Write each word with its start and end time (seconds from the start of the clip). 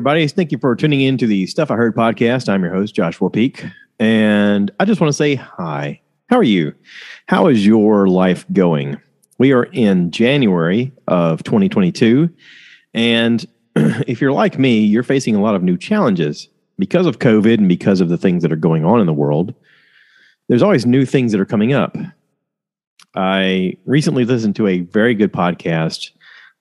everybody. 0.00 0.26
Thank 0.28 0.50
you 0.50 0.56
for 0.56 0.74
tuning 0.74 1.02
in 1.02 1.18
to 1.18 1.26
the 1.26 1.44
Stuff 1.44 1.70
I 1.70 1.76
Heard 1.76 1.94
podcast. 1.94 2.48
I'm 2.48 2.62
your 2.62 2.72
host, 2.72 2.94
Joshua 2.94 3.28
Peek. 3.28 3.66
And 3.98 4.70
I 4.80 4.86
just 4.86 4.98
want 4.98 5.10
to 5.10 5.14
say 5.14 5.34
hi. 5.34 6.00
How 6.30 6.38
are 6.38 6.42
you? 6.42 6.74
How 7.26 7.48
is 7.48 7.66
your 7.66 8.08
life 8.08 8.46
going? 8.50 8.98
We 9.36 9.52
are 9.52 9.64
in 9.64 10.10
January 10.10 10.90
of 11.06 11.44
2022. 11.44 12.30
And 12.94 13.46
if 13.76 14.22
you're 14.22 14.32
like 14.32 14.58
me, 14.58 14.80
you're 14.80 15.02
facing 15.02 15.36
a 15.36 15.42
lot 15.42 15.54
of 15.54 15.62
new 15.62 15.76
challenges 15.76 16.48
because 16.78 17.04
of 17.04 17.18
COVID 17.18 17.58
and 17.58 17.68
because 17.68 18.00
of 18.00 18.08
the 18.08 18.16
things 18.16 18.42
that 18.42 18.52
are 18.52 18.56
going 18.56 18.86
on 18.86 19.00
in 19.00 19.06
the 19.06 19.12
world. 19.12 19.52
There's 20.48 20.62
always 20.62 20.86
new 20.86 21.04
things 21.04 21.30
that 21.32 21.42
are 21.42 21.44
coming 21.44 21.74
up. 21.74 21.94
I 23.14 23.76
recently 23.84 24.24
listened 24.24 24.56
to 24.56 24.66
a 24.66 24.80
very 24.80 25.14
good 25.14 25.30
podcast 25.34 26.08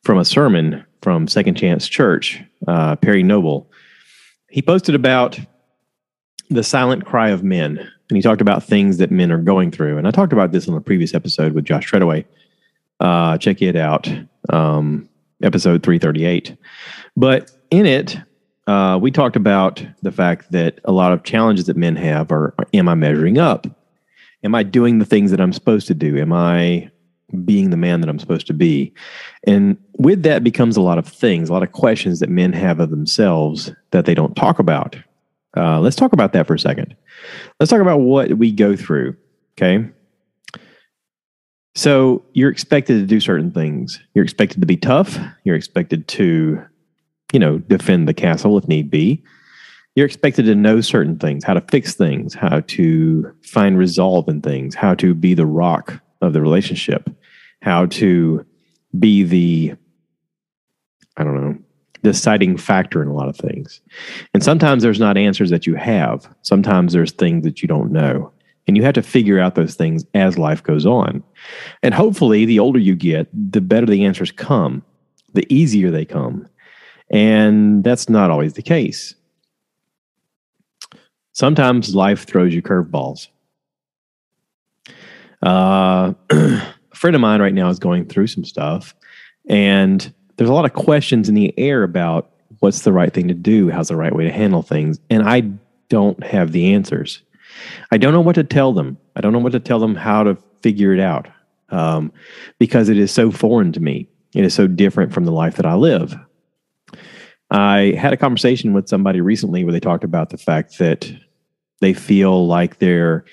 from 0.04 0.18
a 0.18 0.26
sermon 0.26 0.86
from 1.02 1.30
Second 1.30 1.56
Chance 1.56 1.88
Church, 1.88 2.44
uh, 2.68 2.96
Perry 2.98 3.24
Noble. 3.24 3.70
He 4.50 4.62
posted 4.62 4.96
about 4.96 5.40
the 6.50 6.64
silent 6.64 7.06
cry 7.06 7.30
of 7.30 7.44
men, 7.44 7.78
and 7.78 8.16
he 8.16 8.22
talked 8.22 8.42
about 8.42 8.64
things 8.64 8.98
that 8.98 9.12
men 9.12 9.32
are 9.32 9.38
going 9.38 9.72
through. 9.72 9.98
And 9.98 10.08
I 10.08 10.12
talked 10.12 10.34
about 10.34 10.52
this 10.52 10.68
on 10.68 10.76
a 10.76 10.82
previous 10.82 11.14
episode 11.14 11.54
with 11.54 11.66
Josh 11.66 11.90
Treadaway. 11.90 12.26
Uh, 13.00 13.38
check 13.38 13.62
it 13.62 13.76
out, 13.76 14.12
um, 14.50 15.08
episode 15.44 15.84
338. 15.84 16.58
But 17.16 17.52
in 17.70 17.86
it, 17.86 18.18
uh, 18.68 19.00
we 19.02 19.12
talked 19.12 19.36
about 19.36 19.84
the 20.02 20.12
fact 20.12 20.52
that 20.52 20.80
a 20.86 20.92
lot 20.92 21.12
of 21.12 21.24
challenges 21.24 21.66
that 21.68 21.78
men 21.78 21.96
have 21.96 22.32
are, 22.32 22.54
are 22.58 22.68
am 22.74 22.90
I 22.90 22.96
measuring 22.96 23.38
up? 23.38 23.68
Am 24.44 24.56
I 24.56 24.64
doing 24.64 25.00
the 25.00 25.06
things 25.06 25.32
that 25.32 25.42
I'm 25.42 25.54
supposed 25.54 25.88
to 25.88 25.94
do? 25.94 26.18
Am 26.18 26.34
I 26.34 26.90
being 27.46 27.70
the 27.70 27.78
man 27.78 28.02
that 28.02 28.10
I'm 28.10 28.20
supposed 28.20 28.48
to 28.48 28.54
be. 28.54 28.94
And 29.46 29.78
with 30.00 30.24
that 30.24 30.44
becomes 30.44 30.78
a 30.78 30.82
lot 30.82 30.98
of 30.98 31.08
things, 31.08 31.50
a 31.50 31.54
lot 31.54 31.64
of 31.64 31.72
questions 31.72 32.20
that 32.20 32.30
men 32.30 32.54
have 32.54 32.80
of 32.80 32.90
themselves 32.90 33.72
that 33.92 34.06
they 34.06 34.16
don't 34.16 34.36
talk 34.36 34.60
about. 34.60 34.96
Uh, 35.56 35.80
let's 35.80 35.96
talk 35.96 36.14
about 36.14 36.34
that 36.34 36.48
for 36.48 36.54
a 36.54 36.60
second. 36.60 36.96
Let's 37.60 37.70
talk 37.70 37.82
about 37.82 38.00
what 38.00 38.34
we 38.38 38.52
go 38.52 38.76
through. 38.76 39.16
Okay. 39.58 39.88
So 41.76 42.24
you're 42.34 42.50
expected 42.50 43.00
to 43.00 43.06
do 43.06 43.20
certain 43.20 43.52
things. 43.52 44.00
You're 44.14 44.24
expected 44.24 44.62
to 44.62 44.68
be 44.68 44.78
tough. 44.78 45.18
You're 45.44 45.56
expected 45.56 46.08
to, 46.10 46.64
you 47.32 47.40
know, 47.40 47.60
defend 47.60 48.08
the 48.08 48.14
castle 48.14 48.58
if 48.58 48.68
need 48.68 48.90
be. 48.90 49.24
You're 49.96 50.06
expected 50.06 50.46
to 50.46 50.56
know 50.56 50.82
certain 50.82 51.20
things, 51.20 51.44
how 51.44 51.54
to 51.54 51.62
fix 51.70 51.94
things, 51.94 52.34
how 52.34 52.62
to 52.62 53.36
find 53.44 53.78
resolve 53.78 54.30
in 54.30 54.42
things, 54.42 54.76
how 54.76 54.96
to 54.96 55.14
be 55.14 55.34
the 55.34 55.46
rock 55.46 56.02
of 56.22 56.34
the 56.34 56.42
relationship 56.42 57.10
how 57.62 57.86
to 57.88 58.46
be 58.98 59.24
the, 59.24 59.76
I 61.20 61.24
don't 61.24 61.36
know, 61.36 61.58
deciding 62.02 62.58
factor 62.58 63.02
in 63.02 63.08
a 63.08 63.14
lot 63.14 63.28
of 63.30 63.36
things. 63.36 63.82
And 64.34 64.44
sometimes 64.44 64.82
there's 64.84 65.00
not 65.00 65.18
answers 65.18 65.50
that 65.50 65.68
you 65.68 65.76
have, 65.76 66.28
sometimes 66.42 66.94
there's 66.94 67.12
things 67.12 67.44
that 67.44 67.62
you 67.62 67.68
don't 67.68 67.92
know. 67.92 68.32
And 68.68 68.78
you 68.78 68.84
have 68.84 68.94
to 68.94 69.02
figure 69.02 69.40
out 69.40 69.56
those 69.56 69.74
things 69.74 70.06
as 70.14 70.38
life 70.38 70.62
goes 70.62 70.86
on. 70.86 71.24
And 71.82 71.92
hopefully, 71.92 72.46
the 72.46 72.60
older 72.60 72.78
you 72.78 72.96
get, 72.96 73.28
the 73.34 73.62
better 73.62 73.88
the 73.88 74.06
answers 74.06 74.32
come, 74.32 74.84
the 75.34 75.52
easier 75.52 75.90
they 75.90 76.06
come. 76.06 76.48
And 77.10 77.84
that's 77.84 78.10
not 78.10 78.30
always 78.30 78.54
the 78.54 78.62
case. 78.62 79.16
Sometimes 81.34 81.96
life 81.96 82.26
throws 82.28 82.54
you 82.54 82.62
curveballs. 82.62 83.30
Uh, 85.42 86.14
friend 86.94 87.16
of 87.16 87.22
mine 87.22 87.42
right 87.42 87.54
now 87.54 87.70
is 87.70 87.80
going 87.80 88.06
through 88.06 88.28
some 88.28 88.44
stuff, 88.44 88.94
and 89.48 90.14
there's 90.40 90.50
a 90.50 90.54
lot 90.54 90.64
of 90.64 90.72
questions 90.72 91.28
in 91.28 91.36
the 91.36 91.54
air 91.58 91.84
about 91.84 92.32
what's 92.60 92.84
the 92.84 92.94
right 92.94 93.14
thing 93.14 93.28
to 93.28 93.34
do, 93.34 93.70
how's 93.70 93.90
the 93.90 93.98
right 93.98 94.16
way 94.16 94.24
to 94.24 94.32
handle 94.32 94.62
things, 94.62 94.98
and 95.10 95.28
I 95.28 95.44
don't 95.90 96.24
have 96.24 96.54
the 96.54 96.74
answers. 96.74 97.22
I 97.92 97.98
don't 97.98 98.14
know 98.14 98.22
what 98.22 98.36
to 98.36 98.46
tell 98.46 98.72
them. 98.72 98.98
I 99.18 99.22
don't 99.22 99.34
know 99.34 99.40
what 99.40 99.52
to 99.52 99.60
tell 99.60 99.80
them 99.80 99.96
how 99.96 100.24
to 100.24 100.38
figure 100.62 100.94
it 100.94 101.02
out 101.02 101.28
um, 101.72 102.14
because 102.58 102.88
it 102.88 102.98
is 102.98 103.12
so 103.12 103.32
foreign 103.32 103.74
to 103.74 103.82
me. 103.82 104.08
It 104.34 104.46
is 104.46 104.54
so 104.54 104.66
different 104.66 105.12
from 105.12 105.26
the 105.26 105.34
life 105.34 105.58
that 105.58 105.66
I 105.66 105.74
live. 105.74 106.16
I 107.52 107.96
had 107.98 108.14
a 108.14 108.18
conversation 108.18 108.72
with 108.72 108.88
somebody 108.88 109.20
recently 109.20 109.66
where 109.66 109.74
they 109.74 109.80
talked 109.82 110.06
about 110.06 110.30
the 110.30 110.38
fact 110.38 110.78
that 110.78 111.12
they 111.82 111.92
feel 111.92 112.48
like 112.48 112.80
they're 112.80 113.26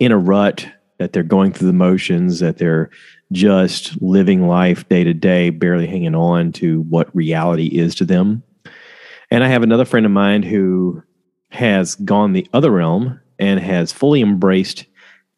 in 0.00 0.10
a 0.10 0.18
rut 0.18 0.66
that 0.98 1.12
they're 1.12 1.22
going 1.22 1.52
through 1.52 1.68
the 1.68 1.72
motions, 1.72 2.40
that 2.40 2.58
they're 2.58 2.90
just 3.32 4.00
living 4.00 4.46
life 4.46 4.88
day 4.88 5.04
to 5.04 5.14
day, 5.14 5.50
barely 5.50 5.86
hanging 5.86 6.14
on 6.14 6.52
to 6.52 6.82
what 6.82 7.14
reality 7.14 7.66
is 7.66 7.94
to 7.96 8.04
them. 8.04 8.42
And 9.30 9.44
I 9.44 9.48
have 9.48 9.62
another 9.62 9.84
friend 9.84 10.06
of 10.06 10.12
mine 10.12 10.42
who 10.42 11.02
has 11.50 11.94
gone 11.96 12.32
the 12.32 12.48
other 12.52 12.70
realm 12.70 13.20
and 13.38 13.60
has 13.60 13.92
fully 13.92 14.20
embraced 14.20 14.86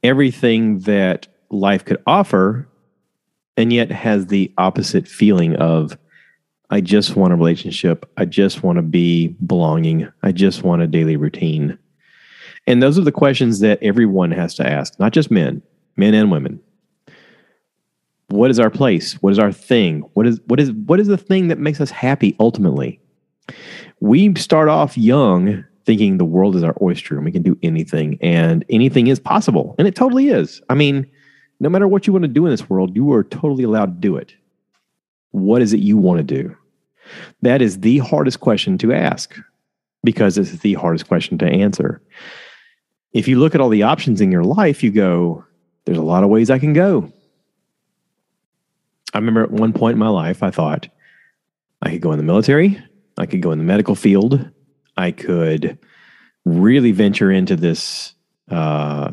everything 0.03 0.79
that 0.81 1.27
life 1.51 1.85
could 1.85 2.03
offer, 2.07 2.69
and 3.57 3.73
yet 3.73 3.91
has 3.91 4.27
the 4.27 4.53
opposite 4.57 5.07
feeling 5.07 5.57
of, 5.57 5.99
I 6.71 6.81
just 6.81 7.17
want 7.17 7.33
a 7.33 7.37
relationship. 7.37 8.09
I 8.17 8.25
just 8.25 8.63
want 8.63 8.77
to 8.77 8.83
be 8.83 9.29
belonging. 9.45 10.11
I 10.23 10.31
just 10.33 10.63
want 10.63 10.83
a 10.83 10.87
daily 10.87 11.17
routine. 11.17 11.77
And 12.67 12.81
those 12.83 12.97
are 12.99 13.03
the 13.03 13.11
questions 13.11 13.59
that 13.61 13.83
everyone 13.83 14.31
has 14.31 14.55
to 14.55 14.67
ask, 14.67 14.99
not 15.01 15.13
just 15.13 15.31
men, 15.31 15.63
men 15.97 16.15
and 16.15 16.31
women. 16.31 16.61
What 18.31 18.51
is 18.51 18.59
our 18.59 18.71
place? 18.71 19.15
What 19.23 19.33
is 19.33 19.39
our 19.39 19.53
thing? 19.53 20.03
What 20.15 20.27
is 20.27 20.41
what 20.47 20.61
is 20.61 20.73
what 20.73 21.01
is 21.01 21.09
the 21.09 21.17
thing 21.17 21.49
that 21.49 21.59
makes 21.59 21.81
us 21.81 21.91
happy 21.91 22.37
ultimately? 22.41 23.01
We 24.01 24.35
start 24.37 24.69
off 24.69 24.97
young 24.97 25.65
thinking 25.85 26.19
the 26.19 26.25
world 26.25 26.57
is 26.57 26.63
our 26.63 26.77
oyster 26.81 27.17
and 27.17 27.25
we 27.25 27.33
can 27.33 27.43
do 27.43 27.59
anything 27.63 28.19
and 28.21 28.65
anything 28.71 29.09
is 29.09 29.19
possible. 29.19 29.75
And 29.79 29.89
it 29.89 29.95
totally 29.95 30.29
is. 30.29 30.63
I 30.69 30.75
mean, 30.75 31.11
no 31.59 31.69
matter 31.69 31.89
what 31.89 32.07
you 32.07 32.13
want 32.13 32.23
to 32.23 32.29
do 32.29 32.47
in 32.47 32.51
this 32.51 32.71
world, 32.71 32.95
you 32.95 33.13
are 33.13 33.25
totally 33.25 33.65
allowed 33.65 33.95
to 33.97 34.09
do 34.09 34.17
it. 34.17 34.35
What 35.33 35.63
is 35.63 35.73
it 35.73 35.81
you 35.81 35.97
want 35.97 36.19
to 36.19 36.25
do? 36.25 36.57
That 37.43 37.61
is 37.61 37.81
the 37.81 37.99
hardest 37.99 38.41
question 38.41 38.79
to 38.79 38.93
ask 38.93 39.35
because 40.05 40.39
it's 40.39 40.53
the 40.59 40.75
hardest 40.75 41.09
question 41.09 41.39
to 41.39 41.47
answer 41.47 42.01
if 43.13 43.27
you 43.27 43.39
look 43.39 43.55
at 43.55 43.61
all 43.61 43.69
the 43.69 43.83
options 43.83 44.21
in 44.21 44.31
your 44.31 44.45
life, 44.45 44.83
you 44.83 44.91
go, 44.91 45.45
there's 45.85 45.99
a 45.99 46.03
lot 46.03 46.23
of 46.23 46.31
ways 46.31 46.51
I 46.51 46.59
can 46.59 46.73
go. 46.73 47.13
I 49.13 49.19
remember 49.19 49.43
at 49.43 49.51
one 49.51 49.73
point 49.73 49.95
in 49.95 49.99
my 49.99 50.09
life, 50.09 50.43
I 50.43 50.51
thought 50.51 50.89
I 51.83 51.91
could 51.91 52.01
go 52.01 52.13
in 52.13 52.19
the 52.19 52.25
military, 52.25 52.83
I 53.17 53.27
could 53.27 53.43
go 53.43 53.53
in 53.53 53.59
the 53.59 53.65
medical 53.65 53.95
field, 53.95 54.49
I 54.97 55.11
could 55.11 55.79
really 56.45 56.93
venture 56.93 57.31
into 57.31 57.57
this 57.57 58.15
uh, 58.51 59.11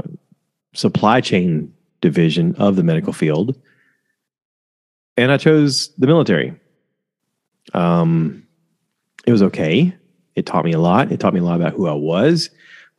supply 0.73 1.21
chain 1.21 1.73
division 2.01 2.55
of 2.55 2.75
the 2.75 2.83
medical 2.83 3.13
field. 3.13 3.59
And 5.15 5.31
I 5.31 5.37
chose 5.37 5.93
the 5.97 6.07
military. 6.07 6.53
Um, 7.73 8.45
it 9.25 9.31
was 9.31 9.41
okay. 9.41 9.95
It 10.35 10.45
taught 10.45 10.65
me 10.65 10.73
a 10.73 10.79
lot. 10.79 11.11
It 11.11 11.19
taught 11.19 11.33
me 11.33 11.39
a 11.39 11.43
lot 11.43 11.59
about 11.59 11.73
who 11.73 11.87
I 11.87 11.93
was 11.93 12.49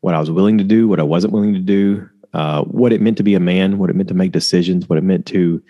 what 0.01 0.15
I 0.15 0.21
was 0.21 0.31
willing 0.31 0.59
to 0.59 0.65
do, 0.65 0.89
what 0.89 1.01
I 1.01 1.05
wasn't 1.05 1.33
willing 1.33 1.55
to 1.55 1.61
do, 1.61 2.09
uh, 2.33 2.63
what 2.65 2.93
it 2.93 3.01
meant 3.01 3.17
to 3.17 3.23
be 3.23 3.35
a 3.35 3.41
man, 3.41 3.79
what 3.79 3.91
it 3.91 3.97
meant 3.97 4.09
to 4.09 4.15
make 4.15 4.33
decisions, 4.33 4.89
what 4.89 4.99
it 4.99 5.05
meant 5.05 5.27
to 5.27 5.63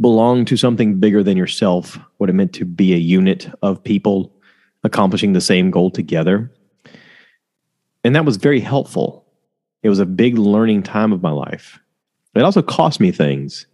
belong 0.00 0.44
to 0.46 0.56
something 0.56 0.98
bigger 0.98 1.22
than 1.22 1.36
yourself, 1.36 1.98
what 2.16 2.30
it 2.30 2.34
meant 2.34 2.52
to 2.54 2.64
be 2.64 2.94
a 2.94 2.98
unit 2.98 3.50
of 3.62 3.82
people 3.84 4.34
accomplishing 4.82 5.32
the 5.32 5.40
same 5.40 5.70
goal 5.70 5.90
together. 5.90 6.50
And 8.02 8.16
that 8.16 8.24
was 8.24 8.36
very 8.36 8.60
helpful. 8.60 9.26
It 9.82 9.88
was 9.88 9.98
a 9.98 10.06
big 10.06 10.38
learning 10.38 10.82
time 10.82 11.12
of 11.12 11.22
my 11.22 11.30
life. 11.30 11.78
It 12.34 12.42
also 12.42 12.62
cost 12.62 13.00
me 13.00 13.12
things. 13.12 13.66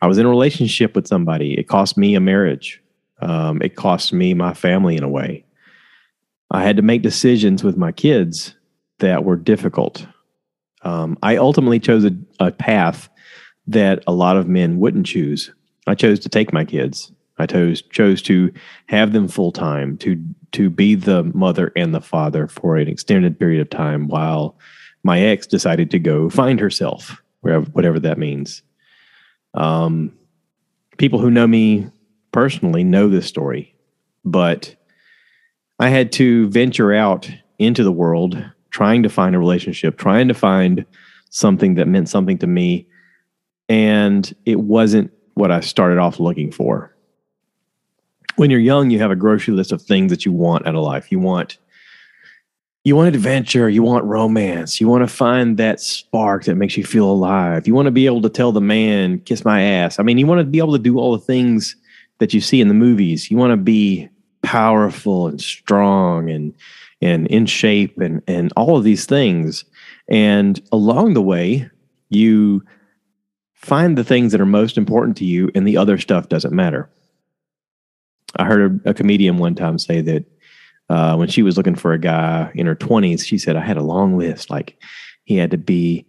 I 0.00 0.06
was 0.06 0.18
in 0.18 0.26
a 0.26 0.30
relationship 0.30 0.94
with 0.94 1.06
somebody. 1.06 1.54
It 1.54 1.68
cost 1.68 1.98
me 1.98 2.14
a 2.14 2.20
marriage. 2.20 2.82
Um, 3.20 3.60
it 3.60 3.76
cost 3.76 4.12
me 4.12 4.32
my 4.32 4.54
family 4.54 4.96
in 4.96 5.02
a 5.02 5.08
way. 5.08 5.44
I 6.50 6.62
had 6.62 6.76
to 6.76 6.82
make 6.82 7.02
decisions 7.02 7.62
with 7.62 7.76
my 7.76 7.92
kids 7.92 8.54
that 8.98 9.24
were 9.24 9.36
difficult. 9.36 10.06
Um, 10.82 11.18
I 11.22 11.36
ultimately 11.36 11.80
chose 11.80 12.04
a, 12.04 12.12
a 12.38 12.50
path 12.50 13.10
that 13.66 14.02
a 14.06 14.12
lot 14.12 14.36
of 14.36 14.48
men 14.48 14.78
wouldn't 14.78 15.06
choose. 15.06 15.52
I 15.86 15.94
chose 15.94 16.18
to 16.20 16.28
take 16.28 16.52
my 16.52 16.64
kids. 16.64 17.12
I 17.38 17.46
chose 17.46 17.82
chose 17.82 18.20
to 18.22 18.52
have 18.86 19.12
them 19.12 19.28
full 19.28 19.52
time 19.52 19.96
to 19.98 20.22
to 20.52 20.68
be 20.68 20.94
the 20.94 21.24
mother 21.24 21.72
and 21.76 21.94
the 21.94 22.00
father 22.00 22.48
for 22.48 22.76
an 22.76 22.88
extended 22.88 23.38
period 23.38 23.60
of 23.62 23.70
time 23.70 24.08
while 24.08 24.58
my 25.02 25.20
ex 25.20 25.46
decided 25.46 25.90
to 25.92 25.98
go 25.98 26.28
find 26.28 26.60
herself, 26.60 27.22
wherever 27.40 27.64
whatever 27.70 27.98
that 28.00 28.18
means. 28.18 28.62
Um, 29.54 30.12
people 30.98 31.18
who 31.18 31.30
know 31.30 31.46
me 31.46 31.88
personally 32.32 32.84
know 32.84 33.08
this 33.08 33.26
story, 33.26 33.74
but 34.24 34.76
I 35.78 35.88
had 35.88 36.12
to 36.12 36.48
venture 36.50 36.92
out 36.92 37.30
into 37.58 37.82
the 37.82 37.92
world 37.92 38.42
trying 38.70 39.02
to 39.02 39.08
find 39.08 39.34
a 39.34 39.38
relationship, 39.38 39.96
trying 39.96 40.28
to 40.28 40.34
find 40.34 40.84
something 41.30 41.74
that 41.74 41.88
meant 41.88 42.08
something 42.08 42.38
to 42.38 42.46
me. 42.46 42.86
And 43.70 44.34
it 44.44 44.60
wasn't 44.60 45.12
what 45.34 45.50
I 45.50 45.60
started 45.60 45.98
off 45.98 46.20
looking 46.20 46.52
for. 46.52 46.94
when 48.36 48.50
you're 48.50 48.60
young, 48.60 48.90
you 48.90 48.98
have 48.98 49.10
a 49.10 49.16
grocery 49.16 49.54
list 49.54 49.70
of 49.72 49.82
things 49.82 50.10
that 50.10 50.24
you 50.24 50.32
want 50.32 50.66
out 50.66 50.74
of 50.74 50.82
life. 50.82 51.12
You 51.12 51.18
want 51.20 51.58
you 52.84 52.96
want 52.96 53.14
adventure, 53.14 53.68
you 53.68 53.82
want 53.82 54.04
romance, 54.06 54.80
you 54.80 54.88
want 54.88 55.02
to 55.02 55.14
find 55.14 55.58
that 55.58 55.80
spark 55.80 56.44
that 56.44 56.54
makes 56.54 56.78
you 56.78 56.84
feel 56.84 57.10
alive. 57.10 57.66
You 57.66 57.74
want 57.74 57.86
to 57.86 57.92
be 57.92 58.06
able 58.06 58.22
to 58.22 58.30
tell 58.30 58.52
the 58.52 58.60
man, 58.62 59.20
kiss 59.20 59.44
my 59.44 59.60
ass. 59.60 59.98
I 59.98 60.02
mean, 60.02 60.16
you 60.16 60.26
want 60.26 60.40
to 60.40 60.46
be 60.46 60.58
able 60.58 60.72
to 60.72 60.78
do 60.78 60.98
all 60.98 61.12
the 61.12 61.22
things 61.24 61.76
that 62.20 62.32
you 62.32 62.40
see 62.40 62.60
in 62.62 62.68
the 62.68 62.74
movies. 62.74 63.30
You 63.30 63.36
want 63.36 63.52
to 63.52 63.58
be 63.58 64.08
powerful 64.42 65.28
and 65.28 65.40
strong 65.40 66.30
and 66.30 66.54
and 67.02 67.26
in 67.26 67.44
shape 67.46 67.98
and 68.00 68.22
and 68.26 68.52
all 68.56 68.78
of 68.78 68.84
these 68.84 69.04
things. 69.04 69.64
And 70.08 70.60
along 70.72 71.12
the 71.14 71.22
way, 71.22 71.68
you 72.08 72.64
find 73.60 73.96
the 73.96 74.04
things 74.04 74.32
that 74.32 74.40
are 74.40 74.46
most 74.46 74.78
important 74.78 75.18
to 75.18 75.24
you 75.24 75.50
and 75.54 75.68
the 75.68 75.76
other 75.76 75.98
stuff 75.98 76.28
doesn't 76.28 76.54
matter. 76.54 76.88
I 78.36 78.44
heard 78.44 78.80
a, 78.86 78.94
comedian 78.94 79.36
one 79.36 79.54
time 79.54 79.78
say 79.78 80.00
that 80.00 80.24
uh, 80.88 81.16
when 81.16 81.28
she 81.28 81.42
was 81.42 81.56
looking 81.56 81.74
for 81.74 81.92
a 81.92 81.98
guy 81.98 82.50
in 82.54 82.66
her 82.66 82.74
20s, 82.74 83.24
she 83.24 83.36
said, 83.36 83.56
I 83.56 83.60
had 83.60 83.76
a 83.76 83.82
long 83.82 84.16
list. 84.16 84.48
Like 84.48 84.80
he 85.24 85.36
had 85.36 85.50
to 85.50 85.58
be, 85.58 86.06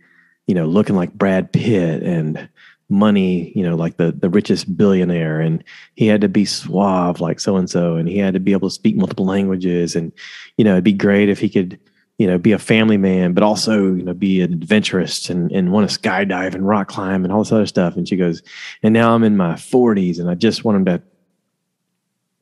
you 0.48 0.56
know, 0.56 0.66
looking 0.66 0.96
like 0.96 1.14
Brad 1.14 1.52
Pitt 1.52 2.04
and 2.04 2.48
money, 2.88 3.52
you 3.54 3.64
know, 3.64 3.76
like 3.76 3.98
the, 3.98 4.14
the 4.14 4.30
richest 4.30 4.78
billionaire. 4.78 5.42
And 5.42 5.62
he 5.96 6.08
had 6.08 6.22
to 6.22 6.30
be 6.30 6.46
suave 6.46 7.20
like 7.20 7.40
so 7.40 7.58
and 7.58 7.70
so. 7.70 7.96
And 7.96 8.08
he 8.08 8.18
had 8.18 8.34
to 8.34 8.40
be 8.40 8.54
able 8.54 8.70
to 8.70 8.74
speak 8.74 8.96
multiple 8.96 9.26
languages. 9.26 9.96
And, 9.96 10.14
you 10.58 10.64
know, 10.64 10.74
it'd 10.74 10.84
be 10.86 10.94
great 10.94 11.28
if 11.28 11.40
he 11.40 11.50
could, 11.50 11.78
you 12.22 12.28
know, 12.28 12.38
be 12.38 12.52
a 12.52 12.60
family 12.60 12.98
man, 12.98 13.34
but 13.34 13.42
also, 13.42 13.96
you 13.96 14.04
know, 14.04 14.14
be 14.14 14.42
an 14.42 14.54
adventurous 14.54 15.28
and, 15.28 15.52
and 15.52 15.72
want 15.72 15.90
to 15.90 16.00
skydive 16.00 16.54
and 16.54 16.68
rock 16.68 16.88
climb 16.88 17.24
and 17.24 17.34
all 17.34 17.40
this 17.40 17.52
other 17.52 17.66
stuff. 17.66 17.96
And 17.96 18.08
she 18.08 18.16
goes, 18.16 18.44
and 18.84 18.94
now 18.94 19.16
I'm 19.16 19.24
in 19.24 19.36
my 19.36 19.54
40s 19.54 20.20
and 20.20 20.30
I 20.30 20.36
just 20.36 20.64
want 20.64 20.76
him 20.76 20.86
to 20.86 21.02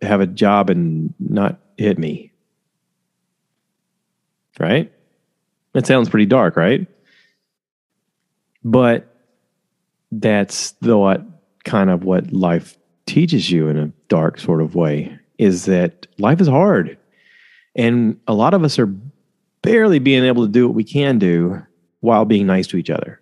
have 0.06 0.20
a 0.20 0.28
job 0.28 0.70
and 0.70 1.14
not 1.18 1.62
hit 1.78 1.98
me. 1.98 2.34
Right? 4.60 4.92
That 5.72 5.88
sounds 5.88 6.10
pretty 6.10 6.26
dark, 6.26 6.58
right? 6.58 6.86
But 8.66 9.16
that's 10.12 10.72
the 10.82 10.98
what 10.98 11.22
kind 11.64 11.90
of 11.90 12.04
what 12.04 12.34
life 12.34 12.78
teaches 13.06 13.50
you 13.50 13.70
in 13.70 13.78
a 13.78 13.94
dark 14.10 14.42
sort 14.42 14.62
of 14.62 14.76
way 14.76 15.18
is 15.38 15.64
that 15.68 16.06
life 16.18 16.42
is 16.42 16.50
hard. 16.50 16.98
And 17.78 18.20
a 18.28 18.34
lot 18.34 18.54
of 18.54 18.66
us 18.66 18.78
are 18.78 18.94
barely 19.62 20.00
being 20.00 20.24
able 20.24 20.46
to 20.46 20.52
do 20.52 20.68
what 20.68 20.76
we 20.76 20.84
can 20.84 21.20
do 21.20 21.62
while 22.02 22.26
being 22.26 22.48
nice 22.48 22.68
to 22.68 22.78
each 22.78 22.90
other. 22.90 23.22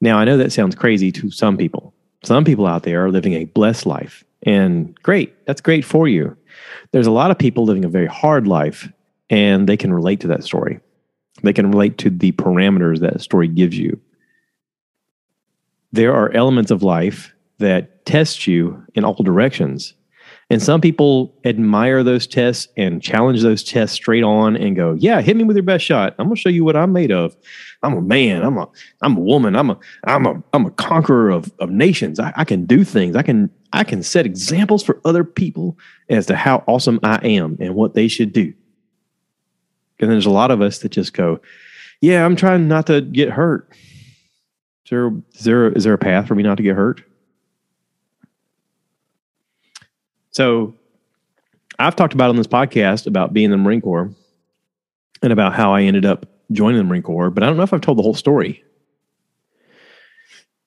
Now, 0.00 0.18
I 0.18 0.24
know 0.24 0.36
that 0.36 0.52
sounds 0.52 0.74
crazy 0.74 1.10
to 1.12 1.30
some 1.30 1.56
people. 1.56 1.94
Some 2.24 2.44
people 2.44 2.66
out 2.66 2.82
there 2.82 3.04
are 3.04 3.10
living 3.10 3.34
a 3.34 3.46
blessed 3.46 3.86
life. 3.86 4.24
And 4.42 4.94
great, 5.02 5.34
that's 5.46 5.60
great 5.60 5.84
for 5.84 6.06
you. 6.06 6.36
There's 6.92 7.06
a 7.06 7.12
lot 7.12 7.30
of 7.30 7.38
people 7.38 7.64
living 7.64 7.84
a 7.84 7.88
very 7.88 8.06
hard 8.06 8.46
life, 8.46 8.90
and 9.30 9.68
they 9.68 9.76
can 9.76 9.92
relate 9.92 10.20
to 10.20 10.28
that 10.28 10.44
story. 10.44 10.80
They 11.42 11.52
can 11.52 11.70
relate 11.70 11.98
to 11.98 12.10
the 12.10 12.32
parameters 12.32 13.00
that 13.00 13.20
story 13.20 13.48
gives 13.48 13.78
you. 13.78 14.00
There 15.92 16.14
are 16.14 16.32
elements 16.32 16.70
of 16.70 16.82
life 16.82 17.32
that 17.58 18.04
test 18.04 18.46
you 18.46 18.84
in 18.94 19.04
all 19.04 19.14
directions. 19.14 19.94
And 20.50 20.62
some 20.62 20.80
people 20.80 21.34
admire 21.44 22.02
those 22.02 22.26
tests 22.26 22.68
and 22.76 23.02
challenge 23.02 23.42
those 23.42 23.62
tests 23.62 23.94
straight 23.94 24.24
on 24.24 24.56
and 24.56 24.74
go, 24.74 24.94
"Yeah, 24.94 25.20
hit 25.20 25.36
me 25.36 25.44
with 25.44 25.56
your 25.56 25.62
best 25.62 25.84
shot. 25.84 26.14
I'm 26.18 26.30
to 26.30 26.36
show 26.36 26.48
you 26.48 26.64
what 26.64 26.74
I'm 26.74 26.92
made 26.92 27.12
of. 27.12 27.36
I'm 27.82 27.92
a 27.94 28.00
man. 28.00 28.42
I'm 28.42 28.56
a 28.56 28.66
I'm 29.02 29.16
a 29.16 29.20
woman. 29.20 29.54
I'm 29.54 29.68
a 29.68 29.78
I'm 30.04 30.24
a 30.24 30.42
I'm 30.54 30.64
a 30.64 30.70
conqueror 30.70 31.30
of 31.30 31.52
of 31.58 31.70
nations. 31.70 32.18
I, 32.18 32.32
I 32.34 32.44
can 32.44 32.64
do 32.64 32.82
things. 32.82 33.14
I 33.14 33.22
can 33.22 33.50
I 33.74 33.84
can 33.84 34.02
set 34.02 34.24
examples 34.24 34.82
for 34.82 35.00
other 35.04 35.22
people 35.22 35.78
as 36.08 36.24
to 36.26 36.36
how 36.36 36.64
awesome 36.66 36.98
I 37.02 37.16
am 37.16 37.58
and 37.60 37.74
what 37.74 37.92
they 37.92 38.08
should 38.08 38.32
do. 38.32 38.54
And 40.00 40.08
then 40.08 40.10
there's 40.10 40.26
a 40.26 40.30
lot 40.30 40.50
of 40.50 40.62
us 40.62 40.78
that 40.78 40.92
just 40.92 41.12
go, 41.12 41.40
"Yeah, 42.00 42.24
I'm 42.24 42.36
trying 42.36 42.68
not 42.68 42.86
to 42.86 43.02
get 43.02 43.28
hurt." 43.28 43.68
Is 44.86 44.90
there 44.90 45.08
is 45.34 45.44
there 45.44 45.72
is 45.72 45.84
there 45.84 45.92
a 45.92 45.98
path 45.98 46.26
for 46.26 46.34
me 46.34 46.42
not 46.42 46.56
to 46.56 46.62
get 46.62 46.74
hurt? 46.74 47.02
So 50.38 50.72
I've 51.80 51.96
talked 51.96 52.14
about 52.14 52.30
on 52.30 52.36
this 52.36 52.46
podcast 52.46 53.08
about 53.08 53.32
being 53.32 53.46
in 53.46 53.50
the 53.50 53.56
Marine 53.56 53.80
Corps 53.80 54.12
and 55.20 55.32
about 55.32 55.52
how 55.52 55.74
I 55.74 55.82
ended 55.82 56.06
up 56.06 56.26
joining 56.52 56.78
the 56.78 56.84
Marine 56.84 57.02
Corps, 57.02 57.28
but 57.28 57.42
I 57.42 57.46
don't 57.46 57.56
know 57.56 57.64
if 57.64 57.74
I've 57.74 57.80
told 57.80 57.98
the 57.98 58.04
whole 58.04 58.14
story. 58.14 58.62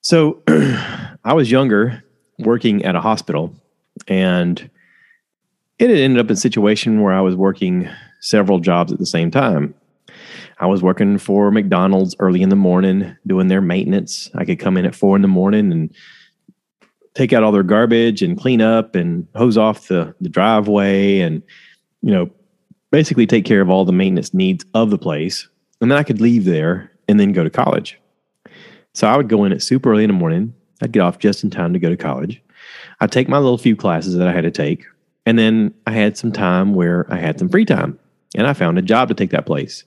So 0.02 0.44
I 1.24 1.34
was 1.34 1.50
younger 1.50 2.04
working 2.38 2.84
at 2.84 2.98
a 2.98 3.00
hospital 3.00 3.56
and 4.10 4.70
it 5.80 5.90
had 5.90 6.00
ended 6.00 6.20
up 6.20 6.26
in 6.26 6.34
a 6.34 6.36
situation 6.36 7.02
where 7.02 7.14
I 7.14 7.22
was 7.22 7.38
working 7.38 7.88
several 8.20 8.60
jobs 8.60 8.92
at 8.92 9.00
the 9.00 9.06
same 9.06 9.32
time. 9.32 9.74
I 10.60 10.66
was 10.66 10.84
working 10.84 11.18
for 11.18 11.50
McDonald's 11.50 12.14
early 12.20 12.42
in 12.42 12.50
the 12.50 12.58
morning 12.58 13.16
doing 13.26 13.48
their 13.48 13.62
maintenance. 13.62 14.30
I 14.36 14.44
could 14.44 14.60
come 14.60 14.76
in 14.76 14.86
at 14.86 14.96
four 14.96 15.16
in 15.16 15.22
the 15.22 15.30
morning 15.30 15.72
and 15.72 15.96
take 17.14 17.34
out 17.34 17.44
all 17.44 17.52
their 17.52 17.64
garbage 17.64 18.22
and 18.22 18.40
clean 18.40 18.62
up 18.62 18.96
and 18.96 19.28
hose 19.36 19.58
off 19.58 19.88
the, 19.88 20.16
the 20.22 20.30
driveway 20.30 21.20
and, 21.20 21.44
you 22.02 22.12
know, 22.12 22.30
basically 22.92 23.26
take 23.26 23.46
care 23.46 23.62
of 23.62 23.70
all 23.70 23.86
the 23.86 23.92
maintenance 23.92 24.34
needs 24.34 24.66
of 24.74 24.90
the 24.90 24.98
place. 24.98 25.48
And 25.82 25.92
then 25.92 25.98
I 25.98 26.04
could 26.04 26.22
leave 26.22 26.46
there 26.46 26.92
and 27.08 27.20
then 27.20 27.32
go 27.32 27.44
to 27.44 27.50
college. 27.50 28.00
So 28.94 29.08
I 29.08 29.18
would 29.18 29.30
go 29.30 29.44
in 29.46 29.52
at 29.52 29.62
super 29.62 29.92
early 29.92 30.04
in 30.04 30.10
the 30.10 30.14
morning. 30.14 30.54
I'd 30.82 30.92
get 30.92 31.02
off 31.02 31.20
just 31.20 31.44
in 31.44 31.50
time 31.50 31.74
to 31.74 31.80
go 31.80 31.90
to 31.90 31.98
college. 31.98 32.42
I'd 33.00 33.12
take 33.12 33.30
my 33.30 33.38
little 33.38 33.58
few 33.58 33.76
classes 33.76 34.16
that 34.16 34.28
I 34.28 34.32
had 34.32 34.44
to 34.44 34.52
take. 34.52 34.86
And 35.26 35.38
then 35.38 35.74
I 35.88 35.92
had 35.92 36.18
some 36.18 36.32
time 36.32 36.74
where 36.74 37.06
I 37.12 37.18
had 37.18 37.40
some 37.40 37.50
free 37.50 37.66
time 37.66 38.00
and 38.36 38.48
I 38.48 38.54
found 38.54 38.78
a 38.78 38.82
job 38.82 39.08
to 39.10 39.14
take 39.14 39.32
that 39.32 39.46
place. 39.46 39.84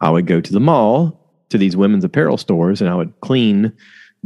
I 0.00 0.10
would 0.10 0.26
go 0.26 0.40
to 0.40 0.52
the 0.52 0.60
mall 0.60 1.20
to 1.48 1.58
these 1.58 1.76
women's 1.76 2.04
apparel 2.04 2.36
stores 2.36 2.80
and 2.80 2.90
I 2.90 2.94
would 2.94 3.12
clean 3.20 3.72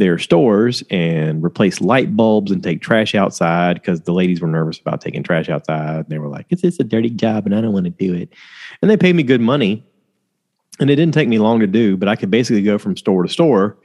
their 0.01 0.19
stores 0.19 0.83
and 0.89 1.45
replace 1.45 1.83
light 1.83 2.17
bulbs 2.17 2.51
and 2.51 2.63
take 2.63 2.81
trash 2.81 3.15
outside 3.15 3.75
because 3.75 4.01
the 4.01 4.15
ladies 4.15 4.41
were 4.41 4.49
nervous 4.49 4.79
about 4.79 5.03
taking 5.03 5.23
trash 5.23 5.51
outside. 5.51 6.09
They 6.09 6.19
were 6.19 6.27
like, 6.27 6.47
"It's 6.49 6.63
this 6.63 6.81
a 6.81 6.85
dirty 6.85 7.11
job 7.11 7.45
and 7.45 7.55
I 7.55 7.61
don't 7.61 7.75
want 7.75 7.85
to 7.85 7.91
do 7.91 8.15
it?" 8.15 8.33
And 8.81 8.91
they 8.91 8.97
paid 8.97 9.15
me 9.15 9.23
good 9.23 9.43
money, 9.43 9.85
and 10.81 10.89
it 10.89 10.97
didn't 10.97 11.13
take 11.13 11.29
me 11.29 11.39
long 11.39 11.61
to 11.61 11.67
do. 11.67 11.99
But 11.99 12.09
I 12.09 12.17
could 12.17 12.31
basically 12.31 12.63
go 12.63 12.79
from 12.79 12.97
store 12.97 13.23
to 13.23 13.29
store 13.29 13.77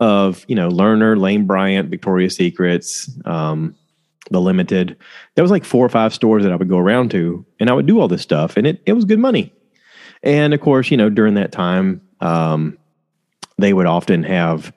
of 0.00 0.44
you 0.48 0.56
know 0.56 0.68
Lerner, 0.68 1.16
Lane 1.16 1.46
Bryant, 1.46 1.88
Victoria's 1.88 2.34
Secrets, 2.34 3.08
um, 3.24 3.76
the 4.32 4.40
Limited. 4.40 4.96
There 5.36 5.44
was 5.44 5.52
like 5.52 5.64
four 5.64 5.86
or 5.86 5.90
five 5.90 6.12
stores 6.12 6.42
that 6.42 6.52
I 6.52 6.56
would 6.56 6.68
go 6.68 6.78
around 6.78 7.12
to, 7.12 7.46
and 7.60 7.70
I 7.70 7.74
would 7.74 7.86
do 7.86 8.00
all 8.00 8.08
this 8.08 8.22
stuff, 8.22 8.56
and 8.56 8.66
it 8.66 8.82
it 8.86 8.94
was 8.94 9.04
good 9.04 9.20
money. 9.20 9.54
And 10.24 10.52
of 10.52 10.60
course, 10.60 10.90
you 10.90 10.96
know, 10.96 11.10
during 11.10 11.34
that 11.34 11.52
time, 11.52 12.00
um, 12.20 12.76
they 13.56 13.72
would 13.72 13.86
often 13.86 14.24
have 14.24 14.72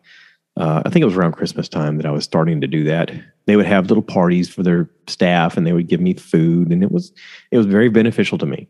uh, 0.56 0.84
I 0.86 0.90
think 0.90 1.02
it 1.02 1.06
was 1.06 1.16
around 1.16 1.34
Christmas 1.34 1.68
time 1.68 1.98
that 1.98 2.06
I 2.06 2.12
was 2.12 2.24
starting 2.24 2.62
to 2.62 2.68
do 2.68 2.84
that. 2.84 3.12
They 3.46 3.56
would 3.56 3.66
have 3.66 3.88
little 3.88 4.04
parties 4.04 4.48
for 4.48 4.62
their 4.62 4.90
staff, 5.08 5.58
and 5.58 5.66
they 5.66 5.74
would 5.74 5.88
give 5.88 6.00
me 6.00 6.14
food, 6.14 6.72
and 6.72 6.84
it 6.84 6.92
was 6.92 7.12
it 7.52 7.58
was 7.58 7.66
very 7.66 7.90
beneficial 7.90 8.38
to 8.38 8.46
me. 8.46 8.68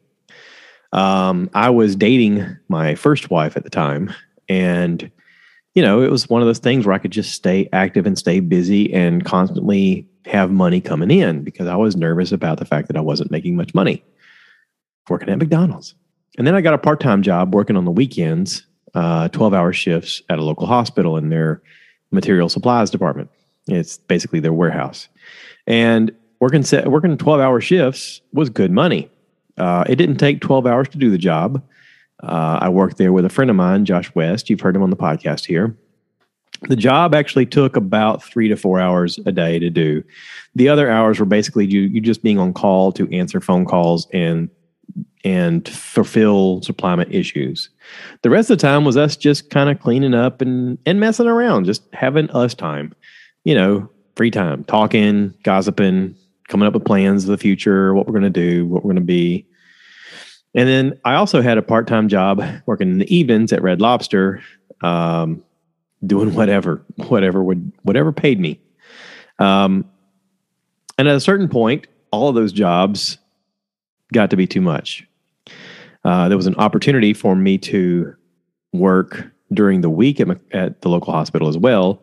Um, 0.94 1.50
I 1.54 1.70
was 1.70 1.96
dating 1.96 2.46
my 2.70 2.96
first 2.96 3.30
wife 3.30 3.58
at 3.58 3.64
the 3.64 3.70
time, 3.70 4.14
and 4.48 5.12
you 5.76 5.82
know 5.82 6.02
it 6.02 6.10
was 6.10 6.30
one 6.30 6.42
of 6.42 6.48
those 6.48 6.60
things 6.60 6.86
where 6.86 6.96
I 6.96 7.00
could 7.00 7.12
just 7.12 7.34
stay 7.34 7.68
active 7.74 8.06
and 8.06 8.18
stay 8.18 8.40
busy 8.40 8.94
and 8.94 9.26
constantly 9.26 10.08
have 10.26 10.52
money 10.52 10.80
coming 10.80 11.12
in 11.12 11.44
because 11.44 11.68
I 11.68 11.76
was 11.76 11.98
nervous 11.98 12.32
about 12.32 12.60
the 12.60 12.66
fact 12.66 12.88
that 12.88 12.96
I 12.98 13.02
wasn't 13.02 13.32
making 13.32 13.58
much 13.58 13.74
money 13.74 14.04
working 15.10 15.28
at 15.28 15.38
McDonald's. 15.38 15.96
And 16.38 16.48
then 16.48 16.56
I 16.56 16.62
got 16.62 16.74
a 16.74 16.78
part 16.78 17.02
time 17.02 17.22
job 17.22 17.54
working 17.54 17.76
on 17.76 17.84
the 17.84 17.92
weekends 17.92 18.66
uh, 18.94 19.28
12 19.30 19.54
hour 19.54 19.74
shifts 19.74 20.22
at 20.30 20.40
a 20.40 20.44
local 20.44 20.68
hospital 20.68 21.18
in 21.18 21.30
their 21.30 21.62
material 22.12 22.50
supplies 22.50 22.90
department. 22.90 23.30
It's 23.68 23.98
basically 23.98 24.40
their 24.40 24.54
warehouse. 24.54 25.08
And 25.68 26.12
working, 26.40 26.64
working 26.86 27.18
12 27.18 27.40
hour 27.40 27.62
shifts 27.62 28.22
was 28.34 28.50
good 28.50 28.72
money. 28.72 29.10
Uh, 29.58 29.84
it 29.88 29.96
didn't 29.96 30.18
take 30.18 30.42
12 30.42 30.66
hours 30.66 30.90
to 30.90 30.98
do 30.98 31.10
the 31.10 31.18
job. 31.18 31.64
Uh, 32.22 32.60
I 32.62 32.70
worked 32.70 32.98
there 32.98 33.14
with 33.14 33.26
a 33.26 33.30
friend 33.30 33.50
of 33.50 33.56
mine, 33.56 33.86
Josh 33.86 34.14
West. 34.16 34.50
You've 34.50 34.62
heard 34.62 34.76
him 34.76 34.84
on 34.84 34.90
the 34.90 34.96
podcast 34.96 35.46
here. 35.46 35.76
The 36.70 36.76
job 36.76 37.14
actually 37.14 37.46
took 37.46 37.76
about 37.76 38.24
three 38.24 38.48
to 38.48 38.56
four 38.56 38.80
hours 38.80 39.20
a 39.26 39.32
day 39.32 39.60
to 39.60 39.70
do. 39.70 40.04
The 40.56 40.70
other 40.70 40.90
hours 40.90 41.20
were 41.20 41.26
basically 41.26 41.66
you, 41.66 41.82
you 41.82 42.00
just 42.00 42.24
being 42.24 42.40
on 42.40 42.54
call 42.54 42.92
to 42.94 43.12
answer 43.14 43.42
phone 43.42 43.66
calls 43.66 44.08
and 44.14 44.50
and 45.24 45.68
fulfill 45.70 46.62
supplement 46.62 47.14
issues. 47.14 47.70
The 48.24 48.30
rest 48.30 48.50
of 48.50 48.58
the 48.58 48.62
time 48.62 48.86
was 48.86 48.98
us 48.98 49.16
just 49.16 49.50
kind 49.50 49.70
of 49.70 49.80
cleaning 49.80 50.14
up 50.14 50.42
and 50.42 50.78
and 50.86 51.00
messing 51.00 51.28
around, 51.28 51.66
just 51.66 51.84
having 51.94 52.30
us 52.32 52.54
time. 52.54 52.94
You 53.44 53.56
know, 53.56 53.90
free 54.16 54.32
time, 54.32 54.64
talking, 54.64 55.34
gossiping, 55.44 56.16
coming 56.48 56.68
up 56.68 56.74
with 56.74 56.86
plans 56.86 57.24
of 57.24 57.30
the 57.30 57.38
future, 57.38 57.94
what 57.94 58.06
we're 58.06 58.20
going 58.20 58.24
to 58.24 58.30
do, 58.30 58.66
what 58.66 58.84
we're 58.84 58.94
going 58.94 58.96
to 58.96 59.02
be. 59.02 59.46
And 60.56 60.70
then 60.70 61.00
I 61.04 61.16
also 61.16 61.42
had 61.42 61.58
a 61.58 61.62
part 61.62 61.88
time 61.88 62.08
job 62.08 62.44
working 62.66 62.92
in 62.92 63.00
the 63.00 63.16
evenings 63.16 63.52
at 63.52 63.64
Red 63.64 63.82
Lobster, 63.82 64.42
um, 64.82 65.44
doing 66.06 66.34
whatever, 66.36 66.86
whatever 67.08 67.44
would, 67.44 67.72
whatever 67.84 68.12
paid 68.12 68.40
me. 68.40 68.60
Um, 69.40 69.86
And 71.00 71.08
at 71.08 71.16
a 71.16 71.20
certain 71.20 71.50
point, 71.50 71.88
all 72.12 72.30
of 72.30 72.36
those 72.36 72.54
jobs 72.54 73.18
got 74.14 74.30
to 74.30 74.36
be 74.36 74.46
too 74.46 74.62
much. 74.62 75.08
Uh, 76.04 76.28
there 76.28 76.38
was 76.38 76.48
an 76.48 76.56
opportunity 76.56 77.14
for 77.14 77.36
me 77.36 77.58
to 77.58 78.14
work 78.74 79.26
during 79.54 79.82
the 79.82 79.90
week 79.90 80.20
at, 80.20 80.28
at 80.52 80.82
the 80.82 80.90
local 80.90 81.14
hospital 81.14 81.48
as 81.48 81.58
well 81.58 82.02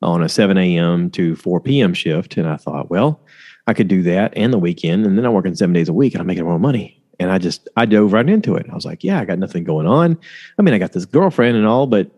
on 0.00 0.22
a 0.22 0.28
7 0.28 0.56
a.m. 0.56 1.10
to 1.10 1.36
4 1.36 1.60
p.m. 1.60 1.94
shift. 1.94 2.36
And 2.36 2.48
I 2.48 2.56
thought, 2.56 2.90
well, 2.90 3.20
I 3.66 3.74
could 3.74 3.88
do 3.88 4.02
that 4.02 4.32
and 4.36 4.52
the 4.52 4.58
weekend. 4.58 5.06
And 5.06 5.16
then 5.16 5.24
I'm 5.24 5.32
working 5.32 5.54
seven 5.54 5.72
days 5.72 5.88
a 5.88 5.92
week 5.92 6.14
and 6.14 6.20
I'm 6.20 6.26
making 6.26 6.44
more 6.44 6.58
money. 6.58 7.00
And 7.20 7.30
I 7.30 7.38
just, 7.38 7.68
I 7.76 7.86
dove 7.86 8.12
right 8.12 8.28
into 8.28 8.56
it. 8.56 8.66
I 8.70 8.74
was 8.74 8.84
like, 8.84 9.04
yeah, 9.04 9.20
I 9.20 9.24
got 9.24 9.38
nothing 9.38 9.64
going 9.64 9.86
on. 9.86 10.18
I 10.58 10.62
mean, 10.62 10.74
I 10.74 10.78
got 10.78 10.92
this 10.92 11.04
girlfriend 11.04 11.56
and 11.56 11.66
all, 11.66 11.86
but 11.86 12.10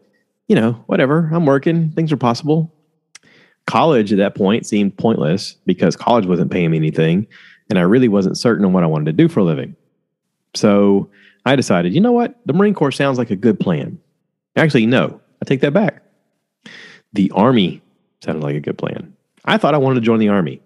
you 0.49 0.57
know, 0.57 0.73
whatever. 0.87 1.31
I'm 1.33 1.47
working. 1.47 1.91
Things 1.91 2.12
are 2.12 2.17
possible. 2.17 2.73
College 3.67 4.12
at 4.12 4.19
that 4.19 4.35
point 4.35 4.67
seemed 4.67 4.97
pointless 4.97 5.57
because 5.67 5.97
college 5.97 6.26
wasn't 6.26 6.50
paying 6.50 6.71
me 6.71 6.76
anything. 6.76 7.26
And 7.71 7.79
I 7.79 7.83
really 7.83 8.09
wasn't 8.09 8.38
certain 8.38 8.64
on 8.64 8.73
what 8.73 8.83
I 8.83 8.87
wanted 8.87 9.07
to 9.07 9.12
do 9.12 9.29
for 9.29 9.41
a 9.41 9.45
living. 9.45 9.75
So 10.55 11.11
I 11.44 11.56
decided, 11.56 11.94
you 11.94 12.00
know 12.00 12.12
what? 12.12 12.38
The 12.46 12.52
Marine 12.52 12.74
Corps 12.74 12.92
sounds 12.92 13.18
like 13.18 13.30
a 13.30 13.36
good 13.36 13.60
plan. 13.60 13.98
Actually, 14.56 14.86
no, 14.86 15.20
I 15.42 15.44
take 15.44 15.60
that 15.60 15.74
back. 15.74 16.02
The 17.12 17.30
Army 17.34 17.82
sounded 18.22 18.42
like 18.42 18.56
a 18.56 18.60
good 18.60 18.78
plan. 18.78 19.14
I 19.44 19.58
thought 19.58 19.74
I 19.74 19.78
wanted 19.78 19.96
to 19.96 20.06
join 20.06 20.18
the 20.18 20.28
Army 20.28 20.60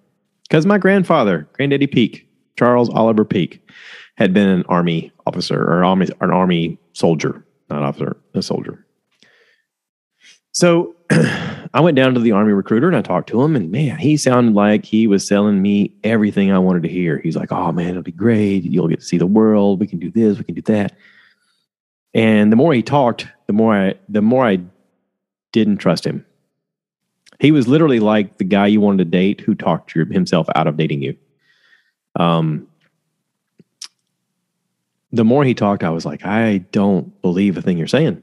because 0.48 0.66
my 0.66 0.78
grandfather, 0.78 1.48
Granddaddy 1.54 1.86
Peek, 1.86 2.28
Charles 2.56 2.88
Oliver 2.90 3.24
Peek, 3.24 3.60
had 4.16 4.32
been 4.32 4.48
an 4.48 4.64
Army 4.68 5.12
officer 5.26 5.60
or 5.60 5.82
an 5.82 6.30
Army 6.30 6.78
soldier, 6.92 7.44
not 7.70 7.82
officer, 7.82 8.16
a 8.34 8.42
soldier. 8.42 8.84
So 10.52 10.94
I 11.74 11.80
went 11.80 11.96
down 11.96 12.14
to 12.14 12.20
the 12.20 12.32
Army 12.32 12.52
recruiter 12.52 12.86
and 12.86 12.96
I 12.96 13.02
talked 13.02 13.28
to 13.30 13.42
him, 13.42 13.54
and 13.54 13.70
man, 13.70 13.98
he 13.98 14.16
sounded 14.16 14.54
like 14.54 14.84
he 14.84 15.06
was 15.06 15.26
selling 15.26 15.60
me 15.60 15.94
everything 16.04 16.50
I 16.50 16.58
wanted 16.58 16.82
to 16.84 16.88
hear. 16.88 17.18
He's 17.18 17.36
like, 17.36 17.52
"Oh 17.52 17.72
man, 17.72 17.90
it'll 17.90 18.02
be 18.02 18.12
great. 18.12 18.64
You'll 18.64 18.88
get 18.88 19.00
to 19.00 19.06
see 19.06 19.18
the 19.18 19.26
world. 19.26 19.80
We 19.80 19.86
can 19.86 19.98
do 19.98 20.10
this. 20.10 20.38
We 20.38 20.44
can 20.44 20.54
do 20.54 20.62
that." 20.62 20.96
And 22.14 22.50
the 22.50 22.56
more 22.56 22.72
he 22.72 22.82
talked, 22.82 23.28
the 23.46 23.52
more 23.52 23.74
I 23.74 23.94
the 24.08 24.22
more 24.22 24.46
I 24.46 24.60
didn't 25.52 25.78
trust 25.78 26.06
him. 26.06 26.24
He 27.40 27.52
was 27.52 27.68
literally 27.68 28.00
like 28.00 28.38
the 28.38 28.44
guy 28.44 28.66
you 28.66 28.80
wanted 28.80 28.98
to 28.98 29.10
date 29.10 29.40
who 29.40 29.54
talked 29.54 29.92
himself 29.92 30.48
out 30.56 30.66
of 30.66 30.76
dating 30.76 31.02
you. 31.02 31.16
Um, 32.16 32.66
the 35.12 35.24
more 35.24 35.44
he 35.44 35.54
talked, 35.54 35.84
I 35.84 35.90
was 35.90 36.04
like, 36.04 36.24
I 36.24 36.58
don't 36.72 37.20
believe 37.22 37.56
a 37.56 37.62
thing 37.62 37.78
you're 37.78 37.86
saying. 37.86 38.22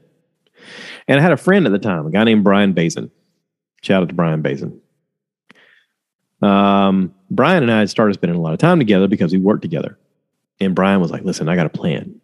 And 1.08 1.18
I 1.18 1.22
had 1.22 1.32
a 1.32 1.36
friend 1.36 1.66
at 1.66 1.72
the 1.72 1.78
time, 1.78 2.06
a 2.06 2.10
guy 2.10 2.24
named 2.24 2.44
Brian 2.44 2.72
Bazin. 2.72 3.10
Shout 3.86 4.02
out 4.02 4.08
to 4.08 4.14
Brian 4.14 4.42
Basin. 4.42 4.80
Um, 6.42 7.14
Brian 7.30 7.62
and 7.62 7.70
I 7.70 7.78
had 7.78 7.90
started 7.90 8.14
spending 8.14 8.36
a 8.36 8.42
lot 8.42 8.52
of 8.52 8.58
time 8.58 8.80
together 8.80 9.06
because 9.06 9.32
we 9.32 9.38
worked 9.38 9.62
together. 9.62 9.96
And 10.58 10.74
Brian 10.74 11.00
was 11.00 11.12
like, 11.12 11.22
listen, 11.22 11.48
I 11.48 11.54
got 11.54 11.66
a 11.66 11.70
plan. 11.70 12.20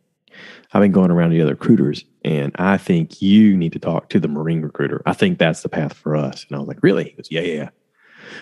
I've 0.73 0.83
been 0.83 0.91
going 0.91 1.13
around 1.13 1.31
to 1.31 1.37
the 1.37 1.43
other 1.43 1.53
recruiters, 1.53 2.05
and 2.25 2.51
I 2.57 2.79
think 2.79 3.23
you 3.23 3.57
need 3.57 3.75
to 3.75 3.79
talk 3.79 4.09
to 4.09 4.19
the 4.19 4.27
Marine 4.27 4.63
recruiter. 4.63 5.03
I 5.07 5.13
think 5.13 5.39
that's 5.39 5.63
the 5.63 5.69
path 5.69 5.93
for 5.93 6.17
us. 6.17 6.47
And 6.49 6.57
I 6.57 6.59
was 6.59 6.67
like, 6.67 6.83
really? 6.83 7.05
He 7.05 7.11
goes, 7.11 7.29
yeah, 7.31 7.43
yeah. 7.43 7.69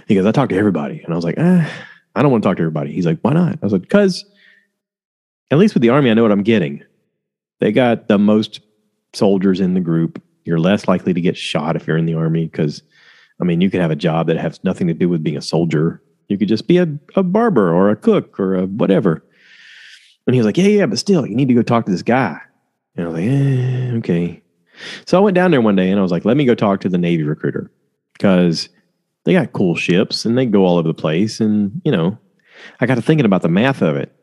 He 0.07 0.15
goes, 0.15 0.25
I 0.25 0.33
talked 0.33 0.51
to 0.51 0.59
everybody. 0.59 1.03
And 1.03 1.13
I 1.13 1.17
was 1.17 1.25
like, 1.25 1.39
eh, 1.39 1.71
I 2.15 2.23
don't 2.23 2.31
want 2.31 2.43
to 2.43 2.49
talk 2.49 2.57
to 2.57 2.63
everybody. 2.63 2.93
He's 2.93 3.07
like, 3.07 3.19
why 3.21 3.35
not? 3.35 3.59
I 3.61 3.67
was 3.67 3.73
like, 3.73 3.83
because 3.83 4.25
at 5.51 5.59
least 5.59 5.75
with 5.75 5.83
the 5.83 5.91
Army, 5.91 6.11
I 6.11 6.15
know 6.15 6.23
what 6.23 6.33
I'm 6.33 6.43
getting. 6.43 6.85
They 7.59 7.71
got 7.71 8.09
the 8.09 8.19
most 8.19 8.61
soldiers 9.13 9.61
in 9.61 9.75
the 9.75 9.81
group. 9.81 10.23
You're 10.45 10.61
less 10.61 10.89
likely 10.89 11.13
to 11.13 11.21
get 11.21 11.37
shot 11.37 11.77
if 11.77 11.87
you're 11.87 11.99
in 11.99 12.07
the 12.07 12.15
Army 12.15 12.47
because, 12.47 12.83
I 13.41 13.45
mean, 13.45 13.61
you 13.61 13.71
could 13.71 13.81
have 13.81 13.91
a 13.91 13.97
job 13.97 14.27
that 14.27 14.39
has 14.39 14.63
nothing 14.65 14.87
to 14.89 14.95
do 14.95 15.09
with 15.09 15.23
being 15.23 15.37
a 15.37 15.43
soldier. 15.43 16.03
You 16.29 16.39
could 16.39 16.49
just 16.49 16.69
be 16.69 16.79
a, 16.79 16.89
a 17.17 17.23
barber 17.23 17.73
or 17.73 17.91
a 17.91 17.97
cook 17.97 18.39
or 18.39 18.55
a 18.55 18.67
whatever. 18.67 19.25
And 20.27 20.35
he 20.35 20.41
was 20.41 20.47
like, 20.47 20.57
Yeah, 20.57 20.69
yeah, 20.69 20.87
but 20.87 20.99
still, 20.99 21.27
you 21.27 21.35
need 21.35 21.49
to 21.49 21.55
go 21.55 21.63
talk 21.63 21.87
to 21.87 21.93
this 21.93 22.03
guy. 22.03 22.39
And 22.97 23.07
I 23.07 23.09
was 23.09 23.21
like, 23.21 23.29
eh, 23.29 23.97
okay. 23.99 24.43
So 25.07 25.19
I 25.19 25.21
went 25.21 25.35
down 25.35 25.51
there 25.51 25.61
one 25.61 25.77
day 25.77 25.91
and 25.91 25.99
I 25.99 26.03
was 26.03 26.13
like, 26.13 26.25
let 26.25 26.37
me 26.37 26.45
go 26.45 26.55
talk 26.55 26.81
to 26.81 26.89
the 26.89 26.99
Navy 26.99 27.23
recruiter 27.23 27.71
because 28.15 28.69
they 29.25 29.33
got 29.33 29.53
cool 29.53 29.77
ships 29.77 30.25
and 30.25 30.37
they 30.37 30.47
go 30.47 30.65
all 30.65 30.79
over 30.79 30.89
the 30.89 30.95
place. 30.95 31.41
And, 31.41 31.81
you 31.85 31.93
know, 31.93 32.19
I 32.81 32.87
got 32.87 32.97
to 32.97 33.03
thinking 33.03 33.27
about 33.27 33.43
the 33.43 33.49
math 33.49 33.83
of 33.83 33.97
it 33.97 34.15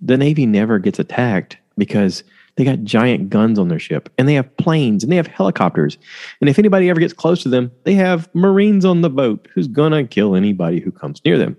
the 0.00 0.16
Navy 0.16 0.46
never 0.46 0.78
gets 0.78 0.98
attacked 0.98 1.58
because 1.76 2.22
they 2.58 2.64
got 2.64 2.82
giant 2.82 3.30
guns 3.30 3.56
on 3.56 3.68
their 3.68 3.78
ship 3.78 4.08
and 4.18 4.28
they 4.28 4.34
have 4.34 4.56
planes 4.56 5.04
and 5.04 5.12
they 5.12 5.16
have 5.16 5.28
helicopters. 5.28 5.96
And 6.40 6.50
if 6.50 6.58
anybody 6.58 6.90
ever 6.90 6.98
gets 6.98 7.12
close 7.12 7.40
to 7.44 7.48
them, 7.48 7.70
they 7.84 7.94
have 7.94 8.28
Marines 8.34 8.84
on 8.84 9.00
the 9.00 9.08
boat 9.08 9.46
who's 9.54 9.68
going 9.68 9.92
to 9.92 10.02
kill 10.02 10.34
anybody 10.34 10.80
who 10.80 10.90
comes 10.90 11.24
near 11.24 11.38
them. 11.38 11.56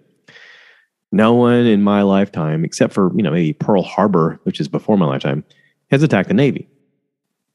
No 1.14 1.34
one 1.34 1.66
in 1.66 1.82
my 1.84 2.02
lifetime, 2.02 2.66
except 2.66 2.92
for, 2.92 3.16
you 3.16 3.24
know, 3.24 3.32
maybe 3.32 3.54
Pearl 3.54 3.82
Harbor, 3.82 4.42
which 4.44 4.60
is 4.60 4.68
before 4.68 4.98
my 4.98 5.06
lifetime, 5.06 5.46
has 5.90 6.04
attacked 6.04 6.28
the 6.28 6.34
Navy. 6.34 6.68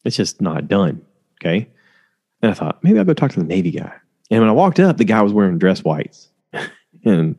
It's 0.06 0.16
just 0.16 0.40
not 0.40 0.66
done. 0.66 1.02
Okay. 1.38 1.68
And 2.40 2.50
I 2.50 2.54
thought, 2.54 2.82
maybe 2.82 2.98
I'll 2.98 3.04
go 3.04 3.12
talk 3.12 3.32
to 3.32 3.40
the 3.40 3.46
Navy 3.46 3.72
guy. 3.72 3.92
And 4.30 4.40
when 4.40 4.48
I 4.48 4.52
walked 4.52 4.80
up, 4.80 4.96
the 4.96 5.04
guy 5.04 5.20
was 5.20 5.34
wearing 5.34 5.58
dress 5.58 5.84
whites. 5.84 6.30
and 7.04 7.36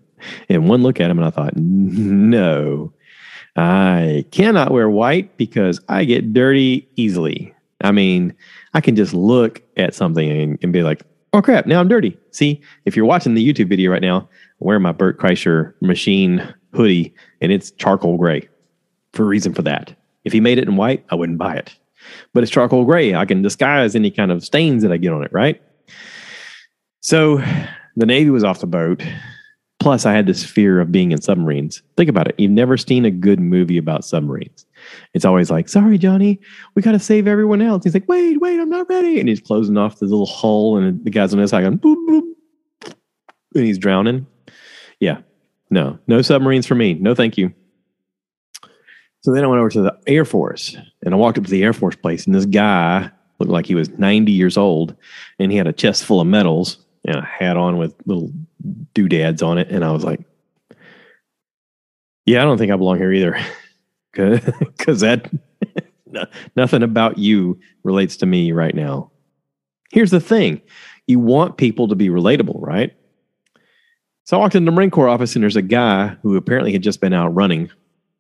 and 0.50 0.70
one 0.70 0.84
look 0.84 1.00
at 1.00 1.10
him 1.10 1.18
and 1.18 1.26
I 1.26 1.32
thought, 1.32 1.56
no, 1.56 2.94
I 3.56 4.26
cannot 4.32 4.72
wear 4.72 4.90
white 4.90 5.38
because 5.38 5.80
I 5.88 6.04
get 6.04 6.34
dirty 6.34 6.88
easily. 6.96 7.54
I 7.82 7.92
mean, 7.92 8.34
I 8.74 8.82
can 8.82 8.96
just 8.96 9.14
look 9.14 9.62
at 9.78 9.96
something 9.96 10.30
and, 10.30 10.60
and, 10.62 10.74
be 10.74 10.84
like, 10.84 11.04
oh 11.34 11.42
crap, 11.42 11.66
now 11.66 11.80
I'm 11.80 11.88
dirty. 11.88 12.18
See, 12.32 12.62
if 12.86 12.96
you're 12.96 13.06
watching 13.06 13.34
the 13.34 13.54
YouTube 13.54 13.70
video 13.70 13.92
right 13.92 14.02
now, 14.02 14.28
wearing 14.60 14.82
my 14.82 14.92
Bert 14.92 15.20
Kreischer 15.20 15.74
machine 15.82 16.54
hoodie 16.74 17.14
and 17.42 17.52
it's 17.52 17.72
charcoal 17.72 18.18
gray 18.18 18.48
for 19.14 19.24
a 19.24 19.28
reason 19.28 19.54
for 19.54 19.62
that. 19.62 19.96
If 20.26 20.34
he 20.34 20.40
made 20.40 20.58
it 20.58 20.68
in 20.68 20.76
white, 20.76 21.06
I 21.10 21.16
wouldn't 21.16 21.38
buy 21.38 21.56
it. 21.56 21.76
But 22.34 22.44
it's 22.44 22.52
charcoal 22.52 22.86
gray. 22.86 23.16
I 23.16 23.26
can 23.26 23.42
disguise 23.42 23.96
any 23.96 24.12
kind 24.12 24.32
of 24.32 24.44
stains 24.44 24.84
that 24.84 24.92
I 24.92 24.98
get 24.98 25.14
on 25.14 25.24
it, 25.24 25.32
right? 25.32 25.62
So 27.00 27.42
the 27.96 28.06
Navy 28.06 28.30
was 28.30 28.44
off 28.44 28.60
the 28.60 28.68
boat 28.68 29.04
Plus, 29.86 30.04
I 30.08 30.14
had 30.14 30.26
this 30.26 30.44
fear 30.44 30.82
of 30.82 30.92
being 30.92 31.12
in 31.12 31.22
submarines. 31.22 31.84
Think 31.96 32.10
about 32.10 32.28
it. 32.28 32.34
You've 32.40 32.50
never 32.50 32.76
seen 32.76 33.06
a 33.06 33.12
good 33.12 33.40
movie 33.40 33.78
about 33.78 34.04
submarines. 34.04 34.66
It's 35.14 35.26
always 35.26 35.52
like, 35.52 35.70
sorry, 35.70 36.00
Johnny, 36.00 36.40
we 36.74 36.82
got 36.82 36.94
to 36.94 37.00
save 37.00 37.28
everyone 37.28 37.62
else. 37.62 37.84
He's 37.84 37.94
like, 37.94 38.10
wait, 38.10 38.42
wait, 38.42 38.60
I'm 38.60 38.72
not 38.72 38.90
ready. 38.90 39.20
And 39.20 39.30
he's 39.30 39.40
closing 39.40 39.78
off 39.78 40.00
the 40.00 40.08
little 40.08 40.26
hull, 40.26 40.78
and 40.78 41.06
the 41.06 41.12
guy's 41.12 41.36
on 41.36 41.40
this 41.40 41.52
side 41.52 41.62
going, 41.62 41.78
boop, 41.78 42.04
boop, 42.10 42.96
and 43.54 43.64
he's 43.64 43.78
drowning. 43.78 44.26
Yeah, 45.00 45.20
no, 45.70 46.00
no 46.08 46.24
submarines 46.24 46.66
for 46.66 46.74
me. 46.74 46.96
No, 46.96 47.14
thank 47.14 47.38
you. 47.38 47.54
So 49.22 49.34
then 49.34 49.44
I 49.44 49.48
went 49.48 49.60
over 49.60 49.70
to 49.70 49.84
the 49.84 49.96
Air 50.08 50.26
Force 50.26 50.76
and 51.04 51.14
I 51.14 51.18
walked 51.18 51.38
up 51.38 51.44
to 51.44 51.52
the 51.52 51.64
Air 51.64 51.74
Force 51.74 51.96
place, 51.96 52.26
and 52.26 52.34
this 52.34 52.48
guy 52.48 53.12
looked 53.38 53.52
like 53.52 53.68
he 53.68 53.76
was 53.76 53.90
90 53.90 54.32
years 54.32 54.58
old 54.58 54.96
and 55.38 55.52
he 55.52 55.60
had 55.60 55.68
a 55.68 55.74
chest 55.74 56.06
full 56.06 56.22
of 56.22 56.26
medals 56.26 56.84
and 57.08 57.18
a 57.18 57.22
hat 57.22 57.56
on 57.56 57.78
with 57.78 57.94
little 58.08 58.32
doodads 58.94 59.42
on 59.42 59.58
it. 59.58 59.70
And 59.70 59.84
I 59.84 59.92
was 59.92 60.04
like, 60.04 60.22
yeah, 62.26 62.42
I 62.42 62.46
don't 62.46 62.58
think 62.58 62.72
I 62.72 62.76
belong 62.76 62.98
here 62.98 63.14
either. 63.14 63.40
Because 64.14 65.02
that, 65.02 65.30
nothing 66.56 66.84
about 66.84 67.18
you 67.18 67.60
relates 67.84 68.16
to 68.16 68.26
me 68.26 68.54
right 68.54 68.74
now. 68.74 69.12
Here's 69.92 70.12
the 70.12 70.22
thing 70.22 70.62
you 71.06 71.20
want 71.20 71.58
people 71.58 71.90
to 71.90 71.96
be 71.96 72.08
relatable, 72.08 72.56
right? 72.62 72.96
So 74.24 74.38
I 74.38 74.40
walked 74.40 74.56
into 74.56 74.72
the 74.72 74.76
Marine 74.76 74.90
Corps 74.90 75.10
office 75.10 75.36
and 75.36 75.44
there's 75.44 75.58
a 75.58 75.62
guy 75.62 76.16
who 76.24 76.38
apparently 76.38 76.72
had 76.72 76.82
just 76.82 77.02
been 77.02 77.12
out 77.12 77.36
running 77.36 77.70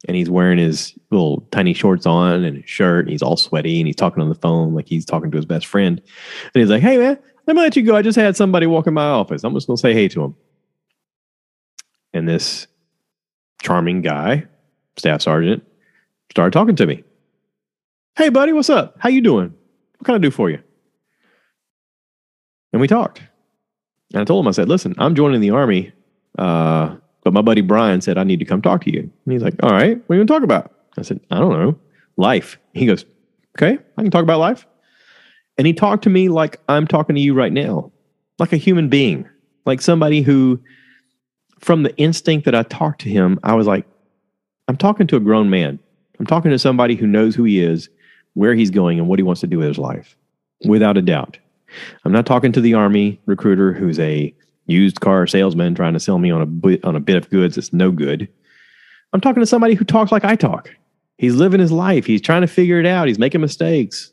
and 0.08 0.16
he's 0.16 0.30
wearing 0.30 0.60
his 0.60 0.94
little 1.10 1.48
tiny 1.52 1.74
shorts 1.74 2.06
on 2.06 2.44
and 2.44 2.58
his 2.58 2.70
shirt 2.70 3.06
and 3.06 3.12
he's 3.12 3.24
all 3.24 3.38
sweaty 3.38 3.80
and 3.80 3.88
he's 3.88 3.96
talking 3.96 4.22
on 4.22 4.30
the 4.30 4.36
phone 4.36 4.74
like 4.76 4.88
he's 4.88 5.06
talking 5.06 5.32
to 5.32 5.38
his 5.38 5.46
best 5.46 5.66
friend. 5.66 6.00
And 6.54 6.62
he's 6.62 6.70
like, 6.70 6.82
Hey 6.82 6.98
man, 6.98 7.18
let 7.48 7.56
me 7.56 7.62
let 7.62 7.76
you 7.76 7.84
go. 7.84 7.96
I 7.96 8.02
just 8.02 8.18
had 8.18 8.36
somebody 8.36 8.68
walk 8.68 8.88
in 8.88 8.94
my 8.94 9.06
office. 9.06 9.44
I'm 9.44 9.54
just 9.54 9.68
gonna 9.68 9.78
say 9.78 9.94
hey 9.94 10.08
to 10.10 10.24
him. 10.24 10.36
And 12.14 12.28
this 12.28 12.68
charming 13.62 14.02
guy, 14.02 14.46
staff 14.98 15.22
sergeant, 15.22 15.64
started 16.32 16.52
talking 16.52 16.76
to 16.78 16.86
me. 16.86 17.04
Hey, 18.18 18.30
buddy, 18.30 18.54
what's 18.54 18.70
up? 18.70 18.96
How 19.00 19.10
you 19.10 19.22
doing? 19.22 19.54
What 19.98 20.06
can 20.06 20.16
I 20.16 20.20
do 20.20 20.32
for 20.32 20.50
you? 20.50 20.60
And 22.72 22.82
we 22.82 22.88
talked. 22.88 23.22
And 24.14 24.22
I 24.22 24.26
told 24.26 24.46
him, 24.46 24.48
I 24.48 24.52
said, 24.52 24.70
listen, 24.70 24.96
I'm 24.98 25.16
joining 25.16 25.42
the 25.42 25.50
army, 25.50 25.92
uh, 26.38 26.96
but 27.24 27.34
my 27.34 27.42
buddy 27.42 27.62
Brian 27.62 28.02
said 28.02 28.18
I 28.18 28.24
need 28.24 28.40
to 28.40 28.46
come 28.46 28.62
talk 28.62 28.84
to 28.84 28.94
you. 28.94 29.00
And 29.00 29.34
he's 29.34 29.42
like, 29.42 29.56
all 29.64 29.72
right, 29.72 29.98
what 30.08 30.14
are 30.14 30.20
you 30.20 30.26
going 30.26 30.28
to 30.28 30.34
talk 30.34 30.44
about? 30.44 30.74
I 30.98 31.02
said, 31.02 31.20
I 31.32 31.40
don't 31.40 31.52
know, 31.52 31.78
life. 32.16 32.58
He 32.74 32.86
goes, 32.86 33.04
okay, 33.58 33.78
I 33.98 34.02
can 34.02 34.12
talk 34.12 34.24
about 34.24 34.40
life. 34.40 34.66
And 35.58 35.66
he 35.66 35.74
talked 35.74 36.04
to 36.04 36.10
me 36.10 36.30
like 36.30 36.60
I'm 36.68 36.88
talking 36.88 37.16
to 37.16 37.22
you 37.22 37.34
right 37.34 37.54
now, 37.54 37.92
like 38.40 38.54
a 38.54 38.58
human 38.58 38.90
being, 38.90 39.28
like 39.66 39.82
somebody 39.82 40.22
who 40.22 40.60
from 41.60 41.84
the 41.84 41.96
instinct 41.98 42.46
that 42.46 42.56
I 42.56 42.64
talked 42.64 43.02
to 43.02 43.10
him, 43.10 43.40
I 43.44 43.56
was 43.56 43.68
like, 43.68 43.86
I'm 44.68 44.78
talking 44.78 45.08
to 45.08 45.16
a 45.16 45.22
grown 45.22 45.50
man. 45.50 45.80
I'm 46.20 46.26
talking 46.26 46.52
to 46.52 46.60
somebody 46.60 46.96
who 46.96 47.08
knows 47.08 47.36
who 47.36 47.44
he 47.44 47.60
is, 47.60 47.90
where 48.34 48.54
he's 48.56 48.72
going, 48.72 49.00
and 49.00 49.08
what 49.08 49.20
he 49.20 49.24
wants 49.24 49.42
to 49.42 49.48
do 49.48 49.60
with 49.60 49.68
his 49.68 49.78
life, 49.78 50.18
without 50.68 50.98
a 50.98 51.02
doubt. 51.02 51.38
I'm 52.04 52.12
not 52.12 52.26
talking 52.26 52.52
to 52.54 52.62
the 52.62 52.74
army 52.74 53.20
recruiter 53.26 53.74
who's 53.74 54.00
a 54.00 54.34
used 54.68 55.02
car 55.02 55.28
salesman 55.28 55.76
trying 55.76 55.94
to 55.94 56.00
sell 56.00 56.20
me 56.20 56.32
on 56.32 56.42
a 56.42 56.46
bit, 56.46 56.84
on 56.84 56.96
a 56.96 57.00
bit 57.00 57.18
of 57.18 57.30
goods 57.30 57.56
that's 57.56 57.74
no 57.74 57.92
good. 57.92 58.28
I'm 59.14 59.22
talking 59.22 59.42
to 59.42 59.48
somebody 59.48 59.74
who 59.76 59.86
talks 59.86 60.12
like 60.12 60.26
I 60.26 60.36
talk. 60.36 60.70
He's 61.18 61.36
living 61.36 61.60
his 61.60 61.72
life. 61.72 62.06
He's 62.06 62.22
trying 62.22 62.42
to 62.42 62.48
figure 62.48 62.80
it 62.80 62.86
out. 62.86 63.08
He's 63.08 63.20
making 63.20 63.42
mistakes. 63.42 64.12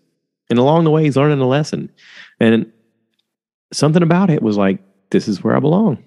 And 0.52 0.59
along 0.59 0.85
the 0.85 0.90
way, 0.90 1.04
he's 1.04 1.16
learning 1.16 1.40
a 1.40 1.49
lesson. 1.49 1.90
And 2.38 2.71
something 3.73 4.02
about 4.02 4.28
it 4.28 4.42
was 4.42 4.59
like, 4.59 4.80
this 5.09 5.26
is 5.26 5.42
where 5.42 5.56
I 5.56 5.61
belong. 5.61 6.04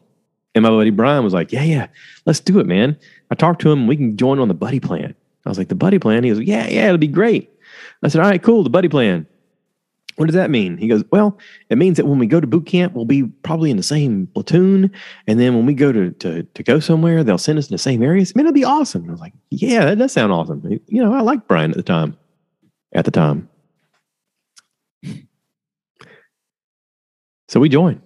And 0.54 0.62
my 0.62 0.70
buddy 0.70 0.92
Brian 0.92 1.24
was 1.24 1.34
like, 1.34 1.52
yeah, 1.52 1.64
yeah, 1.64 1.88
let's 2.28 2.40
do 2.40 2.60
it, 2.60 2.68
man. 2.68 2.96
I 3.32 3.36
talked 3.36 3.60
to 3.62 3.72
him. 3.72 3.88
We 3.88 3.98
can 3.98 4.18
join 4.18 4.38
on 4.38 4.48
the 4.48 4.54
buddy 4.54 4.80
plan. 4.80 5.16
I 5.48 5.50
was 5.50 5.58
like, 5.58 5.70
the 5.70 5.74
buddy 5.74 5.98
plan? 5.98 6.24
He 6.24 6.30
goes, 6.30 6.42
yeah, 6.42 6.68
yeah, 6.68 6.86
it'll 6.86 7.00
be 7.00 7.08
great. 7.08 7.50
I 8.04 8.08
said, 8.08 8.22
all 8.22 8.30
right, 8.30 8.44
cool, 8.44 8.62
the 8.62 8.70
buddy 8.70 8.88
plan. 8.88 9.26
What 10.18 10.28
does 10.28 10.36
that 10.36 10.52
mean? 10.52 10.78
He 10.78 10.88
goes, 10.88 11.04
Well, 11.12 11.38
it 11.70 11.78
means 11.78 11.98
that 11.98 12.06
when 12.06 12.20
we 12.20 12.26
go 12.26 12.40
to 12.40 12.48
boot 12.48 12.68
camp, 12.68 12.94
we'll 12.94 13.04
be 13.04 13.24
probably 13.24 13.70
in 13.70 13.76
the 13.76 13.84
same 13.84 14.28
platoon. 14.28 14.90
And 15.28 15.42
then 15.42 15.56
when 15.56 15.66
we 15.66 15.74
go 15.74 15.92
to 15.92 16.12
to, 16.12 16.44
to 16.44 16.64
go 16.64 16.80
somewhere, 16.80 17.22
they'll 17.22 17.38
send 17.38 17.60
us 17.60 17.68
in 17.68 17.74
the 17.74 17.78
same 17.78 18.02
areas. 18.02 18.34
Man, 18.34 18.46
it'll 18.46 18.54
be 18.54 18.64
awesome. 18.64 19.10
I 19.10 19.12
was 19.12 19.20
like, 19.20 19.34
Yeah, 19.50 19.84
that 19.84 19.98
does 19.98 20.14
sound 20.14 20.32
awesome. 20.32 20.62
You 20.88 21.04
know, 21.04 21.14
I 21.14 21.20
liked 21.20 21.50
Brian 21.50 21.72
at 21.72 21.76
the 21.76 21.84
time. 21.84 22.16
At 22.94 23.04
the 23.04 23.12
time. 23.12 23.50
So 27.48 27.60
we 27.60 27.70
joined 27.70 28.02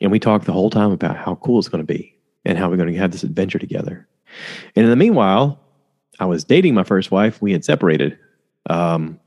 and 0.00 0.12
we 0.12 0.18
talked 0.18 0.44
the 0.44 0.52
whole 0.52 0.70
time 0.70 0.92
about 0.92 1.16
how 1.16 1.36
cool 1.36 1.58
it's 1.58 1.68
going 1.68 1.84
to 1.84 1.92
be 1.92 2.14
and 2.44 2.58
how 2.58 2.68
we're 2.68 2.76
going 2.76 2.92
to 2.92 2.98
have 2.98 3.10
this 3.10 3.22
adventure 3.22 3.58
together. 3.58 4.06
And 4.76 4.84
in 4.84 4.90
the 4.90 4.96
meanwhile, 4.96 5.58
I 6.20 6.26
was 6.26 6.44
dating 6.44 6.74
my 6.74 6.84
first 6.84 7.10
wife. 7.10 7.40
We 7.40 7.52
had 7.52 7.64
separated. 7.64 8.18
Um, 8.68 9.18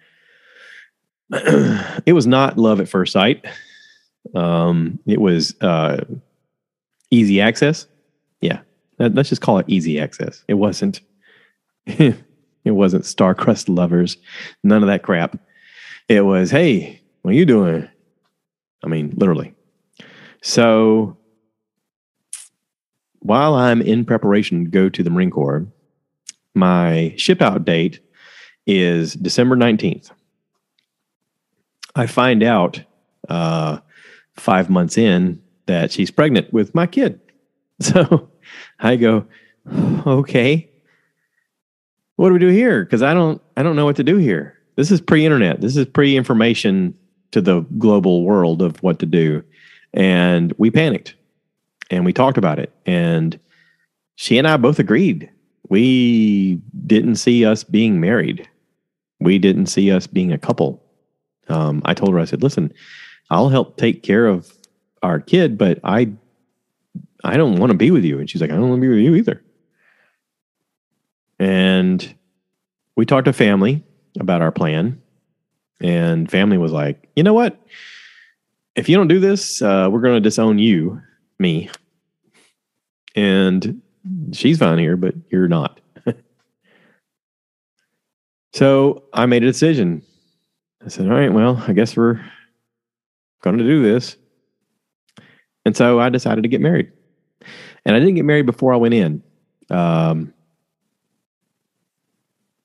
it 1.32 2.14
was 2.14 2.28
not 2.28 2.58
love 2.58 2.80
at 2.80 2.88
first 2.88 3.14
sight. 3.14 3.46
Um, 4.34 5.00
it 5.06 5.20
was 5.20 5.56
uh, 5.62 6.04
easy 7.12 7.42
access. 7.42 7.88
Yeah, 8.42 8.62
let's 9.00 9.30
just 9.30 9.42
call 9.42 9.58
it 9.58 9.66
easy 9.68 10.00
access. 10.00 10.44
It 10.48 10.56
wasn't. 10.56 11.02
it 11.86 12.16
wasn't 12.66 13.06
star-crossed 13.06 13.70
lovers. 13.70 14.18
None 14.64 14.84
of 14.84 14.88
that 14.88 15.04
crap. 15.04 15.38
It 16.08 16.22
was, 16.22 16.50
hey, 16.50 17.02
what 17.26 17.32
are 17.32 17.38
you 17.38 17.46
doing? 17.48 17.90
I 18.84 18.88
mean, 18.88 19.12
literally. 19.18 19.56
So 20.44 21.18
while 23.18 23.56
I'm 23.56 23.82
in 23.82 24.06
preparation 24.06 24.66
to 24.66 24.70
go 24.70 24.90
to 24.90 25.02
the 25.02 25.10
Marine 25.10 25.32
Corps, 25.32 25.66
my 26.54 27.16
ship 27.18 27.42
out 27.42 27.66
date 27.66 28.00
is 28.68 29.16
December 29.16 29.56
19th. 29.56 30.12
I 31.96 32.06
find 32.06 32.44
out 32.44 32.84
uh, 33.28 33.80
five 34.36 34.70
months 34.70 34.96
in 34.96 35.42
that 35.66 35.92
she's 35.92 36.12
pregnant 36.12 36.54
with 36.54 36.76
my 36.76 36.86
kid. 36.86 37.20
So 37.80 38.30
I 38.80 38.98
go, 38.98 39.26
okay, 40.06 40.70
what 42.18 42.28
do 42.30 42.34
we 42.34 42.40
do 42.40 42.50
here? 42.50 42.86
Because 42.86 43.02
I 43.02 43.16
don't, 43.16 43.42
I 43.58 43.64
don't 43.64 43.76
know 43.76 43.86
what 43.86 43.96
to 43.96 44.04
do 44.04 44.18
here. 44.18 44.60
This 44.76 44.92
is 44.92 45.02
pre-internet. 45.02 45.60
This 45.60 45.76
is 45.76 45.88
pre-information 45.88 46.96
to 47.32 47.42
the 47.42 47.62
global 47.78 48.24
world 48.24 48.62
of 48.62 48.82
what 48.84 49.00
to 49.00 49.06
do, 49.06 49.44
and 49.94 50.54
we 50.58 50.72
panicked, 50.72 51.16
and 51.90 52.06
we 52.06 52.14
talked 52.14 52.38
about 52.38 52.60
it, 52.60 52.74
and 52.86 53.40
she 54.16 54.38
and 54.38 54.48
I 54.48 54.58
both 54.58 54.80
agreed 54.80 55.30
we 55.68 56.62
didn't 56.86 57.16
see 57.16 57.44
us 57.44 57.64
being 57.64 58.00
married. 58.00 58.48
We 59.20 59.40
didn't 59.40 59.66
see 59.66 59.92
us 59.92 60.06
being 60.06 60.32
a 60.32 60.38
couple 60.38 60.86
um, 61.48 61.82
I 61.86 61.94
told 61.94 62.14
her, 62.14 62.20
I 62.20 62.26
said, 62.26 62.44
listen, 62.44 62.74
I'll 63.30 63.50
help 63.50 63.78
take 63.78 64.04
care 64.04 64.28
of 64.28 64.52
our 65.02 65.20
kid, 65.20 65.58
but 65.58 65.80
I, 65.84 66.12
I 67.24 67.38
don't 67.38 67.58
want 67.58 67.72
to 67.72 67.78
be 67.78 67.92
with 67.92 68.04
you. 68.04 68.20
And 68.20 68.30
she's 68.30 68.42
like, 68.42 68.52
I 68.52 68.56
don't 68.56 68.70
want 68.70 68.82
to 68.82 68.88
be 68.88 68.90
with 68.90 69.00
you 69.00 69.16
either. 69.16 69.44
And 71.40 72.16
we 72.96 73.06
talked 73.06 73.26
to 73.26 73.34
family 73.34 73.84
about 74.20 74.42
our 74.42 74.52
plan. 74.52 75.02
And 75.82 76.30
family 76.30 76.58
was 76.58 76.72
like, 76.72 77.10
you 77.16 77.24
know 77.24 77.34
what? 77.34 77.60
If 78.76 78.90
you 78.90 78.96
don't 78.96 79.08
do 79.08 79.20
this, 79.20 79.62
uh, 79.62 79.90
we're 79.92 80.02
going 80.02 80.16
to 80.16 80.22
disown 80.22 80.60
you, 80.60 81.02
me. 81.40 81.70
And 83.16 83.82
she's 84.34 84.58
fine 84.58 84.78
here, 84.80 84.98
but 84.98 85.16
you're 85.30 85.48
not. 85.48 85.80
so 88.54 89.04
I 89.14 89.26
made 89.26 89.44
a 89.44 89.48
decision. 89.48 90.02
I 90.84 90.90
said, 90.90 91.08
all 91.08 91.14
right, 91.18 91.34
well, 91.34 91.64
I 91.68 91.74
guess 91.74 91.96
we're 91.96 92.22
going 93.42 93.58
to 93.58 93.64
do 93.64 93.82
this. 93.82 94.18
And 95.66 95.76
so 95.76 96.00
I 96.00 96.10
decided 96.10 96.44
to 96.44 96.50
get 96.50 96.62
married. 96.62 96.92
And 97.86 97.96
I 97.96 98.00
didn't 98.00 98.16
get 98.16 98.26
married 98.26 98.46
before 98.46 98.74
I 98.74 98.78
went 98.78 98.94
in. 98.94 99.24
Um, 99.70 100.34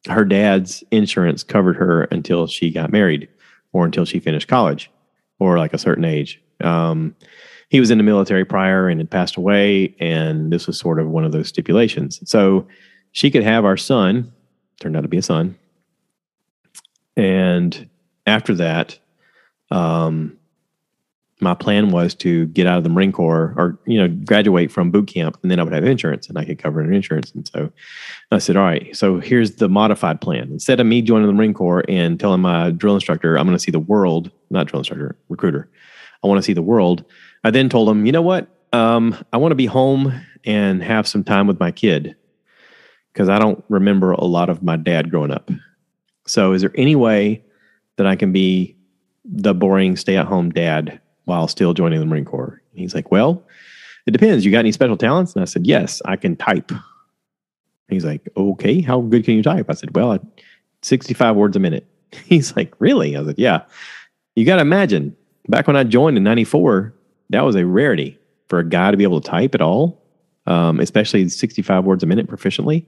her 0.09 0.25
dad's 0.25 0.83
insurance 0.91 1.43
covered 1.43 1.77
her 1.77 2.05
until 2.05 2.47
she 2.47 2.71
got 2.71 2.93
married 2.93 3.29
or 3.73 3.85
until 3.85 4.05
she 4.05 4.19
finished 4.19 4.49
college 4.49 4.91
or 5.39 5.59
like 5.59 5.75
a 5.75 5.79
certain 5.79 6.05
age. 6.05 6.41
Um, 6.63 7.15
he 7.69 7.81
was 7.81 7.91
in 7.91 7.99
the 7.99 8.05
military 8.05 8.45
prior 8.45 8.89
and 8.89 9.01
had 9.01 9.11
passed 9.11 9.37
away, 9.37 9.95
and 10.01 10.53
this 10.53 10.67
was 10.67 10.79
sort 10.79 10.99
of 10.99 11.09
one 11.09 11.25
of 11.25 11.33
those 11.33 11.49
stipulations. 11.49 12.21
So 12.29 12.67
she 13.13 13.31
could 13.31 13.45
have 13.45 13.65
our 13.65 13.77
son, 13.77 14.33
turned 14.81 14.97
out 14.97 15.03
to 15.03 15.09
be 15.09 15.19
a 15.19 15.23
son, 15.23 15.57
and 17.17 17.89
after 18.27 18.55
that, 18.55 18.99
um, 19.71 20.37
my 21.41 21.55
plan 21.55 21.91
was 21.91 22.15
to 22.17 22.47
get 22.47 22.67
out 22.67 22.79
of 22.79 22.85
the 22.85 22.91
Marine 22.91 23.13
Corps 23.13 23.55
or, 23.57 23.79
you 23.87 23.99
know, 23.99 24.09
graduate 24.09 24.71
from 24.71 24.91
boot 24.91 25.09
camp 25.09 25.39
and 25.43 25.51
then 25.51 25.59
I 25.59 25.63
would 25.63 25.73
have 25.73 25.85
insurance 25.85 26.29
and 26.29 26.39
I 26.39 26.45
could 26.45 26.59
cover 26.59 26.81
an 26.81 26.93
insurance. 26.93 27.33
And 27.33 27.49
so 27.49 27.73
I 28.31 28.39
said, 28.39 28.57
all 28.57 28.65
right, 28.65 28.95
so 28.97 29.21
here's 29.21 29.57
the 29.57 29.69
modified 29.69 30.21
plan. 30.21 30.51
Instead 30.51 30.81
of 30.81 30.87
me 30.87 31.03
joining 31.03 31.27
the 31.27 31.33
Marine 31.33 31.55
Corps 31.55 31.85
and 31.89 32.19
telling 32.19 32.41
my 32.41 32.71
drill 32.71 32.95
instructor, 32.95 33.37
I'm 33.37 33.47
going 33.47 33.57
to 33.57 33.63
see 33.63 33.71
the 33.71 33.79
world, 33.79 34.31
not 34.51 34.67
drill 34.67 34.81
instructor, 34.81 35.17
recruiter, 35.29 35.69
I 36.23 36.27
want 36.27 36.39
to 36.39 36.43
see 36.43 36.53
the 36.53 36.63
world. 36.63 37.05
I 37.45 37.51
then 37.51 37.69
told 37.69 37.89
him, 37.89 38.07
you 38.07 38.13
know 38.13 38.23
what? 38.23 38.49
Um, 38.73 39.17
I 39.33 39.39
want 39.39 39.53
to 39.53 39.57
be 39.57 39.67
home 39.67 40.13
and 40.45 40.83
have 40.83 41.09
some 41.09 41.25
time 41.25 41.47
with 41.47 41.59
my 41.59 41.71
kid 41.71 42.15
because 43.13 43.29
I 43.29 43.39
don't 43.39 43.65
remember 43.69 44.13
a 44.13 44.25
lot 44.25 44.51
of 44.51 44.63
my 44.63 44.77
dad 44.77 45.11
growing 45.11 45.31
up. 45.31 45.51
So 46.27 46.53
is 46.53 46.61
there 46.61 46.73
any 46.75 46.95
way 46.95 47.45
that 47.97 48.07
I 48.07 48.17
can 48.17 48.33
be 48.33 48.77
the 49.25 49.55
boring 49.55 49.97
stay 49.97 50.17
at 50.17 50.27
home 50.27 50.51
dad 50.51 51.00
while 51.31 51.47
still 51.47 51.73
joining 51.73 52.01
the 52.01 52.07
Marine 52.07 52.25
Corps? 52.25 52.61
And 52.73 52.81
he's 52.81 52.95
like, 52.95 53.11
Well, 53.11 53.43
it 54.07 54.11
depends. 54.11 54.45
You 54.45 54.51
got 54.51 54.59
any 54.59 54.73
special 54.73 54.97
talents? 54.97 55.35
And 55.35 55.43
I 55.43 55.45
said, 55.45 55.67
Yes, 55.67 56.03
I 56.05 56.17
can 56.17 56.37
type. 56.37 56.71
And 56.71 56.81
he's 57.89 58.05
like, 58.05 58.29
Okay, 58.37 58.81
how 58.81 59.01
good 59.01 59.25
can 59.25 59.35
you 59.35 59.43
type? 59.43 59.67
I 59.69 59.75
said, 59.75 59.95
Well, 59.95 60.19
65 60.83 61.37
words 61.37 61.57
a 61.57 61.61
minute. 61.61 61.87
He's 62.25 62.57
like, 62.57 62.75
Really? 62.81 63.17
I 63.17 63.25
said, 63.25 63.39
Yeah. 63.39 63.63
You 64.35 64.45
got 64.45 64.57
to 64.57 64.63
imagine, 64.63 65.17
back 65.49 65.67
when 65.67 65.77
I 65.77 65.85
joined 65.85 66.17
in 66.17 66.23
94, 66.25 66.95
that 67.31 67.43
was 67.43 67.57
a 67.57 67.67
rarity 67.67 68.19
for 68.49 68.59
a 68.59 68.69
guy 68.69 68.91
to 68.91 68.97
be 68.97 69.05
able 69.05 69.21
to 69.21 69.29
type 69.29 69.55
at 69.55 69.61
all, 69.61 70.03
um, 70.47 70.81
especially 70.81 71.29
65 71.29 71.85
words 71.85 72.03
a 72.03 72.07
minute 72.07 72.29
proficiently. 72.29 72.87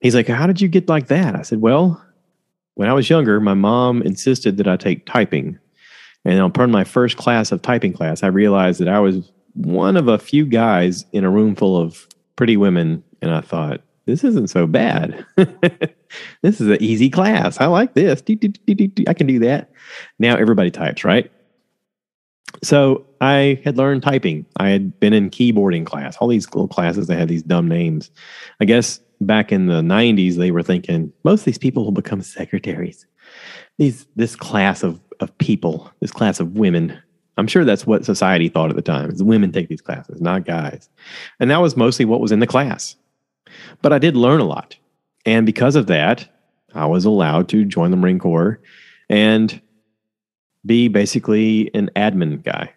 He's 0.00 0.14
like, 0.14 0.28
How 0.28 0.46
did 0.46 0.60
you 0.60 0.68
get 0.68 0.88
like 0.88 1.08
that? 1.08 1.34
I 1.34 1.42
said, 1.42 1.60
Well, 1.60 2.00
when 2.74 2.88
I 2.88 2.92
was 2.94 3.10
younger, 3.10 3.40
my 3.40 3.54
mom 3.54 4.00
insisted 4.02 4.56
that 4.56 4.68
I 4.68 4.76
take 4.76 5.04
typing. 5.04 5.58
And 6.24 6.38
upon 6.38 6.70
my 6.70 6.84
first 6.84 7.16
class 7.16 7.52
of 7.52 7.62
typing 7.62 7.92
class, 7.92 8.22
I 8.22 8.28
realized 8.28 8.80
that 8.80 8.88
I 8.88 9.00
was 9.00 9.32
one 9.54 9.96
of 9.96 10.08
a 10.08 10.18
few 10.18 10.44
guys 10.44 11.04
in 11.12 11.24
a 11.24 11.30
room 11.30 11.56
full 11.56 11.76
of 11.76 12.06
pretty 12.36 12.56
women. 12.56 13.02
And 13.22 13.32
I 13.32 13.40
thought, 13.40 13.80
this 14.06 14.24
isn't 14.24 14.48
so 14.50 14.66
bad. 14.66 15.24
this 16.42 16.60
is 16.60 16.68
an 16.68 16.78
easy 16.80 17.10
class. 17.10 17.60
I 17.60 17.66
like 17.66 17.94
this. 17.94 18.22
I 18.28 19.14
can 19.14 19.26
do 19.26 19.38
that. 19.40 19.70
Now 20.18 20.36
everybody 20.36 20.70
types, 20.70 21.04
right? 21.04 21.30
So 22.62 23.06
I 23.20 23.60
had 23.64 23.76
learned 23.76 24.02
typing. 24.02 24.44
I 24.56 24.70
had 24.70 24.98
been 24.98 25.12
in 25.12 25.30
keyboarding 25.30 25.86
class, 25.86 26.16
all 26.16 26.28
these 26.28 26.46
little 26.48 26.68
classes 26.68 27.06
that 27.06 27.18
had 27.18 27.28
these 27.28 27.44
dumb 27.44 27.68
names. 27.68 28.10
I 28.60 28.64
guess 28.64 29.00
back 29.20 29.52
in 29.52 29.66
the 29.66 29.82
90s 29.82 30.36
they 30.36 30.50
were 30.50 30.62
thinking 30.62 31.12
most 31.24 31.40
of 31.40 31.44
these 31.44 31.58
people 31.58 31.84
will 31.84 31.92
become 31.92 32.22
secretaries 32.22 33.06
these 33.78 34.06
this 34.16 34.36
class 34.36 34.82
of 34.82 35.00
of 35.20 35.36
people 35.38 35.90
this 36.00 36.12
class 36.12 36.40
of 36.40 36.56
women. 36.56 36.96
I'm 37.36 37.46
sure 37.46 37.64
that's 37.64 37.86
what 37.86 38.04
society 38.04 38.48
thought 38.48 38.70
at 38.70 38.76
the 38.76 38.82
time 38.82 39.10
is 39.10 39.22
women 39.22 39.52
take 39.52 39.68
these 39.68 39.80
classes 39.80 40.20
not 40.20 40.44
guys. 40.44 40.88
And 41.38 41.50
that 41.50 41.60
was 41.60 41.76
mostly 41.76 42.04
what 42.04 42.20
was 42.20 42.32
in 42.32 42.40
the 42.40 42.46
class. 42.46 42.96
But 43.82 43.92
i 43.92 43.98
did 43.98 44.16
learn 44.16 44.40
a 44.40 44.44
lot. 44.44 44.76
And 45.26 45.46
because 45.46 45.76
of 45.76 45.86
that 45.86 46.28
i 46.74 46.86
was 46.86 47.04
allowed 47.04 47.48
to 47.50 47.64
join 47.64 47.90
the 47.90 47.96
marine 47.96 48.18
corps 48.18 48.60
and 49.08 49.60
be 50.64 50.88
basically 50.88 51.70
an 51.74 51.90
admin 51.96 52.42
guy. 52.42 52.72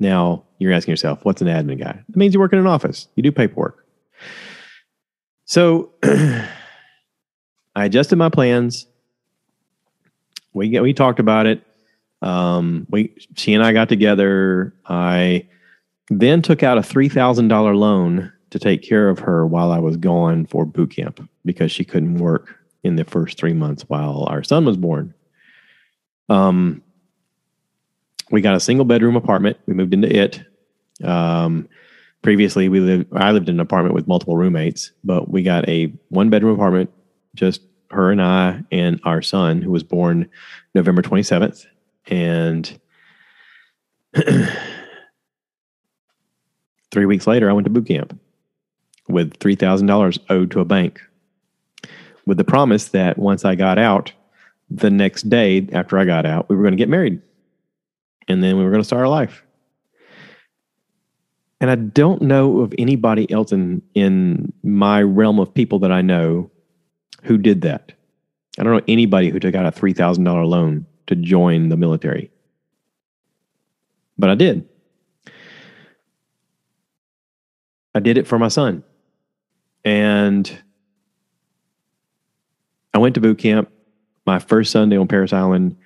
Now 0.00 0.44
you're 0.58 0.72
asking 0.72 0.92
yourself 0.92 1.24
what's 1.24 1.42
an 1.42 1.48
admin 1.48 1.78
guy? 1.78 2.02
It 2.08 2.16
means 2.16 2.34
you 2.34 2.40
work 2.40 2.52
in 2.52 2.58
an 2.58 2.66
office. 2.66 3.08
You 3.16 3.22
do 3.22 3.32
paperwork. 3.32 3.84
So 5.44 5.92
I 6.02 7.84
adjusted 7.84 8.16
my 8.16 8.28
plans. 8.28 8.86
We 10.54 10.78
we 10.80 10.94
talked 10.94 11.20
about 11.20 11.46
it. 11.46 11.62
Um, 12.22 12.86
we 12.90 13.14
she 13.36 13.52
and 13.52 13.62
I 13.62 13.72
got 13.72 13.88
together. 13.88 14.74
I 14.86 15.46
Then 16.08 16.42
took 16.42 16.62
out 16.62 16.78
a 16.78 16.82
$3,000 16.82 17.76
loan 17.76 18.32
to 18.50 18.58
take 18.58 18.82
care 18.82 19.08
of 19.08 19.18
her 19.18 19.46
while 19.46 19.72
I 19.72 19.78
was 19.78 19.96
gone 19.96 20.46
for 20.46 20.64
boot 20.64 20.92
camp 20.92 21.28
because 21.44 21.72
she 21.72 21.84
couldn't 21.84 22.18
work 22.18 22.56
in 22.82 22.96
the 22.96 23.04
first 23.04 23.36
three 23.36 23.52
months 23.52 23.82
while 23.88 24.26
our 24.28 24.42
son 24.42 24.64
was 24.64 24.76
born. 24.76 25.12
Um, 26.28 26.82
we 28.30 28.40
got 28.40 28.54
a 28.54 28.60
single 28.60 28.84
bedroom 28.84 29.16
apartment. 29.16 29.58
We 29.66 29.74
moved 29.74 29.92
into 29.92 30.14
it. 30.14 30.42
Um, 31.02 31.68
previously, 32.22 32.68
we 32.68 32.80
lived. 32.80 33.06
I 33.14 33.32
lived 33.32 33.48
in 33.48 33.56
an 33.56 33.60
apartment 33.60 33.94
with 33.94 34.08
multiple 34.08 34.36
roommates, 34.36 34.92
but 35.02 35.28
we 35.28 35.42
got 35.42 35.68
a 35.68 35.92
one 36.08 36.30
bedroom 36.30 36.54
apartment, 36.54 36.90
just 37.34 37.60
her 37.94 38.10
and 38.10 38.20
I 38.20 38.62
and 38.70 39.00
our 39.04 39.22
son, 39.22 39.62
who 39.62 39.70
was 39.70 39.82
born 39.82 40.28
November 40.74 41.02
twenty 41.02 41.22
seventh, 41.22 41.66
and. 42.06 42.78
Three 46.92 47.06
weeks 47.06 47.26
later, 47.26 47.50
I 47.50 47.52
went 47.52 47.64
to 47.64 47.70
boot 47.70 47.88
camp 47.88 48.16
with 49.08 49.36
$3,000 49.40 50.18
owed 50.30 50.50
to 50.52 50.60
a 50.60 50.64
bank 50.64 51.00
with 52.26 52.38
the 52.38 52.44
promise 52.44 52.88
that 52.88 53.18
once 53.18 53.44
I 53.44 53.54
got 53.54 53.78
out, 53.78 54.12
the 54.70 54.90
next 54.90 55.28
day 55.28 55.68
after 55.72 55.98
I 55.98 56.04
got 56.04 56.24
out, 56.24 56.48
we 56.48 56.56
were 56.56 56.62
going 56.62 56.72
to 56.72 56.78
get 56.78 56.88
married. 56.88 57.20
And 58.28 58.42
then 58.42 58.56
we 58.56 58.64
were 58.64 58.70
going 58.70 58.80
to 58.80 58.86
start 58.86 59.02
our 59.02 59.08
life. 59.08 59.44
And 61.60 61.70
I 61.70 61.76
don't 61.76 62.22
know 62.22 62.60
of 62.60 62.74
anybody 62.78 63.30
else 63.30 63.52
in, 63.52 63.82
in 63.94 64.52
my 64.62 65.02
realm 65.02 65.38
of 65.38 65.52
people 65.52 65.78
that 65.80 65.92
I 65.92 66.02
know 66.02 66.50
who 67.24 67.38
did 67.38 67.62
that. 67.62 67.92
I 68.58 68.62
don't 68.62 68.72
know 68.72 68.84
anybody 68.86 69.30
who 69.30 69.40
took 69.40 69.54
out 69.54 69.66
a 69.66 69.72
$3,000 69.80 70.46
loan 70.46 70.86
to 71.06 71.16
join 71.16 71.68
the 71.68 71.76
military. 71.76 72.30
But 74.16 74.30
I 74.30 74.34
did. 74.34 74.68
I 77.94 78.00
did 78.00 78.18
it 78.18 78.26
for 78.26 78.38
my 78.38 78.48
son. 78.48 78.84
And 79.84 80.50
I 82.92 82.98
went 82.98 83.14
to 83.16 83.20
boot 83.20 83.38
camp. 83.38 83.70
My 84.26 84.38
first 84.38 84.70
Sunday 84.70 84.96
on 84.96 85.08
Parris 85.08 85.32
Island 85.32 85.76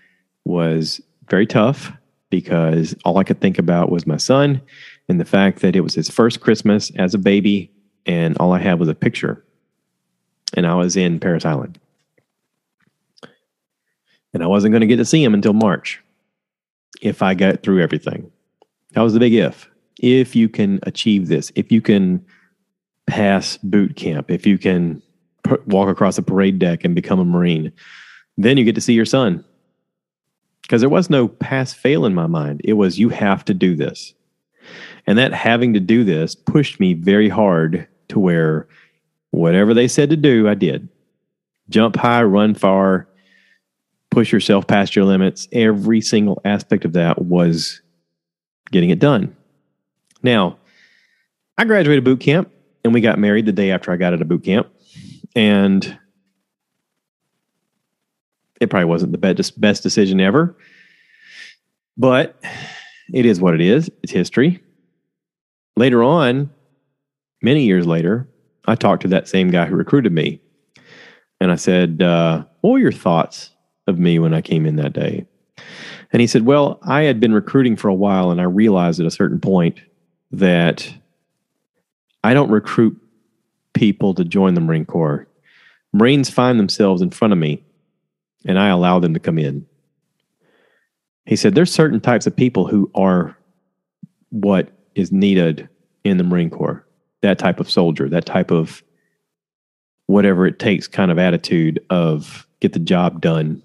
was 0.45 1.01
very 1.29 1.47
tough 1.47 1.93
because 2.31 2.95
all 3.05 3.19
I 3.19 3.25
could 3.25 3.41
think 3.41 3.59
about 3.59 3.91
was 3.91 4.07
my 4.07 4.19
son 4.19 4.61
and 5.09 5.19
the 5.19 5.25
fact 5.25 5.61
that 5.61 5.75
it 5.75 5.81
was 5.81 5.95
his 5.95 6.11
first 6.11 6.41
Christmas 6.41 6.93
as 6.97 7.15
a 7.15 7.19
baby, 7.19 7.73
and 8.05 8.37
all 8.39 8.53
I 8.53 8.59
had 8.59 8.79
was 8.79 8.89
a 8.89 8.95
picture. 8.95 9.45
And 10.55 10.67
I 10.67 10.75
was 10.75 10.97
in 10.97 11.21
Parris 11.21 11.45
Island. 11.45 11.79
And 14.35 14.43
I 14.43 14.47
wasn't 14.47 14.73
going 14.73 14.83
to 14.83 14.87
get 14.87 14.97
to 14.97 15.05
see 15.05 15.23
him 15.23 15.35
until 15.35 15.53
March 15.53 16.03
if 17.01 17.23
I 17.23 17.35
got 17.35 17.63
through 17.63 17.83
everything. 17.83 18.31
That 18.93 19.03
was 19.03 19.13
the 19.15 19.21
big 19.21 19.35
if. 19.35 19.69
If 20.01 20.37
you 20.37 20.49
can 20.49 20.81
achieve 20.85 21.29
this, 21.29 21.51
if 21.55 21.73
you 21.73 21.81
can 21.81 22.25
pass 23.07 23.57
boot 23.59 23.97
camp, 23.97 24.31
if 24.31 24.47
you 24.47 24.59
can 24.59 25.03
walk 25.67 25.89
across 25.89 26.19
a 26.19 26.23
parade 26.23 26.59
deck 26.59 26.85
and 26.85 26.95
become 26.95 27.19
a 27.19 27.25
Marine, 27.25 27.73
then 28.37 28.57
you 28.57 28.65
get 28.65 28.75
to 28.75 28.81
see 28.81 28.93
your 28.93 29.05
son. 29.05 29.45
Because 30.63 30.83
there 30.83 30.91
was 30.91 31.09
no 31.09 31.29
pass 31.29 31.73
fail 31.73 32.05
in 32.05 32.15
my 32.15 32.27
mind. 32.27 32.61
It 32.65 32.75
was, 32.75 32.99
you 32.99 33.09
have 33.09 33.45
to 33.47 33.55
do 33.55 33.75
this. 33.75 34.15
And 35.07 35.19
that 35.19 35.33
having 35.33 35.73
to 35.73 35.81
do 35.81 36.05
this 36.05 36.35
pushed 36.35 36.79
me 36.79 36.93
very 36.93 37.29
hard 37.29 37.89
to 38.09 38.19
where 38.19 38.69
whatever 39.31 39.75
they 39.75 39.89
said 39.89 40.11
to 40.11 40.17
do, 40.17 40.49
I 40.49 40.55
did. 40.55 40.89
Jump 41.69 41.97
high, 41.97 42.23
run 42.23 42.55
far, 42.55 43.09
push 44.11 44.33
yourself 44.33 44.67
past 44.67 44.97
your 44.97 45.05
limits. 45.05 45.49
Every 45.53 46.01
single 46.01 46.41
aspect 46.45 46.85
of 46.85 46.95
that 46.95 47.23
was 47.23 47.83
getting 48.71 48.91
it 48.91 48.99
done. 48.99 49.37
Now, 50.23 50.59
I 51.57 51.65
graduated 51.65 52.05
boot 52.05 52.21
camp 52.21 52.51
and 52.85 52.95
we 52.95 53.01
got 53.01 53.19
married 53.19 53.47
the 53.47 53.53
day 53.53 53.71
after 53.71 53.93
I 53.93 53.97
got 53.97 54.13
out 54.13 54.23
of 54.23 54.29
boot 54.29 54.45
camp. 54.45 54.69
And 55.37 55.99
it 58.61 58.71
probably 58.71 58.87
wasn't 58.87 59.13
the 59.13 59.53
best 59.57 59.83
decision 59.83 60.21
ever, 60.21 60.57
but 61.97 62.43
it 63.13 63.25
is 63.25 63.41
what 63.41 63.55
it 63.55 63.61
is. 63.61 63.91
It's 64.03 64.13
history. 64.13 64.61
Later 65.77 66.03
on, 66.03 66.51
many 67.41 67.65
years 67.65 67.87
later, 67.87 68.29
I 68.69 68.75
talked 68.75 69.03
to 69.03 69.09
that 69.09 69.29
same 69.29 69.51
guy 69.51 69.67
who 69.67 69.77
recruited 69.77 70.13
me, 70.13 70.41
and 71.41 71.51
I 71.51 71.57
said, 71.57 72.03
uh, 72.03 72.45
"What 72.61 72.73
were 72.73 72.79
your 72.79 72.93
thoughts 72.93 73.51
of 73.87 73.99
me 73.99 74.19
when 74.19 74.35
I 74.35 74.41
came 74.41 74.67
in 74.67 74.77
that 74.77 74.93
day?" 74.93 75.27
And 76.13 76.21
he 76.21 76.27
said, 76.27 76.47
"Well, 76.47 76.79
I 76.83 77.03
had 77.03 77.21
been 77.21 77.33
recruiting 77.33 77.77
for 77.77 77.89
a 77.89 77.95
while, 77.95 78.31
and 78.31 78.41
I 78.41 78.45
realized 78.45 79.01
at 79.01 79.07
a 79.07 79.11
certain 79.11 79.41
point 79.41 79.81
that 80.31 80.95
I 82.23 82.35
don't 82.35 82.51
recruit 82.51 83.01
people 83.75 84.15
to 84.15 84.25
join 84.25 84.55
the 84.55 84.61
Marine 84.61 84.85
Corps. 84.85 85.27
Marines 85.93 86.29
find 86.29 86.59
themselves 86.59 87.01
in 87.01 87.11
front 87.11 87.33
of 87.33 87.39
me 87.39 87.65
and 88.45 88.59
I 88.59 88.69
allow 88.69 88.99
them 88.99 89.15
to 89.15 89.21
come 89.21 89.39
in. 89.39 89.67
He 91.27 91.37
said, 91.37 91.55
There's 91.55 91.73
certain 91.73 92.01
types 92.01 92.27
of 92.27 92.35
people 92.35 92.67
who 92.67 92.91
are 92.95 93.37
what 94.31 94.71
is 94.95 95.13
needed 95.13 95.69
in 96.05 96.17
the 96.17 96.25
Marine 96.25 96.51
Corps 96.51 96.87
that 97.23 97.39
type 97.39 97.61
of 97.61 97.71
soldier, 97.71 98.09
that 98.09 98.27
type 98.27 98.51
of 98.51 98.83
whatever 100.07 100.47
it 100.47 100.59
takes 100.59 100.89
kind 100.89 101.11
of 101.11 101.19
attitude 101.19 101.85
of 101.91 102.47
get 102.61 102.73
the 102.73 102.79
job 102.79 103.21
done. 103.21 103.63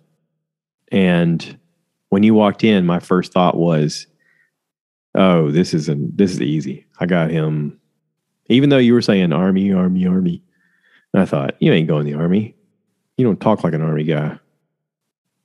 And 0.92 1.58
when 2.10 2.24
you 2.24 2.34
walked 2.34 2.64
in, 2.64 2.86
my 2.86 3.00
first 3.00 3.32
thought 3.32 3.56
was, 3.56 4.08
oh, 5.16 5.52
this 5.52 5.74
isn't 5.74 6.18
this 6.18 6.32
is 6.32 6.42
easy. 6.42 6.86
I 7.00 7.06
got 7.06 7.32
him 7.32 7.80
even 8.48 8.70
though 8.70 8.78
you 8.78 8.94
were 8.94 9.02
saying 9.02 9.32
army, 9.32 9.72
army, 9.72 10.06
army. 10.06 10.44
And 11.14 11.22
I 11.22 11.26
thought, 11.26 11.56
you 11.60 11.72
ain't 11.72 11.88
going 11.88 12.06
the 12.06 12.16
army. 12.16 12.56
You 13.18 13.26
don't 13.26 13.40
talk 13.40 13.64
like 13.64 13.74
an 13.74 13.82
army 13.82 14.04
guy. 14.04 14.40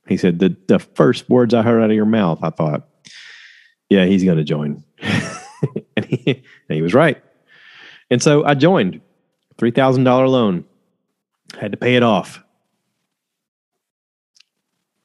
He 0.07 0.16
said, 0.16 0.38
the, 0.38 0.57
the 0.68 0.79
first 0.79 1.29
words 1.29 1.53
I 1.53 1.62
heard 1.62 1.83
out 1.83 1.90
of 1.90 1.97
your 1.97 2.07
mouth, 2.07 2.38
I 2.42 2.51
thought, 2.51 2.88
yeah, 3.90 4.07
he's 4.07 4.25
going 4.25 4.38
to 4.38 4.44
join. 4.44 4.83
and, 5.97 6.05
he, 6.07 6.42
and 6.68 6.77
he 6.77 6.83
was 6.83 6.94
right. 6.94 7.23
And 8.11 8.23
so 8.23 8.44
I 8.44 8.55
joined. 8.55 9.01
$3,000 9.59 10.05
loan. 10.29 10.64
Had 11.59 11.73
to 11.73 11.79
pay 11.79 11.97
it 11.97 12.03
off. 12.03 12.42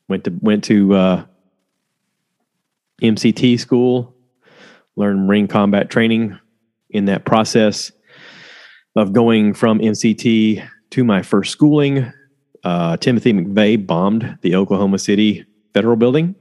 Went 0.10 0.26
to 0.26 0.34
went 0.42 0.66
to 0.66 0.94
uh, 0.94 1.26
MCT 3.02 3.60
school, 3.60 4.13
learned 4.96 5.26
Marine 5.26 5.48
combat 5.48 5.89
training, 5.89 6.38
in 6.94 7.06
that 7.06 7.26
process 7.26 7.92
of 8.96 9.12
going 9.12 9.54
from 9.54 9.80
MCT 9.80 10.68
to 10.92 11.04
my 11.04 11.24
first 11.24 11.52
schooling, 11.52 12.12
uh, 12.63 12.96
Timothy 12.98 13.34
McVeigh 13.34 13.86
bombed 13.86 14.38
the 14.42 14.56
Oklahoma 14.56 15.00
City 15.00 15.46
Federal 15.74 15.96
Building, 15.96 16.36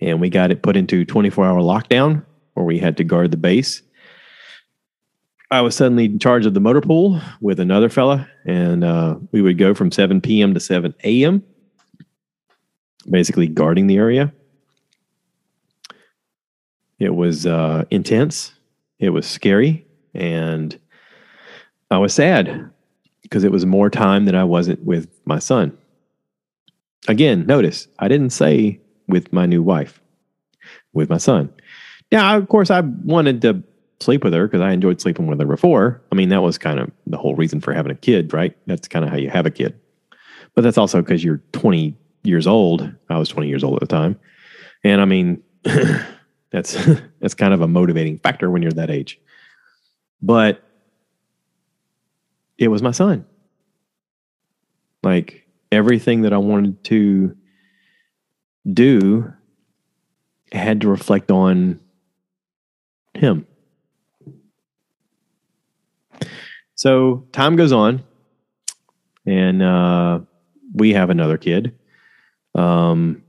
and 0.00 0.20
we 0.20 0.30
got 0.30 0.50
it 0.50 0.62
put 0.62 0.76
into 0.76 1.04
24 1.04 1.44
hour 1.44 1.60
lockdown 1.60 2.24
where 2.54 2.64
we 2.64 2.78
had 2.78 2.96
to 2.96 3.04
guard 3.04 3.32
the 3.32 3.36
base. 3.36 3.82
I 5.52 5.60
was 5.60 5.76
suddenly 5.76 6.06
in 6.06 6.18
charge 6.18 6.46
of 6.46 6.54
the 6.54 6.60
motor 6.60 6.80
pool 6.80 7.20
with 7.42 7.60
another 7.60 7.90
fella, 7.90 8.26
and 8.46 8.82
uh, 8.82 9.16
we 9.32 9.42
would 9.42 9.58
go 9.58 9.74
from 9.74 9.92
7 9.92 10.22
p.m. 10.22 10.54
to 10.54 10.60
7 10.60 10.94
a.m., 11.04 11.44
basically 13.10 13.48
guarding 13.48 13.86
the 13.86 13.98
area. 13.98 14.32
It 16.98 17.14
was 17.14 17.44
uh, 17.44 17.84
intense. 17.90 18.54
It 18.98 19.10
was 19.10 19.26
scary 19.26 19.84
and 20.14 20.78
I 21.90 21.98
was 21.98 22.14
sad 22.14 22.70
because 23.22 23.44
it 23.44 23.52
was 23.52 23.66
more 23.66 23.90
time 23.90 24.24
that 24.24 24.34
I 24.34 24.44
wasn't 24.44 24.82
with 24.84 25.08
my 25.26 25.38
son. 25.38 25.76
Again, 27.08 27.44
notice 27.46 27.88
I 27.98 28.08
didn't 28.08 28.30
say 28.30 28.80
with 29.08 29.32
my 29.32 29.44
new 29.44 29.62
wife, 29.62 30.00
with 30.94 31.10
my 31.10 31.18
son. 31.18 31.52
Now, 32.10 32.38
of 32.38 32.48
course, 32.48 32.70
I 32.70 32.80
wanted 32.80 33.42
to 33.42 33.62
sleep 34.02 34.24
with 34.24 34.32
her 34.34 34.46
because 34.46 34.60
I 34.60 34.72
enjoyed 34.72 35.00
sleeping 35.00 35.26
with 35.26 35.40
her 35.40 35.46
before. 35.46 36.02
I 36.10 36.14
mean, 36.14 36.28
that 36.30 36.42
was 36.42 36.58
kind 36.58 36.80
of 36.80 36.90
the 37.06 37.18
whole 37.18 37.34
reason 37.34 37.60
for 37.60 37.72
having 37.72 37.92
a 37.92 37.96
kid, 37.96 38.32
right? 38.32 38.56
That's 38.66 38.88
kind 38.88 39.04
of 39.04 39.10
how 39.10 39.16
you 39.16 39.30
have 39.30 39.46
a 39.46 39.50
kid. 39.50 39.78
But 40.54 40.62
that's 40.62 40.78
also 40.78 41.00
because 41.00 41.24
you're 41.24 41.42
20 41.52 41.96
years 42.24 42.46
old. 42.46 42.92
I 43.08 43.18
was 43.18 43.28
20 43.28 43.48
years 43.48 43.64
old 43.64 43.74
at 43.74 43.80
the 43.80 43.86
time. 43.86 44.18
And 44.84 45.00
I 45.00 45.04
mean, 45.04 45.42
That's 46.52 46.74
that's 47.20 47.34
kind 47.34 47.52
of 47.52 47.62
a 47.62 47.68
motivating 47.68 48.18
factor 48.18 48.50
when 48.50 48.62
you're 48.62 48.72
that 48.72 48.90
age. 48.90 49.18
But 50.20 50.62
it 52.58 52.68
was 52.68 52.82
my 52.82 52.92
son. 52.92 53.24
Like 55.02 55.48
everything 55.72 56.22
that 56.22 56.32
I 56.32 56.38
wanted 56.38 56.84
to 56.84 57.36
do 58.70 59.32
had 60.52 60.82
to 60.82 60.88
reflect 60.88 61.30
on 61.30 61.80
him. 63.14 63.46
So 66.74 67.26
time 67.32 67.56
goes 67.56 67.72
on, 67.72 68.02
and 69.26 69.62
uh, 69.62 70.20
we 70.74 70.92
have 70.92 71.10
another 71.10 71.38
kid. 71.38 71.74
Um, 72.54 73.22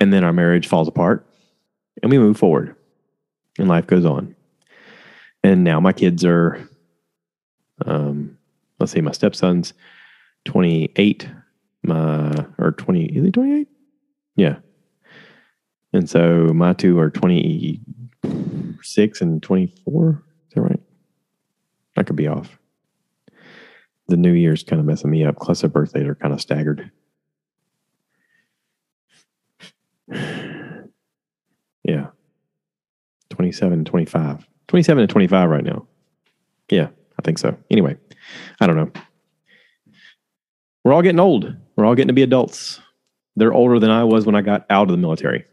and 0.00 0.12
then 0.12 0.24
our 0.24 0.32
marriage 0.32 0.66
falls 0.66 0.88
apart 0.88 1.26
and 2.02 2.10
we 2.10 2.18
move 2.18 2.38
forward. 2.38 2.74
and 3.58 3.68
life 3.68 3.86
goes 3.86 4.06
on. 4.06 4.34
And 5.42 5.64
now 5.64 5.80
my 5.80 5.92
kids 5.92 6.24
are, 6.24 6.66
um, 7.84 8.38
let's 8.78 8.92
see, 8.92 9.00
my 9.00 9.12
stepson's 9.12 9.72
28, 10.46 11.28
my, 11.82 12.46
or 12.58 12.72
20, 12.72 13.04
is 13.04 13.24
he 13.24 13.30
28? 13.30 13.68
Yeah. 14.36 14.56
And 15.92 16.08
so 16.08 16.46
my 16.54 16.72
two 16.72 16.98
are 16.98 17.10
26 17.10 19.20
and 19.20 19.42
24. 19.42 20.22
I 22.00 22.02
could 22.02 22.16
be 22.16 22.28
off. 22.28 22.58
The 24.08 24.16
New 24.16 24.32
Year's 24.32 24.64
kind 24.64 24.80
of 24.80 24.86
messing 24.86 25.10
me 25.10 25.22
up. 25.22 25.36
Plus, 25.38 25.60
their 25.60 25.68
birthdays 25.68 26.08
are 26.08 26.14
kind 26.14 26.32
of 26.32 26.40
staggered. 26.40 26.90
Yeah. 31.82 32.08
27, 33.30 33.72
and 33.72 33.86
25. 33.86 34.46
27 34.68 35.00
and 35.00 35.10
25 35.10 35.48
right 35.48 35.64
now. 35.64 35.86
Yeah, 36.70 36.88
I 37.18 37.22
think 37.22 37.38
so. 37.38 37.56
Anyway, 37.70 37.96
I 38.60 38.66
don't 38.66 38.76
know. 38.76 38.92
We're 40.84 40.92
all 40.92 41.00
getting 41.00 41.18
old. 41.18 41.56
We're 41.74 41.86
all 41.86 41.94
getting 41.94 42.08
to 42.08 42.14
be 42.14 42.22
adults. 42.22 42.80
They're 43.36 43.54
older 43.54 43.78
than 43.78 43.90
I 43.90 44.04
was 44.04 44.26
when 44.26 44.34
I 44.34 44.42
got 44.42 44.66
out 44.68 44.84
of 44.84 44.90
the 44.90 44.98
military. 44.98 45.46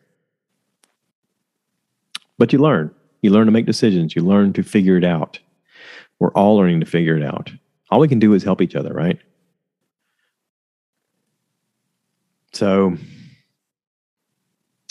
But 2.37 2.51
you 2.51 2.59
learn. 2.59 2.93
You 3.21 3.31
learn 3.31 3.45
to 3.45 3.53
make 3.53 3.65
decisions. 3.65 4.15
You 4.15 4.21
learn 4.21 4.51
to 4.53 4.63
figure 4.63 4.97
it 4.97 5.05
out. 5.05 5.39
We're 6.19 6.31
all 6.31 6.57
learning 6.57 6.79
to 6.79 6.85
figure 6.85 7.15
it 7.15 7.23
out. 7.23 7.51
All 7.89 7.99
we 7.99 8.07
can 8.07 8.19
do 8.19 8.33
is 8.33 8.43
help 8.43 8.61
each 8.61 8.75
other, 8.75 8.93
right? 8.93 9.19
So 12.53 12.95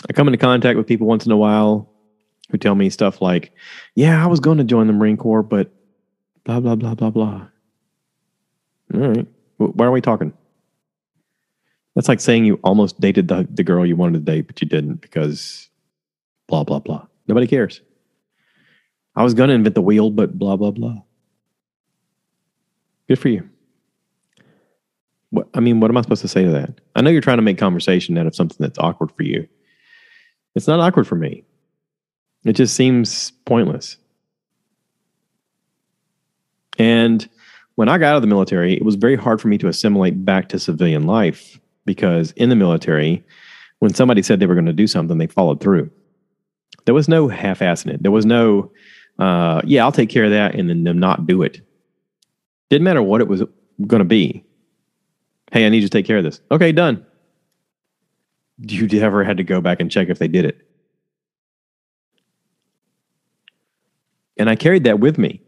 I 0.08 0.12
come 0.12 0.28
into 0.28 0.38
contact 0.38 0.76
with 0.76 0.86
people 0.86 1.06
once 1.06 1.26
in 1.26 1.32
a 1.32 1.36
while 1.36 1.90
who 2.50 2.58
tell 2.58 2.74
me 2.74 2.90
stuff 2.90 3.20
like, 3.20 3.52
yeah, 3.94 4.22
I 4.22 4.28
was 4.28 4.40
going 4.40 4.58
to 4.58 4.64
join 4.64 4.86
the 4.86 4.92
Marine 4.92 5.16
Corps, 5.16 5.42
but 5.42 5.72
blah, 6.44 6.60
blah, 6.60 6.76
blah, 6.76 6.94
blah, 6.94 7.10
blah. 7.10 7.48
All 8.94 9.00
right. 9.00 9.26
Why 9.56 9.86
are 9.86 9.90
we 9.90 10.00
talking? 10.00 10.32
That's 11.94 12.08
like 12.08 12.20
saying 12.20 12.44
you 12.44 12.60
almost 12.62 13.00
dated 13.00 13.28
the, 13.28 13.48
the 13.50 13.64
girl 13.64 13.84
you 13.84 13.96
wanted 13.96 14.24
to 14.24 14.32
date, 14.32 14.46
but 14.46 14.60
you 14.60 14.68
didn't 14.68 15.00
because 15.00 15.68
blah, 16.46 16.62
blah, 16.62 16.78
blah. 16.78 17.06
Nobody 17.26 17.46
cares. 17.46 17.80
I 19.16 19.24
was 19.24 19.34
going 19.34 19.48
to 19.48 19.54
invent 19.54 19.74
the 19.74 19.82
wheel, 19.82 20.10
but 20.10 20.38
blah, 20.38 20.56
blah, 20.56 20.70
blah. 20.70 21.02
Good 23.08 23.18
for 23.18 23.28
you. 23.28 23.48
What, 25.30 25.48
I 25.54 25.60
mean, 25.60 25.80
what 25.80 25.90
am 25.90 25.96
I 25.96 26.02
supposed 26.02 26.22
to 26.22 26.28
say 26.28 26.44
to 26.44 26.50
that? 26.52 26.80
I 26.94 27.02
know 27.02 27.10
you're 27.10 27.20
trying 27.20 27.38
to 27.38 27.42
make 27.42 27.58
conversation 27.58 28.16
out 28.18 28.26
of 28.26 28.34
something 28.34 28.58
that's 28.60 28.78
awkward 28.78 29.12
for 29.12 29.22
you. 29.22 29.46
It's 30.54 30.66
not 30.66 30.80
awkward 30.80 31.06
for 31.06 31.16
me. 31.16 31.44
It 32.44 32.54
just 32.54 32.74
seems 32.74 33.32
pointless. 33.44 33.96
And 36.78 37.28
when 37.74 37.88
I 37.88 37.98
got 37.98 38.12
out 38.12 38.16
of 38.16 38.22
the 38.22 38.28
military, 38.28 38.74
it 38.74 38.84
was 38.84 38.94
very 38.94 39.16
hard 39.16 39.40
for 39.40 39.48
me 39.48 39.58
to 39.58 39.68
assimilate 39.68 40.24
back 40.24 40.48
to 40.48 40.58
civilian 40.58 41.06
life 41.06 41.58
because 41.84 42.32
in 42.32 42.48
the 42.48 42.56
military, 42.56 43.24
when 43.80 43.94
somebody 43.94 44.22
said 44.22 44.40
they 44.40 44.46
were 44.46 44.54
going 44.54 44.66
to 44.66 44.72
do 44.72 44.86
something, 44.86 45.18
they 45.18 45.26
followed 45.26 45.60
through. 45.60 45.90
There 46.84 46.94
was 46.94 47.08
no 47.08 47.28
half 47.28 47.58
assing 47.58 47.92
it. 47.92 48.02
There 48.02 48.12
was 48.12 48.24
no, 48.24 48.70
uh, 49.18 49.60
yeah, 49.64 49.84
I'll 49.84 49.92
take 49.92 50.08
care 50.08 50.24
of 50.24 50.30
that 50.30 50.54
and 50.54 50.70
then 50.70 50.84
them 50.84 50.98
not 50.98 51.26
do 51.26 51.42
it. 51.42 51.60
Didn't 52.70 52.84
matter 52.84 53.02
what 53.02 53.20
it 53.20 53.28
was 53.28 53.42
going 53.86 54.00
to 54.00 54.04
be. 54.04 54.44
Hey, 55.52 55.66
I 55.66 55.68
need 55.68 55.78
you 55.78 55.88
to 55.88 55.90
take 55.90 56.06
care 56.06 56.18
of 56.18 56.24
this. 56.24 56.40
Okay, 56.50 56.72
done 56.72 57.06
you 58.58 59.00
ever 59.00 59.24
had 59.24 59.36
to 59.36 59.44
go 59.44 59.60
back 59.60 59.80
and 59.80 59.90
check 59.90 60.08
if 60.08 60.18
they 60.18 60.28
did 60.28 60.44
it. 60.44 60.58
And 64.38 64.50
I 64.50 64.56
carried 64.56 64.84
that 64.84 65.00
with 65.00 65.18
me. 65.18 65.42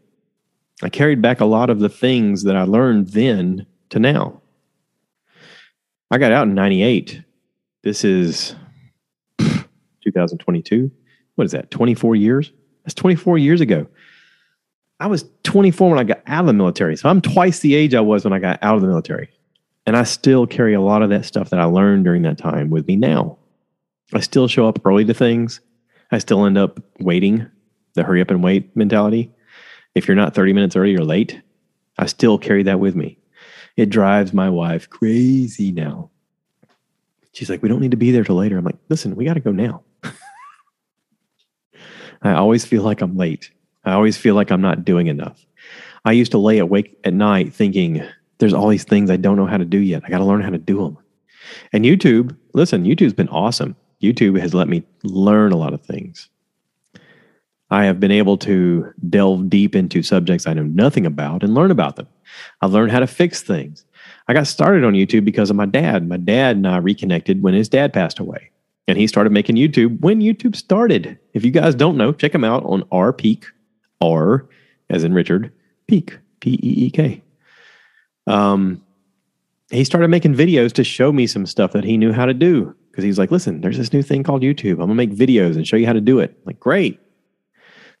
I 0.81 0.89
carried 0.89 1.21
back 1.21 1.39
a 1.39 1.45
lot 1.45 1.69
of 1.69 1.79
the 1.79 1.89
things 1.89 2.43
that 2.43 2.55
I 2.55 2.63
learned 2.63 3.09
then 3.09 3.65
to 3.89 3.99
now. 3.99 4.41
I 6.11 6.17
got 6.17 6.31
out 6.31 6.47
in 6.47 6.55
98. 6.55 7.21
This 7.83 8.03
is 8.03 8.55
2022. 9.39 10.91
What 11.35 11.45
is 11.45 11.51
that? 11.51 11.69
24 11.69 12.15
years? 12.15 12.51
That's 12.83 12.93
24 12.93 13.37
years 13.37 13.61
ago. 13.61 13.87
I 14.99 15.07
was 15.07 15.25
24 15.43 15.89
when 15.89 15.99
I 15.99 16.03
got 16.03 16.21
out 16.27 16.41
of 16.41 16.47
the 16.47 16.53
military. 16.53 16.97
So 16.97 17.09
I'm 17.09 17.21
twice 17.21 17.59
the 17.59 17.75
age 17.75 17.95
I 17.95 18.01
was 18.01 18.23
when 18.23 18.33
I 18.33 18.39
got 18.39 18.59
out 18.61 18.75
of 18.75 18.81
the 18.81 18.87
military. 18.87 19.29
And 19.85 19.95
I 19.95 20.03
still 20.03 20.45
carry 20.45 20.73
a 20.73 20.81
lot 20.81 21.01
of 21.01 21.09
that 21.09 21.25
stuff 21.25 21.49
that 21.49 21.59
I 21.59 21.63
learned 21.63 22.03
during 22.03 22.21
that 22.23 22.37
time 22.37 22.69
with 22.69 22.85
me 22.87 22.95
now. 22.95 23.37
I 24.13 24.19
still 24.19 24.47
show 24.47 24.67
up 24.67 24.85
early 24.85 25.05
to 25.05 25.13
things. 25.13 25.61
I 26.11 26.17
still 26.17 26.45
end 26.45 26.57
up 26.57 26.79
waiting, 26.99 27.49
the 27.93 28.03
hurry 28.03 28.21
up 28.21 28.31
and 28.31 28.43
wait 28.43 28.75
mentality. 28.75 29.31
If 29.95 30.07
you're 30.07 30.15
not 30.15 30.35
30 30.35 30.53
minutes 30.53 30.75
early 30.75 30.95
or 30.95 31.03
late, 31.03 31.41
I 31.97 32.05
still 32.05 32.37
carry 32.37 32.63
that 32.63 32.79
with 32.79 32.95
me. 32.95 33.17
It 33.77 33.89
drives 33.89 34.33
my 34.33 34.49
wife 34.49 34.89
crazy 34.89 35.71
now. 35.71 36.09
She's 37.31 37.49
like, 37.49 37.63
we 37.63 37.69
don't 37.69 37.79
need 37.79 37.91
to 37.91 37.97
be 37.97 38.11
there 38.11 38.23
till 38.23 38.35
later. 38.35 38.57
I'm 38.57 38.65
like, 38.65 38.77
listen, 38.89 39.15
we 39.15 39.25
got 39.25 39.35
to 39.35 39.39
go 39.39 39.51
now. 39.51 39.83
I 42.21 42.33
always 42.33 42.65
feel 42.65 42.83
like 42.83 43.01
I'm 43.01 43.15
late. 43.15 43.51
I 43.89 43.93
always 43.93 44.17
feel 44.17 44.35
like 44.35 44.51
I'm 44.51 44.61
not 44.61 44.85
doing 44.85 45.07
enough. 45.07 45.45
I 46.05 46.11
used 46.11 46.31
to 46.31 46.37
lay 46.37 46.59
awake 46.59 46.97
at 47.03 47.13
night 47.13 47.53
thinking, 47.53 48.03
there's 48.37 48.53
all 48.53 48.69
these 48.69 48.85
things 48.85 49.09
I 49.09 49.17
don't 49.17 49.35
know 49.35 49.45
how 49.45 49.57
to 49.57 49.65
do 49.65 49.79
yet. 49.79 50.03
I 50.05 50.09
got 50.09 50.19
to 50.19 50.25
learn 50.25 50.41
how 50.41 50.49
to 50.49 50.57
do 50.57 50.77
them. 50.77 50.97
And 51.73 51.85
YouTube, 51.85 52.35
listen, 52.53 52.85
YouTube's 52.85 53.13
been 53.13 53.29
awesome. 53.29 53.75
YouTube 54.01 54.39
has 54.39 54.53
let 54.53 54.67
me 54.67 54.83
learn 55.03 55.51
a 55.51 55.57
lot 55.57 55.73
of 55.73 55.81
things. 55.81 56.29
I 57.71 57.85
have 57.85 57.99
been 57.99 58.11
able 58.11 58.37
to 58.39 58.91
delve 59.09 59.49
deep 59.49 59.75
into 59.75 60.01
subjects 60.01 60.47
I 60.47 60.53
know 60.53 60.63
nothing 60.63 61.05
about 61.05 61.43
and 61.43 61.53
learn 61.53 61.69
about 61.69 61.97
them. 61.97 62.07
I've 62.61 62.71
learned 62.71 62.91
how 62.91 62.99
to 62.99 63.07
fix 63.07 63.41
things. 63.41 63.85
I 64.27 64.33
got 64.33 64.47
started 64.47 64.83
on 64.83 64.93
YouTube 64.93 65.25
because 65.25 65.49
of 65.49 65.55
my 65.55 65.65
dad. 65.65 66.07
My 66.07 66.17
dad 66.17 66.55
and 66.55 66.67
I 66.67 66.77
reconnected 66.77 67.43
when 67.43 67.53
his 67.53 67.69
dad 67.69 67.93
passed 67.93 68.19
away. 68.19 68.51
And 68.87 68.97
he 68.97 69.05
started 69.05 69.31
making 69.31 69.55
YouTube 69.55 69.99
when 69.99 70.21
YouTube 70.21 70.55
started. 70.55 71.19
If 71.33 71.45
you 71.45 71.51
guys 71.51 71.75
don't 71.75 71.97
know, 71.97 72.11
check 72.11 72.33
him 72.33 72.43
out 72.43 72.63
on 72.65 72.83
R 72.91 73.13
Peek, 73.13 73.45
R 74.01 74.47
as 74.89 75.03
in 75.03 75.13
Richard, 75.13 75.51
Peek, 75.87 76.17
P 76.39 76.51
E 76.51 76.85
E 76.85 76.89
K 76.89 77.23
um, 78.29 78.81
he 79.71 79.83
started 79.83 80.07
making 80.07 80.35
videos 80.35 80.71
to 80.73 80.83
show 80.83 81.11
me 81.11 81.27
some 81.27 81.45
stuff 81.45 81.73
that 81.73 81.83
he 81.83 81.97
knew 81.97 82.13
how 82.13 82.25
to 82.25 82.33
do. 82.33 82.75
Because 82.89 83.03
he's 83.03 83.19
like, 83.19 83.31
listen, 83.31 83.61
there's 83.61 83.77
this 83.77 83.93
new 83.93 84.01
thing 84.01 84.23
called 84.23 84.41
YouTube. 84.41 84.73
I'm 84.73 84.79
gonna 84.79 84.95
make 84.95 85.11
videos 85.11 85.55
and 85.55 85.67
show 85.67 85.75
you 85.75 85.85
how 85.85 85.93
to 85.93 86.01
do 86.01 86.19
it. 86.19 86.31
I'm 86.31 86.43
like, 86.45 86.59
great. 86.59 86.99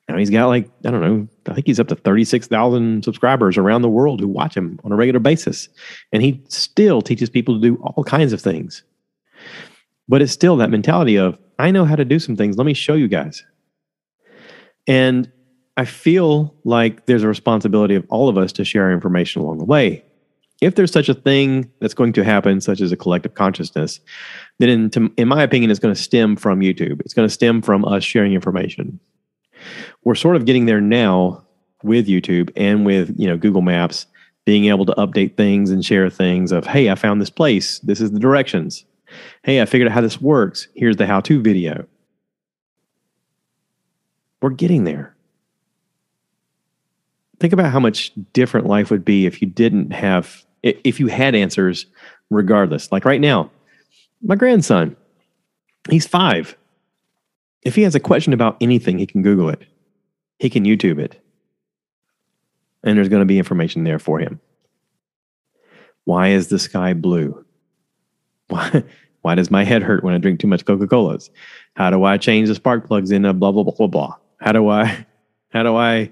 Now 0.07 0.17
he's 0.17 0.31
got 0.31 0.47
like, 0.47 0.67
I 0.85 0.89
don't 0.89 1.01
know, 1.01 1.27
I 1.47 1.53
think 1.53 1.67
he's 1.67 1.79
up 1.79 1.87
to 1.89 1.95
36,000 1.95 3.03
subscribers 3.03 3.57
around 3.57 3.83
the 3.83 3.89
world 3.89 4.19
who 4.19 4.27
watch 4.27 4.57
him 4.57 4.79
on 4.83 4.91
a 4.91 4.95
regular 4.95 5.19
basis. 5.19 5.69
And 6.11 6.23
he 6.23 6.41
still 6.47 7.03
teaches 7.03 7.29
people 7.29 7.55
to 7.55 7.61
do 7.61 7.75
all 7.83 8.03
kinds 8.03 8.33
of 8.33 8.41
things. 8.41 8.83
But 10.07 10.23
it's 10.23 10.31
still 10.31 10.57
that 10.57 10.71
mentality 10.71 11.17
of, 11.17 11.37
I 11.59 11.69
know 11.69 11.85
how 11.85 11.95
to 11.95 12.05
do 12.05 12.17
some 12.17 12.35
things. 12.35 12.57
Let 12.57 12.65
me 12.65 12.73
show 12.73 12.95
you 12.95 13.07
guys. 13.07 13.43
And 14.87 15.31
I 15.79 15.85
feel 15.85 16.53
like 16.65 17.05
there's 17.05 17.23
a 17.23 17.27
responsibility 17.27 17.95
of 17.95 18.05
all 18.09 18.27
of 18.27 18.37
us 18.37 18.51
to 18.53 18.65
share 18.65 18.91
information 18.91 19.41
along 19.41 19.59
the 19.59 19.65
way 19.65 20.03
if 20.61 20.75
there's 20.75 20.91
such 20.91 21.07
a 21.07 21.13
thing 21.13 21.71
that's 21.79 21.93
going 21.93 22.13
to 22.13 22.23
happen, 22.23 22.59
such 22.59 22.81
as 22.81 22.91
a 22.91 22.97
collective 22.97 23.33
consciousness, 23.33 23.99
then 24.57 24.69
in, 24.69 24.89
to, 24.89 25.11
in 25.15 25.27
my 25.27 25.41
opinion, 25.41 25.71
it's 25.71 25.79
going 25.79 25.93
to 25.93 26.01
stem 26.01 26.35
from 26.35 26.59
YouTube. 26.59 26.99
It's 27.01 27.13
going 27.13 27.27
to 27.27 27.33
stem 27.33 27.61
from 27.61 27.85
us 27.85 28.03
sharing 28.03 28.33
information. 28.33 28.99
We're 30.03 30.15
sort 30.15 30.35
of 30.35 30.45
getting 30.45 30.65
there 30.65 30.81
now 30.81 31.45
with 31.83 32.07
YouTube 32.07 32.51
and 32.57 32.85
with 32.85 33.17
you 33.17 33.27
know 33.27 33.37
Google 33.37 33.61
Maps, 33.61 34.05
being 34.45 34.65
able 34.65 34.85
to 34.85 34.93
update 34.93 35.37
things 35.37 35.71
and 35.71 35.85
share 35.85 36.09
things 36.09 36.51
of, 36.51 36.65
hey, 36.65 36.89
I 36.89 36.95
found 36.95 37.21
this 37.21 37.29
place. 37.29 37.79
This 37.79 38.01
is 38.01 38.11
the 38.11 38.19
directions. 38.19 38.83
Hey, 39.43 39.61
I 39.61 39.65
figured 39.65 39.89
out 39.89 39.93
how 39.93 40.01
this 40.01 40.19
works. 40.19 40.67
Here's 40.75 40.97
the 40.97 41.07
how-to 41.07 41.41
video. 41.41 41.87
We're 44.41 44.49
getting 44.49 44.83
there 44.83 45.15
think 47.39 47.53
about 47.53 47.71
how 47.71 47.79
much 47.79 48.11
different 48.33 48.67
life 48.67 48.91
would 48.91 49.05
be 49.05 49.25
if 49.25 49.41
you 49.41 49.47
didn't 49.47 49.91
have 49.91 50.45
if 50.61 50.99
you 50.99 51.07
had 51.07 51.35
answers 51.35 51.85
regardless. 52.29 52.91
Like 52.91 53.05
right 53.05 53.21
now, 53.21 53.49
my 54.21 54.35
grandson, 54.35 54.95
he's 55.89 56.05
five. 56.05 56.57
If 57.63 57.75
he 57.75 57.81
has 57.83 57.95
a 57.95 57.99
question 57.99 58.33
about 58.33 58.57
anything, 58.61 58.97
he 58.97 59.05
can 59.05 59.21
Google 59.21 59.49
it, 59.49 59.63
he 60.37 60.49
can 60.49 60.63
YouTube 60.63 60.99
it, 60.99 61.21
and 62.83 62.97
there's 62.97 63.09
going 63.09 63.21
to 63.21 63.25
be 63.25 63.37
information 63.37 63.83
there 63.83 63.99
for 63.99 64.19
him. 64.19 64.39
Why 66.05 66.29
is 66.29 66.47
the 66.47 66.59
sky 66.59 66.93
blue? 66.93 67.45
Why, 68.47 68.83
why 69.21 69.35
does 69.35 69.51
my 69.51 69.63
head 69.63 69.83
hurt 69.83 70.03
when 70.03 70.15
I 70.15 70.17
drink 70.17 70.39
too 70.39 70.47
much 70.47 70.65
Coca 70.65 70.87
Colas? 70.87 71.29
How 71.75 71.91
do 71.91 72.03
I 72.03 72.17
change 72.17 72.47
the 72.47 72.55
spark 72.55 72.87
plugs 72.87 73.11
in 73.11 73.25
a 73.25 73.33
blah, 73.33 73.51
blah, 73.51 73.61
blah, 73.61 73.75
blah, 73.75 73.85
blah? 73.85 74.15
How 74.39 74.53
do 74.53 74.69
I, 74.69 75.05
how 75.49 75.61
do 75.61 75.75
I 75.75 76.09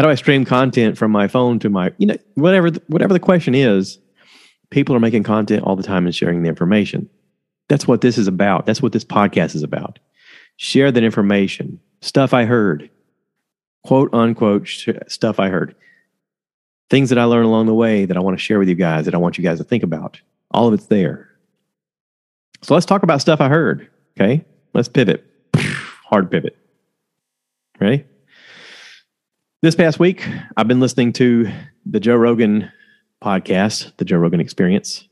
how 0.00 0.04
do 0.06 0.10
I 0.10 0.14
stream 0.14 0.46
content 0.46 0.96
from 0.96 1.10
my 1.12 1.28
phone 1.28 1.58
to 1.58 1.68
my, 1.68 1.92
you 1.98 2.06
know, 2.06 2.16
whatever, 2.32 2.70
whatever 2.86 3.12
the 3.12 3.20
question 3.20 3.54
is, 3.54 3.98
people 4.70 4.96
are 4.96 4.98
making 4.98 5.24
content 5.24 5.62
all 5.62 5.76
the 5.76 5.82
time 5.82 6.06
and 6.06 6.14
sharing 6.14 6.42
the 6.42 6.48
information. 6.48 7.06
That's 7.68 7.86
what 7.86 8.00
this 8.00 8.16
is 8.16 8.26
about. 8.26 8.64
That's 8.64 8.80
what 8.80 8.92
this 8.92 9.04
podcast 9.04 9.54
is 9.54 9.62
about. 9.62 9.98
Share 10.56 10.90
that 10.90 11.04
information. 11.04 11.80
stuff 12.00 12.32
I 12.32 12.46
heard, 12.46 12.88
quote 13.84 14.08
unquote 14.14 14.66
sh- 14.66 14.88
stuff 15.06 15.38
I 15.38 15.50
heard, 15.50 15.74
things 16.88 17.10
that 17.10 17.18
I 17.18 17.24
learned 17.24 17.44
along 17.44 17.66
the 17.66 17.74
way 17.74 18.06
that 18.06 18.16
I 18.16 18.20
want 18.20 18.38
to 18.38 18.42
share 18.42 18.58
with 18.58 18.70
you 18.70 18.76
guys 18.76 19.04
that 19.04 19.14
I 19.14 19.18
want 19.18 19.36
you 19.36 19.44
guys 19.44 19.58
to 19.58 19.64
think 19.64 19.82
about. 19.82 20.18
All 20.50 20.66
of 20.66 20.72
it's 20.72 20.86
there. 20.86 21.28
So 22.62 22.72
let's 22.72 22.86
talk 22.86 23.02
about 23.02 23.20
stuff 23.20 23.42
I 23.42 23.50
heard. 23.50 23.86
Okay. 24.18 24.46
Let's 24.72 24.88
pivot. 24.88 25.26
Hard 25.54 26.30
pivot. 26.30 26.56
Ready? 27.78 28.06
This 29.62 29.74
past 29.74 29.98
week, 29.98 30.26
I've 30.56 30.68
been 30.68 30.80
listening 30.80 31.12
to 31.14 31.52
the 31.84 32.00
Joe 32.00 32.16
Rogan 32.16 32.72
podcast, 33.22 33.94
The 33.98 34.06
Joe 34.06 34.16
Rogan 34.16 34.40
Experience, 34.40 35.06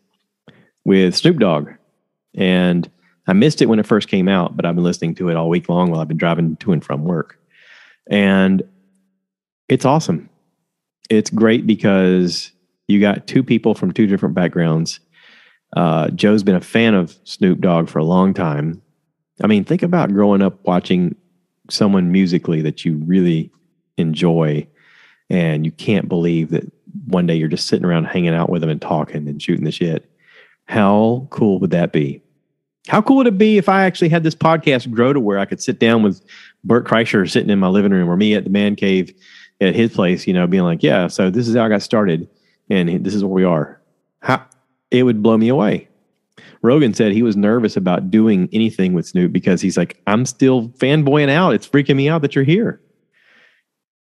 with 0.87 1.15
Snoop 1.15 1.39
Dogg. 1.39 1.69
And 2.35 2.91
I 3.27 3.35
missed 3.35 3.61
it 3.61 3.67
when 3.67 3.79
it 3.79 3.85
first 3.85 4.09
came 4.09 4.27
out, 4.27 4.57
but 4.57 4.65
I've 4.65 4.75
been 4.75 4.85
listening 4.85 5.15
to 5.17 5.29
it 5.29 5.37
all 5.37 5.51
week 5.51 5.69
long 5.69 5.91
while 5.91 6.01
I've 6.01 6.09
been 6.09 6.17
driving 6.17 6.57
to 6.57 6.73
and 6.73 6.83
from 6.83 7.05
work. 7.05 7.39
And 8.11 8.63
it's 9.69 9.85
awesome. 9.85 10.31
It's 11.11 11.29
great 11.29 11.67
because 11.67 12.51
you 12.87 13.03
got 13.03 13.27
two 13.27 13.43
people 13.43 13.75
from 13.75 13.93
two 13.93 14.07
different 14.07 14.35
backgrounds. 14.35 14.99
Uh, 15.77 16.09
Joe's 16.09 16.43
been 16.43 16.57
a 16.57 16.63
fan 16.63 16.95
of 16.95 17.19
Snoop 17.25 17.61
Dogg 17.61 17.91
for 17.91 17.99
a 17.99 18.05
long 18.05 18.33
time. 18.33 18.81
I 19.43 19.47
mean, 19.47 19.65
think 19.65 19.83
about 19.83 20.11
growing 20.15 20.41
up 20.41 20.67
watching 20.67 21.17
someone 21.69 22.11
musically 22.11 22.63
that 22.63 22.87
you 22.87 22.97
really 23.05 23.53
enjoy, 23.99 24.67
and 25.31 25.65
you 25.65 25.73
can't 25.73 26.09
believe 26.09 26.51
that 26.51 26.71
one 27.07 27.27
day 27.27 27.35
you're 27.35 27.49
just 27.49 27.69
sitting 27.69 27.85
around 27.85 28.05
hanging 28.05 28.35
out 28.35 28.51
with 28.51 28.61
them 28.61 28.71
and 28.71 28.81
talking 28.81 29.29
and 29.29 29.43
shooting 29.43 29.65
the 29.65 29.71
shit. 29.71 30.11
How 30.67 31.27
cool 31.31 31.59
would 31.61 31.71
that 31.71 31.93
be? 31.93 32.23
How 32.89 33.03
cool 33.03 33.17
would 33.17 33.27
it 33.27 33.39
be 33.39 33.59
if 33.59 33.69
I 33.69 33.85
actually 33.85 34.09
had 34.09 34.23
this 34.23 34.35
podcast 34.35 34.91
grow 34.91 35.13
to 35.13 35.21
where 35.21 35.39
I 35.39 35.45
could 35.45 35.63
sit 35.63 35.79
down 35.79 36.03
with 36.03 36.23
Bert 36.65 36.87
Kreischer 36.87 37.31
sitting 37.31 37.51
in 37.51 37.59
my 37.59 37.69
living 37.69 37.93
room 37.93 38.09
or 38.09 38.17
me 38.17 38.35
at 38.35 38.45
the 38.45 38.51
man 38.51 38.77
cave 38.77 39.15
at 39.61 39.75
his 39.75 39.93
place, 39.93 40.27
you 40.27 40.33
know, 40.33 40.47
being 40.47 40.63
like, 40.63 40.83
yeah, 40.83 41.07
so 41.09 41.31
this 41.31 41.49
is 41.49 41.57
how 41.57 41.65
I 41.65 41.69
got 41.69 41.83
started 41.83 42.29
and 42.71 43.05
this 43.05 43.15
is 43.15 43.23
where 43.23 43.33
we 43.33 43.45
are. 43.45 43.81
How 44.21 44.45
it 44.91 45.03
would 45.03 45.23
blow 45.23 45.37
me 45.37 45.49
away. 45.49 45.89
Rogan 46.63 46.95
said 46.95 47.13
he 47.13 47.23
was 47.23 47.37
nervous 47.37 47.77
about 47.77 48.11
doing 48.11 48.49
anything 48.53 48.93
with 48.93 49.07
Snoop 49.07 49.33
because 49.33 49.61
he's 49.61 49.77
like, 49.77 50.01
I'm 50.07 50.25
still 50.25 50.69
fanboying 50.71 51.31
out. 51.31 51.55
It's 51.55 51.69
freaking 51.69 51.97
me 51.97 52.09
out 52.09 52.23
that 52.23 52.35
you're 52.35 52.45
here. 52.45 52.81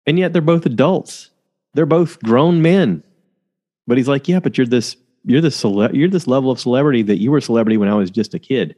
And 0.06 0.18
yet 0.18 0.34
they're 0.34 0.42
both 0.42 0.66
adults. 0.66 1.30
They're 1.74 1.86
both 1.86 2.22
grown 2.22 2.62
men. 2.62 3.04
But 3.88 3.98
he's 3.98 4.08
like, 4.08 4.28
yeah, 4.28 4.40
but 4.40 4.58
you're 4.58 4.68
this 4.68 4.96
you're 5.24 5.42
this 5.42 5.56
cele- 5.56 5.94
you're 5.94 6.10
this 6.10 6.28
level 6.28 6.52
of 6.52 6.60
celebrity 6.60 7.04
that 7.04 7.20
you 7.20 7.32
were 7.32 7.38
a 7.38 7.42
celebrity 7.42 7.78
when 7.78 7.90
I 7.90 7.94
was 7.94 8.10
just 8.10 8.34
a 8.34 8.40
kid. 8.40 8.76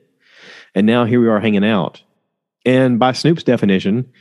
And 0.76 0.86
now 0.86 1.06
here 1.06 1.22
we 1.22 1.28
are 1.28 1.40
hanging 1.40 1.66
out. 1.66 2.02
And 2.66 3.00
by 3.00 3.12
Snoop's 3.12 3.44
definition, 3.44 4.12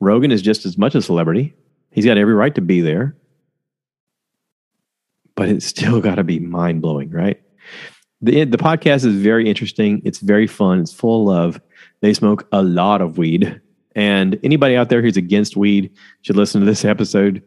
Rogan 0.00 0.30
is 0.30 0.42
just 0.42 0.66
as 0.66 0.78
much 0.78 0.94
a 0.94 1.02
celebrity. 1.02 1.54
He's 1.90 2.04
got 2.04 2.18
every 2.18 2.34
right 2.34 2.54
to 2.54 2.60
be 2.60 2.80
there. 2.80 3.16
But 5.34 5.48
it's 5.48 5.66
still 5.66 6.00
got 6.02 6.16
to 6.16 6.24
be 6.24 6.38
mind 6.38 6.82
blowing, 6.82 7.10
right? 7.10 7.40
The, 8.22 8.44
the 8.44 8.56
podcast 8.56 9.04
is 9.04 9.16
very 9.16 9.48
interesting. 9.48 10.00
It's 10.04 10.20
very 10.20 10.46
fun. 10.46 10.80
It's 10.80 10.92
full 10.92 11.30
of 11.30 11.36
love. 11.54 11.60
They 12.00 12.14
smoke 12.14 12.46
a 12.52 12.62
lot 12.62 13.00
of 13.00 13.18
weed. 13.18 13.60
And 13.96 14.38
anybody 14.44 14.76
out 14.76 14.90
there 14.90 15.00
who's 15.00 15.16
against 15.16 15.56
weed 15.56 15.90
should 16.20 16.36
listen 16.36 16.60
to 16.60 16.66
this 16.66 16.84
episode 16.84 17.42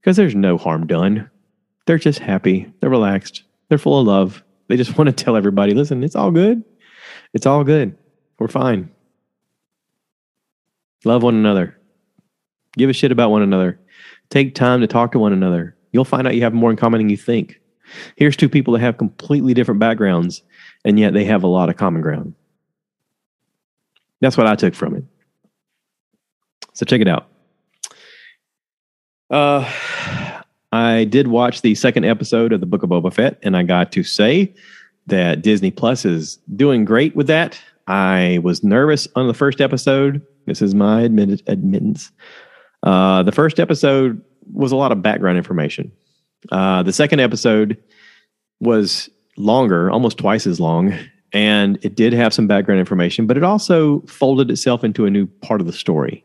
because 0.00 0.16
there's 0.16 0.34
no 0.34 0.56
harm 0.56 0.86
done. 0.86 1.28
They're 1.86 1.98
just 1.98 2.20
happy. 2.20 2.72
They're 2.80 2.88
relaxed. 2.88 3.42
They're 3.68 3.78
full 3.78 4.00
of 4.00 4.06
love. 4.06 4.44
They 4.68 4.76
just 4.76 4.96
want 4.98 5.08
to 5.08 5.24
tell 5.24 5.36
everybody 5.36 5.74
listen, 5.74 6.04
it's 6.04 6.16
all 6.16 6.30
good. 6.30 6.62
It's 7.34 7.46
all 7.46 7.64
good. 7.64 7.98
We're 8.38 8.48
fine. 8.48 8.90
Love 11.04 11.24
one 11.24 11.34
another. 11.34 11.76
Give 12.76 12.88
a 12.88 12.92
shit 12.92 13.10
about 13.10 13.30
one 13.30 13.42
another. 13.42 13.80
Take 14.30 14.54
time 14.54 14.80
to 14.80 14.86
talk 14.86 15.12
to 15.12 15.18
one 15.18 15.32
another. 15.32 15.76
You'll 15.90 16.04
find 16.04 16.26
out 16.26 16.34
you 16.36 16.42
have 16.42 16.54
more 16.54 16.70
in 16.70 16.76
common 16.76 17.00
than 17.00 17.08
you 17.08 17.16
think. 17.16 17.60
Here's 18.16 18.36
two 18.36 18.48
people 18.48 18.74
that 18.74 18.80
have 18.80 18.98
completely 18.98 19.54
different 19.54 19.80
backgrounds, 19.80 20.42
and 20.84 20.98
yet 20.98 21.12
they 21.12 21.24
have 21.24 21.42
a 21.42 21.48
lot 21.48 21.70
of 21.70 21.76
common 21.76 22.02
ground. 22.02 22.34
That's 24.20 24.36
what 24.36 24.46
I 24.46 24.54
took 24.54 24.74
from 24.74 24.94
it. 24.94 25.04
So 26.78 26.86
check 26.86 27.00
it 27.00 27.08
out. 27.08 27.26
Uh, 29.30 29.68
I 30.70 31.04
did 31.04 31.26
watch 31.26 31.62
the 31.62 31.74
second 31.74 32.04
episode 32.04 32.52
of 32.52 32.60
the 32.60 32.66
Book 32.66 32.84
of 32.84 32.90
Boba 32.90 33.12
Fett, 33.12 33.36
and 33.42 33.56
I 33.56 33.64
got 33.64 33.90
to 33.92 34.04
say 34.04 34.54
that 35.08 35.42
Disney 35.42 35.72
Plus 35.72 36.04
is 36.04 36.36
doing 36.54 36.84
great 36.84 37.16
with 37.16 37.26
that. 37.26 37.60
I 37.88 38.38
was 38.44 38.62
nervous 38.62 39.08
on 39.16 39.26
the 39.26 39.34
first 39.34 39.60
episode. 39.60 40.24
This 40.46 40.62
is 40.62 40.72
my 40.72 41.02
admit- 41.02 41.42
admittance. 41.48 42.12
Uh, 42.84 43.24
the 43.24 43.32
first 43.32 43.58
episode 43.58 44.22
was 44.52 44.70
a 44.70 44.76
lot 44.76 44.92
of 44.92 45.02
background 45.02 45.36
information. 45.36 45.90
Uh, 46.52 46.84
the 46.84 46.92
second 46.92 47.18
episode 47.18 47.76
was 48.60 49.10
longer, 49.36 49.90
almost 49.90 50.16
twice 50.16 50.46
as 50.46 50.60
long, 50.60 50.94
and 51.32 51.76
it 51.82 51.96
did 51.96 52.12
have 52.12 52.32
some 52.32 52.46
background 52.46 52.78
information, 52.78 53.26
but 53.26 53.36
it 53.36 53.42
also 53.42 53.98
folded 54.02 54.48
itself 54.48 54.84
into 54.84 55.06
a 55.06 55.10
new 55.10 55.26
part 55.26 55.60
of 55.60 55.66
the 55.66 55.72
story. 55.72 56.24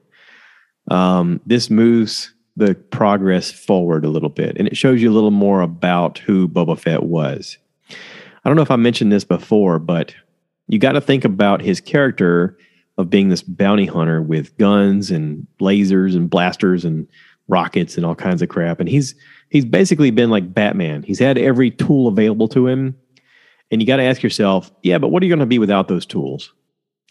Um, 0.90 1.42
this 1.46 1.70
moves 1.70 2.34
the 2.56 2.76
progress 2.76 3.52
forward 3.52 4.06
a 4.06 4.10
little 4.10 4.30
bit, 4.30 4.58
and 4.58 4.68
it 4.68 4.78
shows 4.78 5.02
you 5.02 5.12
a 5.12 5.14
little 5.14 5.32
more 5.32 5.62
about 5.62 6.20
who 6.20 6.48
Boba 6.48 6.78
Fett 6.78 7.04
was. 7.04 7.58
I 7.90 8.50
don't 8.50 8.56
know 8.56 8.62
if 8.62 8.72
I 8.72 8.76
mentioned 8.76 9.12
this 9.12 9.24
before, 9.24 9.80
but 9.80 10.14
you 10.68 10.80
got 10.80 10.94
to 10.94 11.02
think 11.02 11.26
about 11.26 11.62
his 11.62 11.80
character 11.80 12.58
of 12.98 13.10
being 13.10 13.30
this 13.30 13.42
bounty 13.42 13.86
hunter 13.86 14.22
with 14.22 14.56
guns 14.58 15.10
and 15.10 15.48
lasers 15.60 16.16
and 16.16 16.30
blasters 16.30 16.86
and 16.86 17.08
rockets 17.48 17.98
and 17.98 18.06
all 18.06 18.16
kinds 18.16 18.42
of 18.42 18.50
crap. 18.50 18.80
And 18.80 18.88
he's 18.88 19.16
he's 19.50 19.66
basically 19.66 20.12
been 20.12 20.30
like 20.30 20.54
Batman. 20.54 21.04
He's 21.04 21.20
had 21.20 21.38
every 21.38 21.72
tool 21.72 22.08
available 22.08 22.48
to 22.50 22.68
him. 22.68 22.96
And 23.72 23.82
you 23.82 23.88
got 23.88 23.98
to 23.98 24.04
ask 24.04 24.22
yourself, 24.22 24.72
yeah, 24.84 25.00
but 25.00 25.08
what 25.08 25.24
are 25.24 25.26
you 25.26 25.32
going 25.32 25.40
to 25.40 25.46
be 25.46 25.60
without 25.60 25.88
those 25.88 26.06
tools? 26.06 26.54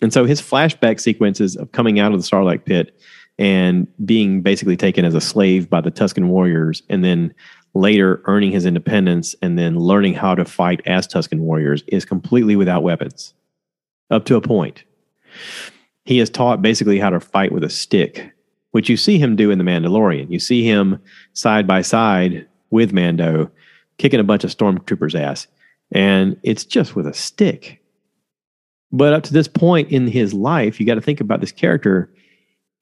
And 0.01 0.13
so 0.13 0.25
his 0.25 0.41
flashback 0.41 1.01
sequences 1.01 1.57
of 1.57 1.73
coming 1.73 1.99
out 1.99 2.13
of 2.13 2.21
the 2.21 2.27
Sarlacc 2.27 2.65
pit 2.65 3.01
and 3.39 3.87
being 4.05 4.43
basically 4.43 4.77
taken 4.77 5.05
as 5.05 5.15
a 5.15 5.21
slave 5.21 5.69
by 5.71 5.81
the 5.81 5.91
Tusken 5.91 6.27
warriors, 6.27 6.83
and 6.89 7.05
then 7.05 7.35
later 7.75 8.23
earning 8.27 8.53
his 8.53 8.67
independence 8.67 9.35
and 9.41 9.59
then 9.59 9.79
learning 9.79 10.15
how 10.15 10.35
to 10.35 10.45
fight 10.45 10.81
as 10.87 11.09
Tusken 11.09 11.41
warriors 11.41 11.83
is 11.87 12.05
completely 12.05 12.57
without 12.57 12.83
weapons 12.83 13.33
up 14.11 14.25
to 14.27 14.37
a 14.37 14.41
point. 14.41 14.85
He 16.05 16.21
is 16.21 16.29
taught 16.29 16.63
basically 16.63 16.99
how 16.99 17.11
to 17.11 17.21
fight 17.21 17.53
with 17.53 17.65
a 17.65 17.71
stick, 17.71 18.31
which 18.73 18.91
you 18.91 18.97
see 18.97 19.19
him 19.19 19.37
do 19.37 19.51
in 19.51 19.59
The 19.59 19.65
Mandalorian. 19.65 20.31
You 20.31 20.39
see 20.39 20.65
him 20.65 21.01
side 21.33 21.67
by 21.67 21.83
side 21.83 22.47
with 22.71 22.93
Mando 22.93 23.51
kicking 23.99 24.21
a 24.21 24.25
bunch 24.25 24.45
of 24.45 24.51
stormtroopers' 24.51 25.19
ass, 25.19 25.47
and 25.93 26.39
it's 26.43 26.65
just 26.65 26.95
with 26.95 27.07
a 27.07 27.15
stick. 27.15 27.81
But 28.91 29.15
up 29.15 29.23
to 29.25 29.33
this 29.33 29.49
point 29.49 29.91
in 29.91 30.07
his 30.07 30.35
life, 30.35 30.79
you 30.79 30.87
got 30.87 30.97
to 30.97 31.01
think 31.01 31.21
about 31.21 31.41
this 31.41 31.53
character 31.53 32.13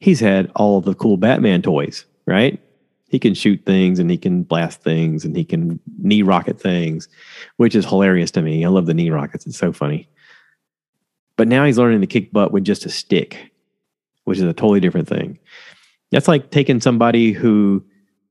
he's 0.01 0.21
had 0.21 0.51
all 0.57 0.79
of 0.79 0.85
the 0.85 0.95
cool 0.95 1.17
Batman 1.17 1.63
toys, 1.63 2.05
right? 2.27 2.61
He 3.09 3.19
can 3.19 3.35
shoot 3.35 3.65
things 3.65 3.99
and 3.99 4.11
he 4.11 4.17
can 4.17 4.43
blast 4.43 4.83
things 4.83 5.25
and 5.25 5.37
he 5.37 5.45
can 5.45 5.79
knee 5.99 6.23
rocket 6.23 6.61
things, 6.61 7.09
which 7.57 7.75
is 7.75 7.85
hilarious 7.85 8.31
to 8.33 8.43
me. 8.43 8.65
I 8.65 8.69
love 8.69 8.87
the 8.87 8.95
knee 8.95 9.11
rockets. 9.11 9.47
It's 9.47 9.59
so 9.59 9.73
funny. 9.73 10.09
But 11.37 11.49
now 11.49 11.65
he's 11.65 11.79
learning 11.79 12.01
to 12.03 12.07
kick 12.07 12.33
butt 12.33 12.53
with 12.53 12.65
just 12.65 12.87
a 12.87 12.91
stick, 12.91 13.53
which 14.25 14.39
is 14.39 14.45
a 14.45 14.53
totally 14.53 14.81
different 14.81 15.09
thing. 15.09 15.39
That's 16.11 16.29
like 16.29 16.51
taking 16.51 16.81
somebody 16.81 17.33
who 17.33 17.85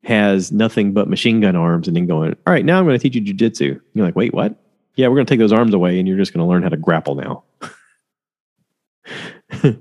has 0.04 0.52
nothing 0.52 0.94
but 0.94 1.10
machine 1.10 1.42
gun 1.42 1.56
arms 1.56 1.88
and 1.88 1.96
then 1.96 2.08
going, 2.08 2.36
all 2.48 2.54
right, 2.54 2.64
now 2.64 2.80
I'm 2.80 2.86
going 2.86 2.98
to 2.98 3.02
teach 3.02 3.16
you 3.16 3.34
jujitsu. 3.34 3.82
You're 3.94 4.06
like, 4.06 4.16
wait, 4.16 4.34
what? 4.34 4.56
Yeah, 4.96 5.08
we're 5.08 5.16
going 5.16 5.26
to 5.26 5.32
take 5.32 5.40
those 5.40 5.54
arms 5.54 5.74
away 5.74 6.00
and 6.00 6.08
you're 6.08 6.18
just 6.18 6.34
going 6.34 6.46
to 6.46 6.50
learn 6.50 6.64
how 6.64 6.70
to 6.70 6.78
grapple 6.78 7.16
now. 7.16 7.44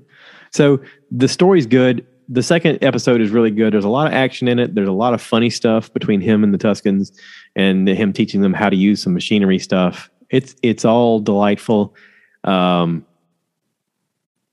So 0.58 0.80
the 1.12 1.28
story's 1.28 1.66
good. 1.66 2.04
The 2.28 2.42
second 2.42 2.82
episode 2.82 3.20
is 3.20 3.30
really 3.30 3.52
good. 3.52 3.72
There's 3.72 3.84
a 3.84 3.88
lot 3.88 4.08
of 4.08 4.12
action 4.12 4.48
in 4.48 4.58
it. 4.58 4.74
There's 4.74 4.88
a 4.88 4.92
lot 4.92 5.14
of 5.14 5.22
funny 5.22 5.50
stuff 5.50 5.92
between 5.92 6.20
him 6.20 6.42
and 6.42 6.52
the 6.52 6.58
Tuskens, 6.58 7.12
and 7.54 7.86
him 7.86 8.12
teaching 8.12 8.40
them 8.40 8.52
how 8.52 8.68
to 8.68 8.74
use 8.74 9.00
some 9.00 9.14
machinery 9.14 9.60
stuff. 9.60 10.10
It's 10.30 10.56
it's 10.64 10.84
all 10.84 11.20
delightful. 11.20 11.94
Um, 12.42 13.06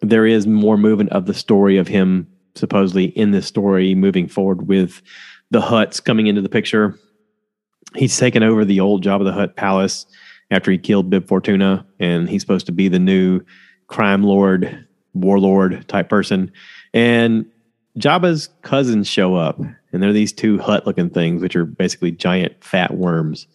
there 0.02 0.28
is 0.28 0.46
more 0.46 0.78
movement 0.78 1.10
of 1.10 1.26
the 1.26 1.34
story 1.34 1.78
of 1.78 1.88
him 1.88 2.28
supposedly 2.54 3.06
in 3.06 3.32
this 3.32 3.48
story 3.48 3.96
moving 3.96 4.28
forward 4.28 4.68
with 4.68 5.02
the 5.50 5.60
Hutts 5.60 6.04
coming 6.04 6.28
into 6.28 6.42
the 6.42 6.50
picture. 6.50 7.00
He's 7.96 8.16
taken 8.16 8.44
over 8.44 8.64
the 8.64 8.80
old 8.80 9.02
job 9.02 9.22
of 9.22 9.26
the 9.26 9.34
Hutt 9.34 9.56
palace 9.56 10.06
after 10.52 10.70
he 10.70 10.78
killed 10.78 11.10
Bib 11.10 11.28
Fortuna, 11.28 11.84
and 12.00 12.30
he's 12.30 12.44
supposed 12.44 12.68
to 12.68 12.72
be 12.72 12.90
the 12.90 13.00
new 13.00 13.42
crime 13.88 14.22
lord 14.22 14.86
warlord 15.16 15.88
type 15.88 16.10
person. 16.10 16.52
And 16.94 17.46
Jabba's 17.98 18.50
cousins 18.62 19.08
show 19.08 19.36
up, 19.36 19.60
and 19.60 20.04
they're 20.04 20.14
these 20.14 20.34
two 20.34 20.60
Hutt 20.60 20.86
looking 20.86 21.10
things, 21.10 21.42
which 21.42 21.56
are 21.56 21.66
basically 21.66 22.12
giant 22.12 22.64
fat 22.64 22.96
worms. 22.96 23.48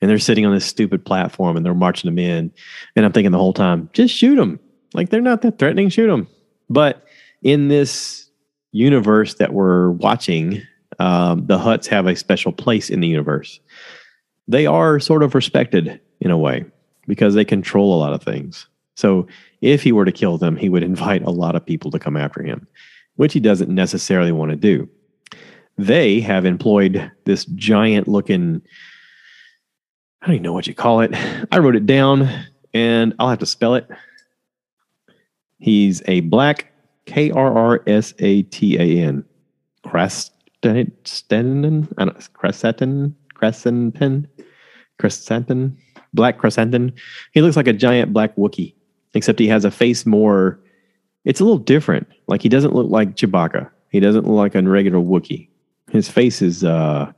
And 0.00 0.08
they're 0.08 0.18
sitting 0.18 0.46
on 0.46 0.54
this 0.54 0.66
stupid 0.66 1.04
platform 1.04 1.56
and 1.56 1.66
they're 1.66 1.74
marching 1.74 2.08
them 2.08 2.18
in. 2.18 2.52
And 2.94 3.04
I'm 3.04 3.12
thinking 3.12 3.32
the 3.32 3.38
whole 3.38 3.52
time, 3.52 3.90
just 3.92 4.14
shoot 4.14 4.36
them. 4.36 4.60
Like 4.94 5.08
they're 5.08 5.20
not 5.20 5.42
that 5.42 5.58
threatening, 5.58 5.88
shoot 5.88 6.06
them. 6.06 6.28
But 6.70 7.04
in 7.42 7.66
this 7.66 8.30
universe 8.70 9.34
that 9.34 9.52
we're 9.52 9.90
watching, 9.90 10.62
um, 10.98 11.46
the 11.46 11.58
Hutts 11.58 11.86
have 11.86 12.06
a 12.06 12.14
special 12.14 12.52
place 12.52 12.90
in 12.90 13.00
the 13.00 13.08
universe. 13.08 13.58
They 14.46 14.66
are 14.66 15.00
sort 15.00 15.22
of 15.22 15.34
respected 15.34 16.00
in 16.20 16.30
a 16.30 16.38
way 16.38 16.64
because 17.06 17.34
they 17.34 17.44
control 17.44 17.94
a 17.94 17.98
lot 17.98 18.12
of 18.12 18.22
things. 18.22 18.68
So 18.98 19.28
if 19.60 19.84
he 19.84 19.92
were 19.92 20.04
to 20.04 20.10
kill 20.10 20.38
them, 20.38 20.56
he 20.56 20.68
would 20.68 20.82
invite 20.82 21.22
a 21.22 21.30
lot 21.30 21.54
of 21.54 21.64
people 21.64 21.92
to 21.92 22.00
come 22.00 22.16
after 22.16 22.42
him, 22.42 22.66
which 23.14 23.32
he 23.32 23.38
doesn't 23.38 23.70
necessarily 23.70 24.32
want 24.32 24.50
to 24.50 24.56
do. 24.56 24.88
They 25.76 26.18
have 26.18 26.44
employed 26.44 27.08
this 27.24 27.44
giant 27.44 28.08
looking, 28.08 28.60
I 30.20 30.26
don't 30.26 30.34
even 30.34 30.42
know 30.42 30.52
what 30.52 30.66
you 30.66 30.74
call 30.74 31.00
it. 31.02 31.12
I 31.52 31.58
wrote 31.58 31.76
it 31.76 31.86
down 31.86 32.28
and 32.74 33.14
I'll 33.20 33.30
have 33.30 33.38
to 33.38 33.46
spell 33.46 33.76
it. 33.76 33.86
He's 35.58 36.02
a 36.06 36.18
black 36.22 36.72
K 37.06 37.30
R 37.30 37.56
R 37.56 37.84
S 37.86 38.14
A 38.18 38.42
T 38.42 38.76
A 38.78 39.06
N. 39.06 39.24
Krrsantan, 39.86 40.90
Krrsantan, 41.94 43.14
Krrsantan, 43.36 44.26
Krrsantan, 45.00 45.76
black 46.12 46.38
Krrsantan. 46.38 46.92
He 47.32 47.42
looks 47.42 47.56
like 47.56 47.68
a 47.68 47.72
giant 47.72 48.12
black 48.12 48.34
Wookie, 48.34 48.74
except 49.18 49.38
he 49.38 49.48
has 49.48 49.64
a 49.64 49.70
face 49.70 50.06
more. 50.06 50.58
It's 51.24 51.40
a 51.40 51.44
little 51.44 51.58
different. 51.58 52.08
Like 52.26 52.40
he 52.40 52.48
doesn't 52.48 52.74
look 52.74 52.90
like 52.90 53.16
Chewbacca. 53.16 53.70
He 53.90 54.00
doesn't 54.00 54.26
look 54.26 54.36
like 54.36 54.54
a 54.54 54.62
regular 54.62 54.98
Wookie. 54.98 55.48
His 55.90 56.08
face 56.08 56.40
is, 56.42 56.64
uh, 56.64 57.12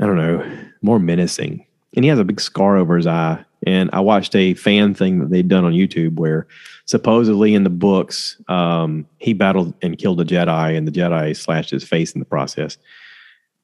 I 0.00 0.06
don't 0.06 0.16
know, 0.16 0.44
more 0.82 0.98
menacing, 0.98 1.66
and 1.94 2.04
he 2.04 2.08
has 2.08 2.18
a 2.18 2.24
big 2.24 2.40
scar 2.40 2.76
over 2.76 2.96
his 2.96 3.06
eye. 3.06 3.44
And 3.64 3.90
I 3.92 4.00
watched 4.00 4.34
a 4.34 4.54
fan 4.54 4.92
thing 4.94 5.20
that 5.20 5.30
they'd 5.30 5.48
done 5.48 5.64
on 5.64 5.72
YouTube 5.72 6.16
where 6.16 6.48
supposedly 6.86 7.54
in 7.54 7.62
the 7.62 7.70
books, 7.70 8.40
um, 8.48 9.06
he 9.18 9.34
battled 9.34 9.74
and 9.82 9.98
killed 9.98 10.20
a 10.20 10.24
Jedi, 10.24 10.76
and 10.76 10.86
the 10.86 10.92
Jedi 10.92 11.36
slashed 11.36 11.70
his 11.70 11.84
face 11.84 12.12
in 12.12 12.18
the 12.18 12.26
process. 12.26 12.76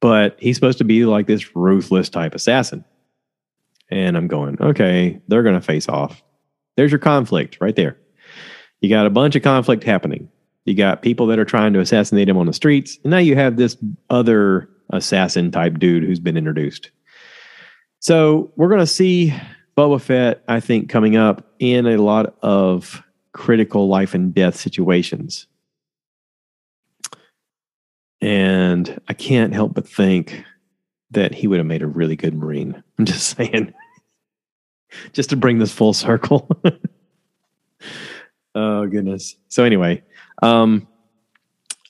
But 0.01 0.37
he's 0.39 0.57
supposed 0.57 0.79
to 0.79 0.85
be 0.85 1.05
like 1.05 1.27
this 1.27 1.57
ruthless 1.57 2.09
type 2.09 2.35
assassin. 2.35 2.85
And 3.91 4.17
I'm 4.17 4.29
going, 4.29 4.61
okay, 4.61 5.21
they're 5.27 5.43
going 5.43 5.57
to 5.57 5.61
face 5.61 5.89
off. 5.89 6.23
There's 6.79 6.93
your 6.93 7.01
conflict 7.01 7.59
right 7.61 7.75
there. 7.75 7.99
You 8.81 8.89
got 8.89 9.05
a 9.05 9.11
bunch 9.11 9.35
of 9.35 9.43
conflict 9.43 9.83
happening. 9.83 10.29
You 10.65 10.77
got 10.77 11.03
people 11.03 11.27
that 11.27 11.41
are 11.41 11.45
trying 11.45 11.73
to 11.73 11.81
assassinate 11.81 12.29
him 12.29 12.37
on 12.37 12.47
the 12.47 12.53
streets. 12.53 13.01
And 13.03 13.11
now 13.11 13.19
you 13.19 13.35
have 13.35 13.57
this 13.57 13.77
other 14.11 14.71
assassin 14.91 15.51
type 15.51 15.81
dude 15.81 16.05
who's 16.05 16.21
been 16.21 16.37
introduced. 16.37 16.93
So 17.99 18.53
we're 18.55 18.69
going 18.69 18.79
to 18.79 18.87
see 18.87 19.35
Boba 19.77 20.01
Fett, 20.01 20.45
I 20.47 20.61
think, 20.61 20.89
coming 20.89 21.17
up 21.17 21.53
in 21.59 21.85
a 21.85 21.97
lot 21.97 22.37
of 22.43 23.03
critical 23.33 23.89
life 23.89 24.15
and 24.15 24.33
death 24.33 24.55
situations. 24.55 25.49
And 28.21 29.01
I 29.09 29.15
can't 29.15 29.53
help 29.53 29.75
but 29.75 29.89
think 29.89 30.45
that 31.11 31.35
he 31.35 31.49
would 31.49 31.59
have 31.59 31.67
made 31.67 31.83
a 31.83 31.89
really 31.89 32.15
good 32.15 32.35
Marine. 32.35 32.81
I'm 33.01 33.05
just 33.05 33.31
saying, 33.37 33.75
just 35.13 35.31
to 35.31 35.37
bring 35.37 35.59
this 35.59 35.73
full 35.73 35.93
circle. 35.93 36.49
oh, 38.55 38.87
goodness. 38.87 39.37
So, 39.49 39.65
anyway, 39.65 40.03
um, 40.43 40.87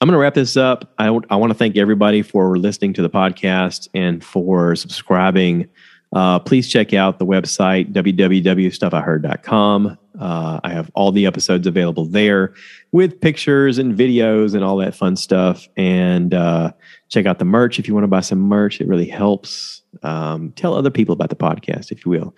I'm 0.00 0.06
going 0.06 0.16
to 0.16 0.18
wrap 0.18 0.34
this 0.34 0.56
up. 0.56 0.94
I, 0.98 1.06
I 1.06 1.36
want 1.36 1.50
to 1.50 1.58
thank 1.58 1.76
everybody 1.76 2.22
for 2.22 2.56
listening 2.56 2.92
to 2.94 3.02
the 3.02 3.10
podcast 3.10 3.88
and 3.94 4.24
for 4.24 4.76
subscribing 4.76 5.68
uh, 6.12 6.38
please 6.38 6.68
check 6.68 6.94
out 6.94 7.18
the 7.18 7.26
website, 7.26 7.92
www.stuffiheard.com. 7.92 9.98
Uh, 10.18 10.60
I 10.64 10.70
have 10.70 10.90
all 10.94 11.12
the 11.12 11.26
episodes 11.26 11.66
available 11.66 12.06
there 12.06 12.54
with 12.92 13.20
pictures 13.20 13.78
and 13.78 13.96
videos 13.96 14.54
and 14.54 14.64
all 14.64 14.78
that 14.78 14.94
fun 14.94 15.16
stuff. 15.16 15.68
And 15.76 16.34
uh, 16.34 16.72
check 17.08 17.26
out 17.26 17.38
the 17.38 17.44
merch 17.44 17.78
if 17.78 17.86
you 17.86 17.94
want 17.94 18.04
to 18.04 18.08
buy 18.08 18.20
some 18.20 18.40
merch. 18.40 18.80
It 18.80 18.88
really 18.88 19.08
helps. 19.08 19.82
Um, 20.02 20.52
tell 20.52 20.74
other 20.74 20.90
people 20.90 21.12
about 21.12 21.30
the 21.30 21.36
podcast, 21.36 21.92
if 21.92 22.04
you 22.04 22.10
will. 22.10 22.34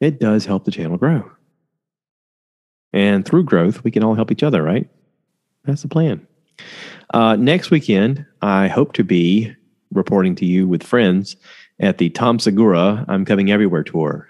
It 0.00 0.20
does 0.20 0.44
help 0.44 0.64
the 0.64 0.70
channel 0.70 0.96
grow. 0.96 1.30
And 2.92 3.24
through 3.24 3.44
growth, 3.44 3.84
we 3.84 3.90
can 3.90 4.02
all 4.02 4.14
help 4.14 4.30
each 4.30 4.42
other, 4.42 4.62
right? 4.62 4.88
That's 5.64 5.82
the 5.82 5.88
plan. 5.88 6.26
Uh, 7.12 7.36
next 7.36 7.70
weekend, 7.70 8.24
I 8.42 8.68
hope 8.68 8.92
to 8.94 9.04
be 9.04 9.54
reporting 9.92 10.34
to 10.36 10.44
you 10.44 10.66
with 10.66 10.82
friends 10.82 11.36
at 11.80 11.98
the 11.98 12.10
Tom 12.10 12.38
Segura 12.38 13.04
I'm 13.08 13.24
Coming 13.24 13.50
Everywhere 13.50 13.84
tour. 13.84 14.28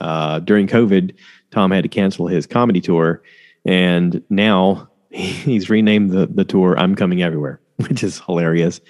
Uh, 0.00 0.40
during 0.40 0.66
COVID, 0.66 1.14
Tom 1.50 1.70
had 1.70 1.82
to 1.82 1.88
cancel 1.88 2.26
his 2.26 2.46
comedy 2.46 2.80
tour, 2.80 3.22
and 3.64 4.22
now 4.30 4.88
he's 5.10 5.70
renamed 5.70 6.10
the, 6.10 6.26
the 6.26 6.44
tour 6.44 6.78
I'm 6.78 6.94
Coming 6.94 7.22
Everywhere, 7.22 7.60
which 7.76 8.02
is 8.02 8.20
hilarious. 8.20 8.80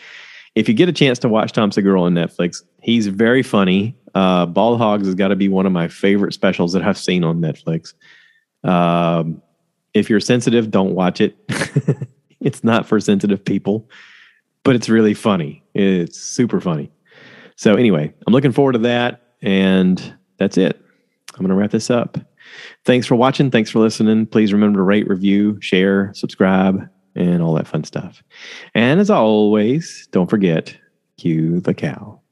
If 0.55 0.69
you 0.69 0.75
get 0.75 0.89
a 0.89 0.93
chance 0.93 1.19
to 1.21 1.29
watch 1.29 1.53
Tom 1.53 1.71
Segura 1.71 2.01
on 2.01 2.15
Netflix, 2.15 2.63
he's 2.81 3.09
very 3.09 3.43
funny. 3.43 3.95
Uh, 4.17 4.47
Ball 4.47 4.79
Hogs 4.79 5.05
has 5.05 5.15
got 5.15 5.29
to 5.29 5.37
be 5.37 5.47
one 5.47 5.67
of 5.67 5.73
my 5.73 5.89
favorite 5.89 6.33
specials 6.33 6.73
that 6.73 6.83
I've 6.83 6.97
seen 6.97 7.23
on 7.23 7.39
Netflix. 7.39 7.93
Um, 8.65 9.43
if 9.93 10.09
you're 10.09 10.21
sensitive, 10.21 10.71
don't 10.71 10.95
watch 10.95 11.21
it. 11.21 11.37
it's 12.41 12.65
not 12.65 12.87
for 12.87 12.99
sensitive 12.99 13.45
people, 13.45 13.91
but 14.63 14.75
it's 14.75 14.89
really 14.89 15.13
funny. 15.13 15.63
It's 15.75 16.19
super 16.19 16.63
funny. 16.63 16.91
So, 17.57 17.75
anyway, 17.75 18.11
I'm 18.27 18.33
looking 18.33 18.53
forward 18.53 18.73
to 18.73 18.79
that. 18.79 19.35
And 19.43 20.15
that's 20.39 20.57
it. 20.57 20.81
I'm 21.35 21.41
going 21.41 21.51
to 21.51 21.55
wrap 21.55 21.71
this 21.71 21.91
up. 21.91 22.17
Thanks 22.87 23.07
for 23.07 23.17
watching. 23.17 23.51
Thanks 23.51 23.71
for 23.71 23.81
listening. 23.81 24.25
Please 24.25 24.51
remember 24.51 24.79
to 24.79 24.83
rate, 24.83 25.07
review, 25.09 25.61
share, 25.61 26.11
subscribe, 26.15 26.89
and 27.15 27.43
all 27.43 27.53
that 27.53 27.67
fun 27.67 27.85
stuff. 27.85 28.23
And 28.75 28.99
as 28.99 29.11
always, 29.11 30.09
don't 30.11 30.31
forget, 30.31 30.75
cue 31.19 31.61
the 31.61 31.75
cow. 31.75 32.23